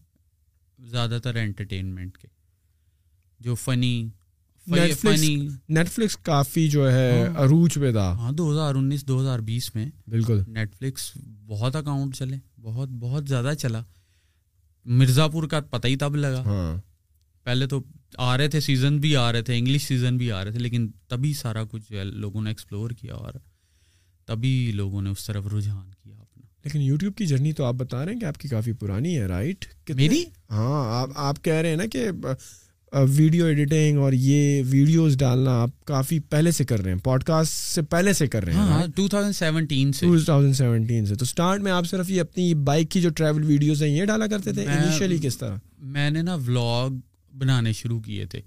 [0.79, 2.29] زیادہ تر انٹرٹینمنٹ کے۔
[3.41, 4.09] جو فنی
[5.69, 9.39] نیٹ فلکس کافی جو ہے ہاں۔ عروج پہ تھا۔ ہاں دو ہزار انیس دو ہزار
[9.39, 11.13] بیس میں بالکل۔ نیٹ فلکس
[11.47, 13.83] بہت اکاؤنٹ چلے بہت بہت زیادہ چلا۔
[14.85, 16.77] مرزا پور کا پتہ ہی تب لگا۔ ہاں۔
[17.45, 17.83] پہلے تو
[18.19, 20.91] آ رہے تھے سیزن بھی آ رہے تھے انگلش سیزن بھی آ رہے تھے لیکن
[21.09, 23.33] تبھی سارا کچھ لوگوں نے ایکسپلور کیا اور
[24.25, 26.17] تبھی لوگوں نے اس طرف رجحان کیا۔
[26.67, 29.27] لیکن یوٹیوب کی جرنی تو آپ بتا رہے ہیں کہ آپ کی کافی پرانی ہے
[29.27, 32.11] رائٹ میری؟ ہاں آپ آپ کہہ رہے ہیں نا کہ
[32.93, 37.53] ویڈیو ایڈیٹنگ اور یہ ویڈیوز ڈالنا آپ کافی پہلے سے کر رہے ہیں پوڈ کاسٹ
[37.53, 42.21] سے پہلے سے کر رہے ہیں ہاں سیونٹین سے۔ تو اسٹارٹ میں آپ صرف یہ
[42.21, 46.11] اپنی بائک کی جو ٹریول ویڈیوز ہیں یہ ڈالا کرتے تھے انیشلی کس طرح؟ میں
[46.11, 46.91] نے نا ولاگ
[47.39, 48.41] بنانے شروع کیے تھے۔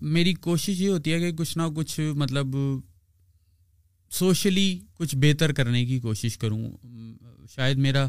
[0.00, 2.46] میری کوشش یہ ہوتی ہے کہ کچھ نہ کچھ مطلب
[4.12, 6.70] سوشلی کچھ بہتر کرنے کی کوشش کروں۔
[7.54, 8.08] شاید میرا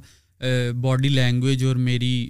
[0.81, 2.29] باڈی لینگویج اور میری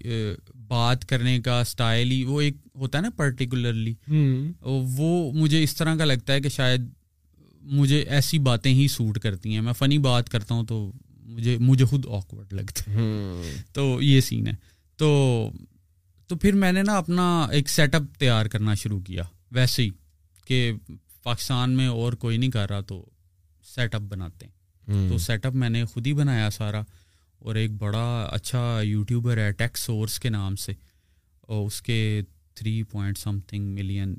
[0.68, 3.94] بات کرنے کا اسٹائل ہی وہ ایک ہوتا ہے نا پرٹیکولرلی
[4.72, 6.82] وہ مجھے اس طرح کا لگتا ہے کہ شاید
[7.62, 11.86] مجھے ایسی باتیں ہی سوٹ کرتی ہیں۔ میں فنی بات کرتا ہوں تو مجھے مجھے
[11.86, 13.02] خود آکورڈ لگتا ہے۔
[13.74, 14.54] تو یہ سین ہے۔
[14.98, 15.50] تو
[16.28, 19.90] تو پھر میں نے نا اپنا ایک سیٹ اپ تیار کرنا شروع کیا۔ ویسے ہی
[20.48, 20.72] کہ
[21.24, 23.06] پاکستان میں اور کوئی نہیں کر رہا تو
[23.76, 26.82] سیٹ اپ بناتے ہیں۔ تو سیٹ اپ میں نے خود ہی بنایا سارا
[27.40, 30.72] اور ایک بڑا اچھا یوٹیوبر ہے ٹیک سورس کے نام سے۔
[31.42, 32.22] اور اس کے
[32.56, 34.16] three point something million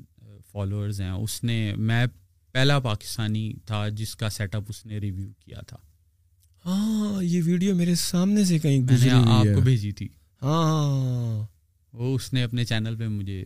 [0.51, 2.05] followers ہیں۔ اس نے میں
[2.51, 5.77] پہلا پاکستانی تھا جس کا سیٹ اپ اس نے ریویو کیا تھا۔
[6.65, 10.07] ہاں یہ ویڈیو میرے سامنے سے کہیں میں نے آپ کو بھیجی تھی۔
[10.41, 11.47] ہاں
[11.93, 13.45] وہ اس نے اپنے چینل پہ مجھے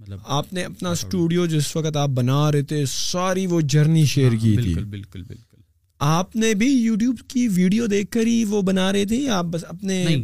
[0.00, 4.32] مطلب آپ نے اپنا اسٹوڈیو جس وقت آپ بنا رہے تھے ساری وہ جرنی شیئر
[4.32, 5.56] کی تھی۔ بالکل بالکل بالکل۔
[5.98, 9.44] آپ نے بھی یوٹیوب کی ویڈیو دیکھ کر ہی وہ بنا رہے تھے یا آپ
[9.44, 10.16] بس اپنے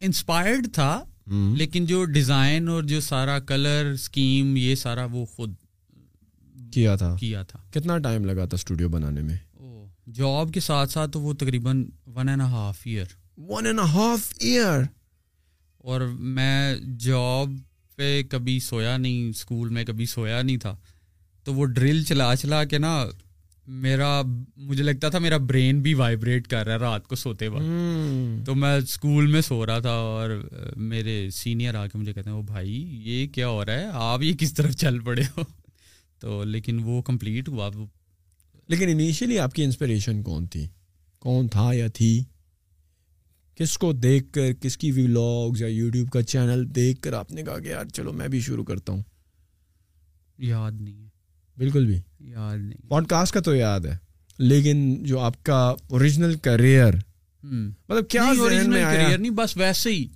[0.00, 1.04] انسپائرڈ تھا
[1.56, 5.54] لیکن جو ڈیزائن اور جو سارا کلر اسکیم یہ سارا وہ خود
[6.72, 9.36] کیا تھا۔ کیا تھا۔ کتنا ٹائم لگا تھا اسٹوڈیو بنانے میں؟
[10.14, 13.04] جاب کے ساتھ ساتھ وہ تقریباً one and half year
[13.36, 14.80] one and half year
[15.78, 17.50] اور میں جاب
[18.02, 20.76] پہ کبھی سویا نہیں اسکول میں کبھی سویا نہیں تھا۔
[21.44, 23.04] تو وہ ڈرل چلا چلا کے نا
[23.66, 24.22] میرا
[24.56, 27.62] مجھے لگتا تھا میرا برین بھی وائبریٹ کر رہا ہے رات کو سوتے وقت۔
[28.46, 32.36] تو میں اسکول میں سو رہا تھا اور میرے سینئر آ کے مجھے کہتے ہیں
[32.36, 35.42] وہ بھائی یہ کیا ہو رہا ہے؟ آپ یہ کس طرف چل پڑے ہو؟
[36.18, 37.70] تو لیکن وہ کمپلیٹ ہوا۔
[38.68, 40.66] لیکن انیشلی آپ کی انسپریشن کون تھی؟
[41.18, 42.22] کون تھا یا تھی؟
[43.54, 47.42] کس کو دیکھ کر کس کی ولاگز یا یوٹیوب کا چینل دیکھ کر آپ نے
[47.42, 49.02] کہا کہ یار چلو میں بھی شروع کرتا ہوں۔
[50.38, 51.06] یاد نہیں
[51.58, 53.96] بالکل بھی۔ یاد نہیں پوڈ کاسٹ کا تو یاد ہے
[54.38, 56.92] لیکن جو آپ کا اوریجنل کریئر
[57.42, 60.06] مطلب کیا کریئر نہیں بس ویسے ہی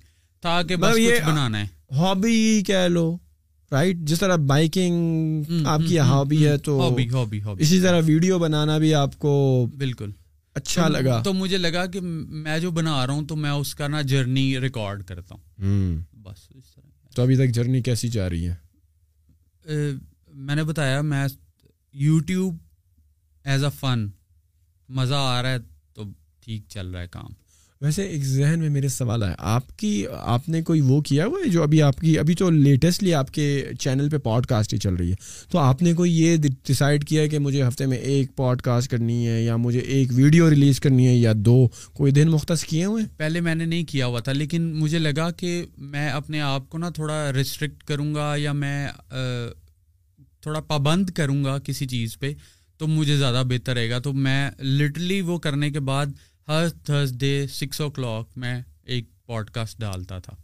[0.41, 3.17] تھا کہ بس یہ بنانا ہے۔ ہابی کہہ لو
[3.71, 6.95] رائٹ جس طرح بائکنگ آپ کی ہابی ہے تو
[7.59, 10.11] اسی طرح ویڈیو بنانا بھی آپ کو بالکل۔
[10.57, 13.87] اچھا لگا۔ تو مجھے لگا کہ میں جو بنا رہا ہوں تو میں اس کا
[13.87, 18.47] نا جرنی ریکارڈ کرتا ہوں۔ بس اس طرح۔ تو ابھی تک جرنی کیسی جا رہی
[18.47, 18.55] ہے؟
[20.33, 21.27] میں نے بتایا میں
[21.93, 22.55] یوٹیوب
[23.43, 24.07] ایز اے فن
[24.89, 25.57] مزہ آ رہا ہے
[25.93, 26.03] تو
[26.43, 27.31] ٹھیک چل رہا ہے کام۔
[27.81, 31.39] ویسے ایک ذہن میں میرے سوال ہے آپ کی، آپ نے کوئی وہ کیا ہوا
[31.39, 33.45] ہے جو ابھی آپ کی، ابھی تو لیٹسٹلی آپ کے
[33.79, 35.15] چینل پہ پوڈ کاسٹ ہی چل رہی ہے،
[35.49, 38.91] تو آپ نے کوئی یہ ڈسائڈ کیا ہے کہ مجھے ہفتے میں ایک پوڈ کاسٹ
[38.91, 42.85] کرنی ہے یا مجھے ایک ویڈیو ریلیز کرنی ہے یا دو؟ کوئی دن مختص کیے
[42.85, 46.69] ہوئے؟ پہلے میں نے نہیں کیا ہوا تھا، لیکن مجھے لگا کہ میں اپنے آپ
[46.69, 48.87] کو نا تھوڑا ریسٹرکٹ کروں گا یا میں
[50.41, 52.33] تھوڑا پابند کروں گا کسی چیز پہ،
[52.79, 56.05] تو مجھے زیادہ بہتر رہے گا۔ تو میں لٹرلی وہ کرنے کے بعد
[56.47, 60.35] ہر تھرسڈے سکس او کلاک میں ایک پوڈ کاسٹ ڈالتا تھا۔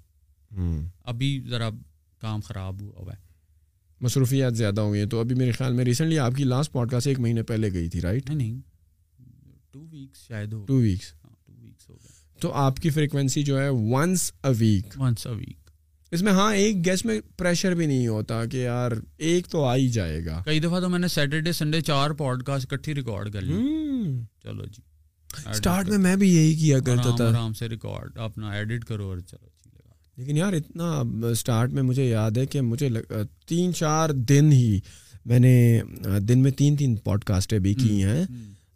[1.04, 1.70] ابھی ذرا
[2.20, 3.22] کام خراب ہوا ہوا ہے۔
[4.01, 7.08] مصروفیات زیادہ ہوئی ہیں تو ابھی میرے خیال میں ریسنٹلی آپ کی لاسٹ پوڈ کاسٹ
[7.08, 8.60] ایک مہینے پہلے گئی تھی رائٹ نہیں نہیں۔
[9.72, 11.14] ٹو ویکس شاید ہو ٹو ویکس
[11.45, 15.34] ٹو ویکس ہو گئے تو آپ کی فریکوینسی جو ہے once a week once a
[15.34, 15.70] week
[16.12, 19.76] اس میں ہاں ایک گیس میں پریشر بھی نہیں ہوتا کہ یار ایک تو آ
[19.76, 23.34] ہی جائے گا۔ کئی دفعہ تو میں نے سیٹرڈے سنڈے چار پوڈ کاسٹ اکٹھی ریکارڈ
[23.34, 23.54] کر لی۔
[24.43, 24.82] چلو جی۔
[25.49, 29.17] اسٹارٹ میں میں بھی یہی کیا کرتا تھا۔ آرام سے ریکارڈ اپنا ایڈٹ کرو اور
[29.19, 29.47] چلو
[30.17, 32.89] لیکن یار اتنا اسٹارٹ میں مجھے یاد ہے کہ مجھے
[33.47, 34.79] تین چار دن ہی
[35.25, 35.81] میں نے
[36.19, 38.25] دن میں تین تین پوڈ کاسٹیں بھی کی ہیں۔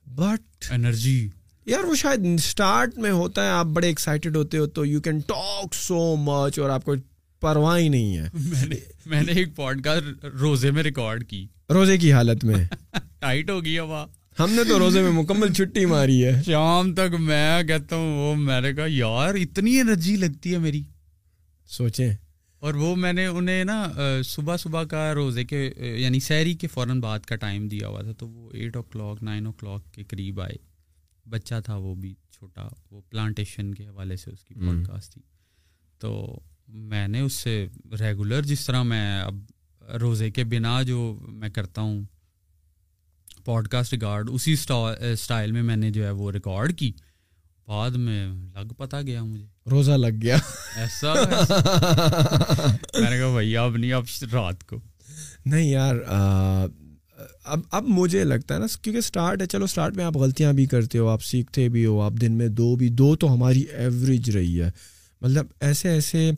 [0.06, 1.30] بٹ انرجی
[1.66, 5.20] یار وہ شاید اسٹارٹ میں ہوتا ہے آپ بڑے ایکسائٹیڈ ہوتے ہو تو you can
[5.20, 6.96] talk so much اور آپ کو
[7.42, 11.46] پرواہ ہی نہیں ہے۔ میں نے میں نے ایک پوڈ کاسٹ روزے میں ریکارڈ کی۔
[11.70, 12.66] روزے کی حالت میں۔
[13.20, 14.06] ٹائٹ ہو گئی ہوا۔
[14.40, 18.36] ہم نے تو روزے میں مکمل چھٹی ماری ہے۔ شام تک میں کہتا ہوں وہ
[18.36, 20.84] میں نے کہا یار اتنی انرجی لگتی ہے میری۔
[21.66, 22.14] سوچیں۔
[22.60, 23.90] اور وہ میں نے انہیں نا
[24.26, 28.12] صبح صبح کا روزے کے یعنی سحری کے فوراً بعد کا ٹائم دیا ہوا تھا
[28.12, 30.56] تو وہ eight o'clock nine o'clock کے قریب آئے۔
[31.30, 35.22] بچہ تھا وہ بھی چھوٹا وہ پلانٹیشن کے حوالے سے اس کی پوڈ کاسٹ تھی۔
[36.00, 37.68] تو میں نے اس سے
[38.00, 39.36] ریگولر جس طرح میں اب
[40.02, 42.04] روزے کے بنا جو میں کرتا ہوں
[43.48, 44.56] پوڈ کاسٹ ریکارڈ اسی
[45.00, 46.92] اسٹائل میں میں نے جو ہے وہ ریکارڈ کی۔
[47.68, 50.38] بعد میں لگ پتا گیا مجھے۔ روزہ لگ گیا۔
[50.76, 51.14] ایسا؟
[53.02, 54.80] میں نے کہا بھائی اب نہیں اب رات کو۔
[55.46, 55.96] نہیں یار
[57.44, 60.66] اب اب مجھے لگتا ہے نا کیونکہ اسٹارٹ ہے چلو اسٹارٹ میں آپ غلطیاں بھی
[60.66, 64.30] کرتے ہو آپ سیکھتے بھی ہو آپ دن میں دو بھی دو تو ہماری ایوریج
[64.30, 64.72] رہی ہے۔
[65.22, 66.32] مطلب ایسے ایسے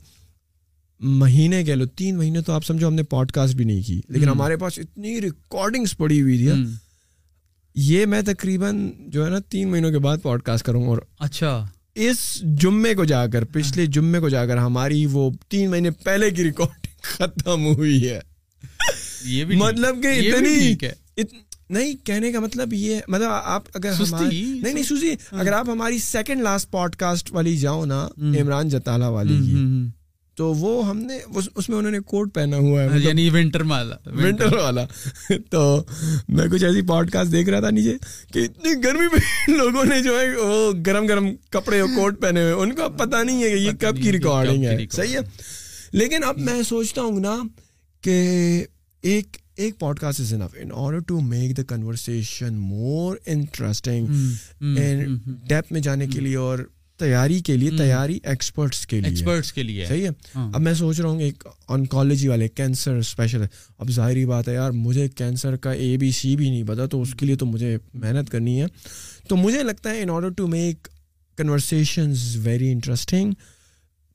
[0.99, 4.01] مہینے کہہ لو تین مہینے تو آپ سمجھو ہم نے پوڈ کاسٹ بھی نہیں کی
[4.10, 6.51] لیکن ہمارے پاس اتنی ریکارڈنگس پڑی ہوئی تھی۔
[7.76, 11.65] یہ میں تقریباً جو ہے نا تین مہینوں کے بعد پوڈ کاسٹ کروں اور اچھا۔
[11.95, 12.17] اس
[12.57, 16.43] جمعے کو جا کر پچھلے جمعے کو جا کر ہماری وہ تین مہینے پہلے کی
[16.43, 18.20] ریکارڈنگ ختم ہوئی ہے۔
[19.26, 20.34] یہ بھی مطلب کہ
[21.17, 21.36] اتنی
[21.70, 26.41] نہیں کہنے کا مطلب یہ مطلب آپ اگر نہیں نہیں سوزی اگر آپ ہماری سیکنڈ
[26.41, 28.07] لاسٹ پوڈ کاسٹ والی جاؤ نا
[28.41, 29.38] عمران جتالا والی
[30.40, 31.18] تو وہ ہم نے
[31.56, 34.86] اس میں انہوں نے کوٹ پہنا ہوا ہے یعنی ونٹر والا ونٹر والا۔
[35.50, 35.84] تو
[36.28, 37.98] میں کچھ ایسی پوڈ کاسٹ دیکھ رہا تھا نیچے
[38.34, 39.22] کہ اتنی گرمی میں
[39.58, 43.24] لوگوں نے جو ہے وہ گرم گرم کپڑے کوٹ پہنے ہوئے ان کو اب پتہ
[43.24, 45.22] نہیں ہے کہ یہ کب کی ریکارڈنگ ہے۔ صحیح ہے؟
[45.92, 47.36] لیکن اب میں سوچتا ہوں نا
[48.04, 48.18] کہ
[49.04, 54.06] ایک ایک podcast is enough in order to make the conversation more interesting
[55.48, 56.60] deep میں جانے کے لیے اور
[57.00, 61.00] تیاری کے لیے تیاری ایکسپرٹس کے لیے۔ ایکسپرٹس کے لیے۔ صحیح ہے؟ اب میں سوچ
[61.00, 63.43] رہا ہوں ایک آنکالوجی والے کینسر اسپیشل
[63.78, 67.02] اب ظاہری بات ہے یار مجھے کینسر کا اے بی سی بھی نہیں پتا تو
[67.02, 68.66] اس کے لیے تو مجھے محنت کرنی ہے۔
[69.28, 70.88] تو مجھے لگتا ہے in order to make
[71.38, 73.32] conversations very interesting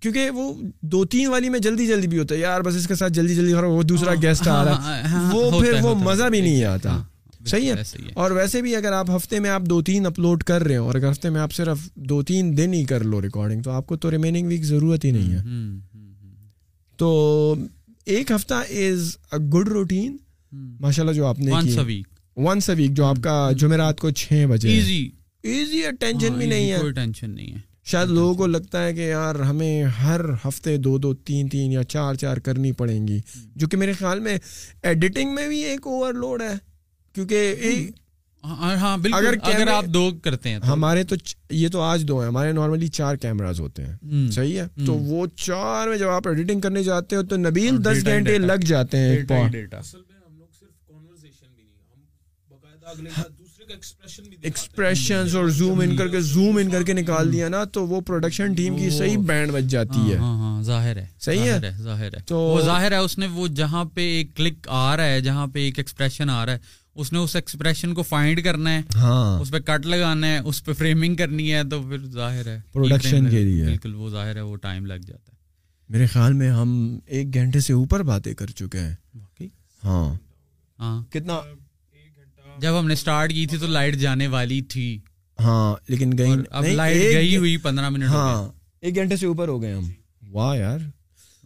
[0.00, 2.94] کیونکہ وہ دو تین والی میں جلدی جلدی بھی ہوتا ہے۔ یار بس اس کے
[2.94, 6.64] ساتھ جلدی جلدی وہ دوسرا گیسٹ آ رہا ہے۔ وہ پھر وہ مزہ بھی نہیں
[6.64, 7.02] آتا۔
[7.46, 7.74] صحیح ہے؟
[8.14, 10.94] اور ویسے بھی اگر آپ ہفتے میں آپ دو تین اپلوڈ کر رہے ہو اور
[10.94, 13.96] اگر ہفتے میں آپ صرف دو تین دن ہی کر لو ریکارڈنگ تو آپ کو
[13.96, 15.40] تو ریمیننگ ویک ضرورت ہی نہیں ہے۔
[16.96, 17.54] تو
[18.04, 20.16] ایک ہفتہ از اے گڈ روٹین
[20.52, 21.52] ماشاء اللہ جو آپ نے
[22.36, 25.10] ونس اے ویک جو آپ کا جمعرات کو چھ بجے ایزی
[25.42, 29.00] ایزی ہے ٹینشن بھی نہیں ہے۔ ٹینشن نہیں ہے۔ شاید لوگوں کو لگتا ہے کہ
[29.00, 33.20] یار ہمیں ہر ہفتے دو دو تین تین یا چار چار کرنی پڑیں گی۔
[33.56, 34.38] جو کہ میرے خیال میں
[34.82, 36.73] ایڈیٹنگ میں بھی ایک اوور لوڈ ہے۔
[37.14, 37.54] کیونکہ
[38.44, 41.16] ہاں بالکل اگر آپ دو کرتے ہیں ہمارے تو
[41.50, 43.96] یہ تو آج دو ہیں ہمارے نارملی چار کیمراز ہوتے ہیں
[44.30, 48.04] صحیح ہے؟ تو وہ چار میں جب آپ ایڈیٹنگ کرنے جاتے ہو تو نبیل دس
[48.04, 49.16] گھنٹے لگ جاتے ہیں۔
[54.42, 58.00] ایکسپریشن اور زوم ان کر کے زوم ان کر کے نکال دیا نا تو وہ
[58.00, 60.18] پروڈکشن ٹیم کی صحیح بینڈ بج جاتی ہے۔
[60.62, 64.36] ظاہر ہے صحیح ہے؟ ظاہر ہے تو ظاہر ہے اس نے وہ جہاں پہ ایک
[64.36, 66.58] کلک آ رہا ہے جہاں پہ ایک ایکسپریشن آ رہا ہے
[66.94, 70.64] اس نے اس ایکسپریشن کو فائنڈ کرنا ہے ہاں۔ اس پہ کٹ لگانا ہے اس
[70.64, 74.40] پہ فریمنگ کرنی ہے تو پھر ظاہر ہے۔ پروڈکشن کے لیے۔ بالکل وہ ظاہر ہے
[74.40, 75.34] وہ ٹائم لگ جاتا ہے۔
[75.88, 78.94] میرے خیال میں ہم ایک گھنٹے سے اوپر باتیں کر چکے ہیں۔
[79.84, 80.14] ہاں۔
[80.78, 81.40] ہاں۔ کتنا؟
[82.58, 85.00] جب ہم نے اسٹارٹ کی تھی تو لائٹ جانے والی تھی۔
[85.40, 89.62] ہاں لیکن گئی اب لائٹ گئی ہوئی پندرہ منٹ ہاں ایک گھنٹے سے اوپر ہو
[89.62, 89.84] گئے ہم۔
[90.30, 90.78] واہ یار۔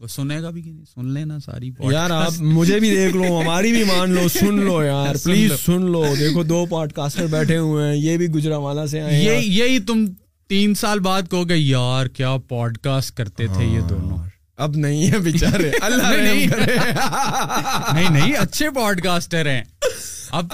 [0.06, 3.72] سنے گا بھی کہ نہیں؟ سن لینا ساری یار آپ مجھے بھی دیکھ لو ہماری
[3.72, 7.88] بھی مان لو سن لو یار پلیز سن لو۔ دیکھو دو پوڈ کاسٹر بیٹھے ہوئے
[7.88, 10.04] ہیں یہ بھی گجرا والا سے آئے یہ یہی تم
[10.50, 14.18] تین سال بعد کہو گے یار کیا پوڈ کاسٹ کرتے تھے یہ دونوں؟
[14.58, 16.12] اب نہیں ہے بےچارے اللہ
[17.94, 19.62] نہیں نہیں۔ اچھے پوڈ کاسٹر ہیں
[20.30, 20.44] آپ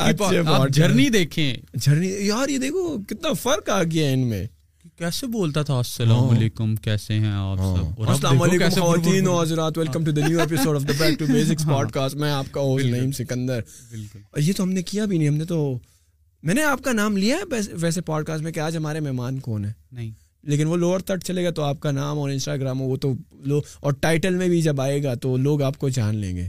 [0.70, 4.46] جرنی دیکھیں۔ جرنی یار یہ دیکھو کتنا فرق آ گیا ان میں۔
[4.98, 9.40] کیسے بولتا تھا؟ السلام ہاں۔ علیکم کیسے ہیں آپ ہاں۔ سب؟ السلام علیکم خواتین و
[9.40, 12.60] حضرات welcome to the new episode of the back to basics podcast میں آپ کا
[12.60, 13.60] ہوسٹ نعیم سکندر۔
[13.90, 15.78] بالکل۔ یہ تو ہم نے کیا بھی نہیں ہم نے تو
[16.42, 19.38] میں نے آپ کا نام لیا ہے ویسے پوڈ کاسٹ میں کہ آج ہمارے مہمان
[19.38, 20.10] کون ہیں؟ نہیں۔
[20.42, 23.12] لیکن وہ لوور تٹ چلے گا تو آپ کا نام اور انسٹاگرام وہ تو
[23.44, 26.48] لو اور ٹائٹل میں بھی جب آئے گا تو لوگ آپ کو جان لیں گے۔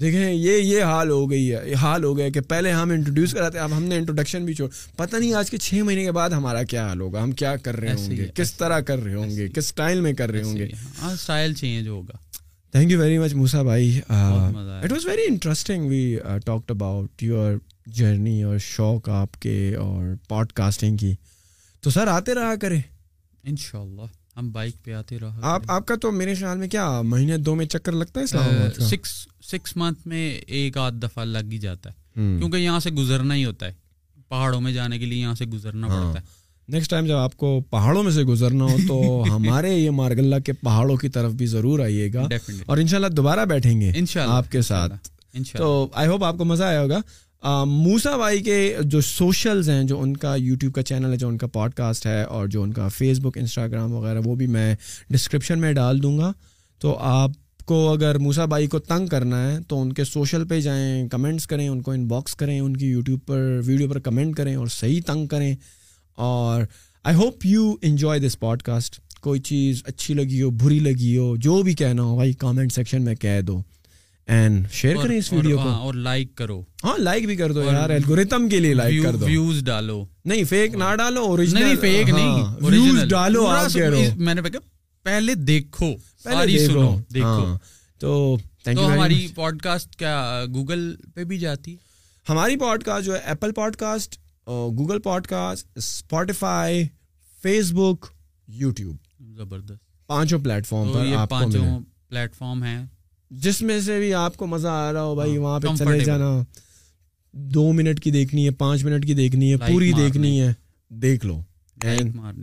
[0.00, 3.32] دیکھیں یہ یہ حال ہو گئی ہے یہ حال ہو گیا کہ پہلے ہم انٹروڈیوس
[3.32, 6.30] کراتے اب ہم نے انٹروڈکشن بھی چھوڑ پتہ نہیں آج کے چھ مہینے کے بعد
[6.30, 9.30] ہمارا کیا حال ہوگا ہم کیا کر رہے ہوں گے کس طرح کر رہے ہوں
[9.30, 10.68] گے کس اسٹائل میں کر رہے ہوں گے؟
[11.12, 12.16] اسٹائل چینج ہوگا۔
[12.72, 17.52] Thank you very much Moosa بھائی it was very interesting we talked about your
[17.86, 21.14] journey اور شوق آپ کے اور پوڈ کاسٹنگ کی۔
[21.80, 22.78] تو سر آتے رہا کرے
[23.44, 26.68] ان شاء اللہ ہم بائک پہ آتے رہا آپ آپ کا تو میرے خیال میں
[26.68, 28.26] کیا مہینے دو میں چکر لگتا ہے
[28.80, 31.94] سکس سکس منتھ میں ایک آدھ دفعہ لگ ہی جاتا ہے۔
[32.38, 33.72] کیونکہ یہاں سے گزرنا ہی ہوتا ہے۔
[34.28, 36.24] پہاڑوں میں جانے کے لیے یہاں سے گزرنا ہاں۔ پڑتا ہے۔
[36.68, 40.52] نیکسٹ ٹائم جب آپ کو پہاڑوں میں سے گزرنا ہو تو ہمارے یہ مارگلہ کے
[40.52, 42.28] پہاڑوں کی طرف بھی ضرور آئیے گا۔
[42.66, 43.92] اور انشاءاللہ دوبارہ بیٹھیں گے
[44.26, 44.92] آپ کے ساتھ۔
[45.56, 46.98] تو آئی ہوپ آپ کو مزہ آیا ہوگا۔
[47.66, 51.38] موسا بھائی کے جو سوشلز ہیں، جو ان کا یوٹیوب کا چینل ہے، جو ان
[51.38, 54.74] کا پوڈ کاسٹ ہے اور جو ان کا فیس بک انسٹاگرام وغیرہ، وہ بھی میں
[55.10, 56.32] ڈسکرپشن میں ڈال دوں گا۔
[56.78, 57.30] تو آپ
[57.64, 61.46] کو اگر موسا بھائی کو تنگ کرنا ہے، تو ان کے سوشل پہ جائیں، کمنٹس
[61.46, 64.66] کریں، ان کو ان باکس کریں، ان کی یوٹیوب پر، ویڈیو پر کمنٹ کریں اور
[64.66, 65.54] صحیح تنگ کریں۔
[66.14, 66.62] اور
[67.04, 71.62] I hope you enjoy this podcast کوئی چیز اچھی لگی ہو، بری لگی ہو، جو
[71.62, 73.62] بھی کہنا ہو، بھائی کامنٹ سیکشن میں کہہ دو۔
[74.28, 77.90] اینڈ شیئر کریں اس ویڈیو کو اور لائک کرو ہاں لائک بھی کر دو یار
[77.90, 82.08] الگوریتم کے لیے لائک کر دو ویوز ڈالو نہیں فیک نہ ڈالو اوریجنل نہیں فیک
[82.08, 84.60] نہیں ویوز ڈالو آپ کہہ رہے میں نے کہا
[85.06, 85.92] پہلے دیکھو
[86.24, 87.56] پہلے سنو دیکھو
[88.00, 90.84] تو تو ہماری پوڈ کاسٹ کیا گوگل
[91.14, 91.76] پہ بھی جاتی
[92.26, 96.84] ہماری پوڈ کاسٹ جو ہے Apple podcast Google podcast Spotify
[97.72, 98.06] Facebook
[98.48, 98.96] YouTube
[99.36, 102.84] زبردست پانچوں پلیٹ فارم پر پانچوں پلیٹ فارم ہیں
[103.30, 106.00] جس میں سے بھی آپ کو مزہ آ رہا ہو بھائی ہاں، وہاں پہ چلے
[106.00, 106.42] جانا۔
[107.32, 110.52] دو منٹ کی دیکھنی ہے پانچ منٹ کی دیکھنی ہے پوری دیکھنی ہے۔
[110.88, 111.40] دیکھ لو۔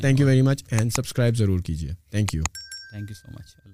[0.01, 2.43] Thank you very much and subscribe ضرور کیجیے۔ Thank you
[2.91, 3.64] thank you so much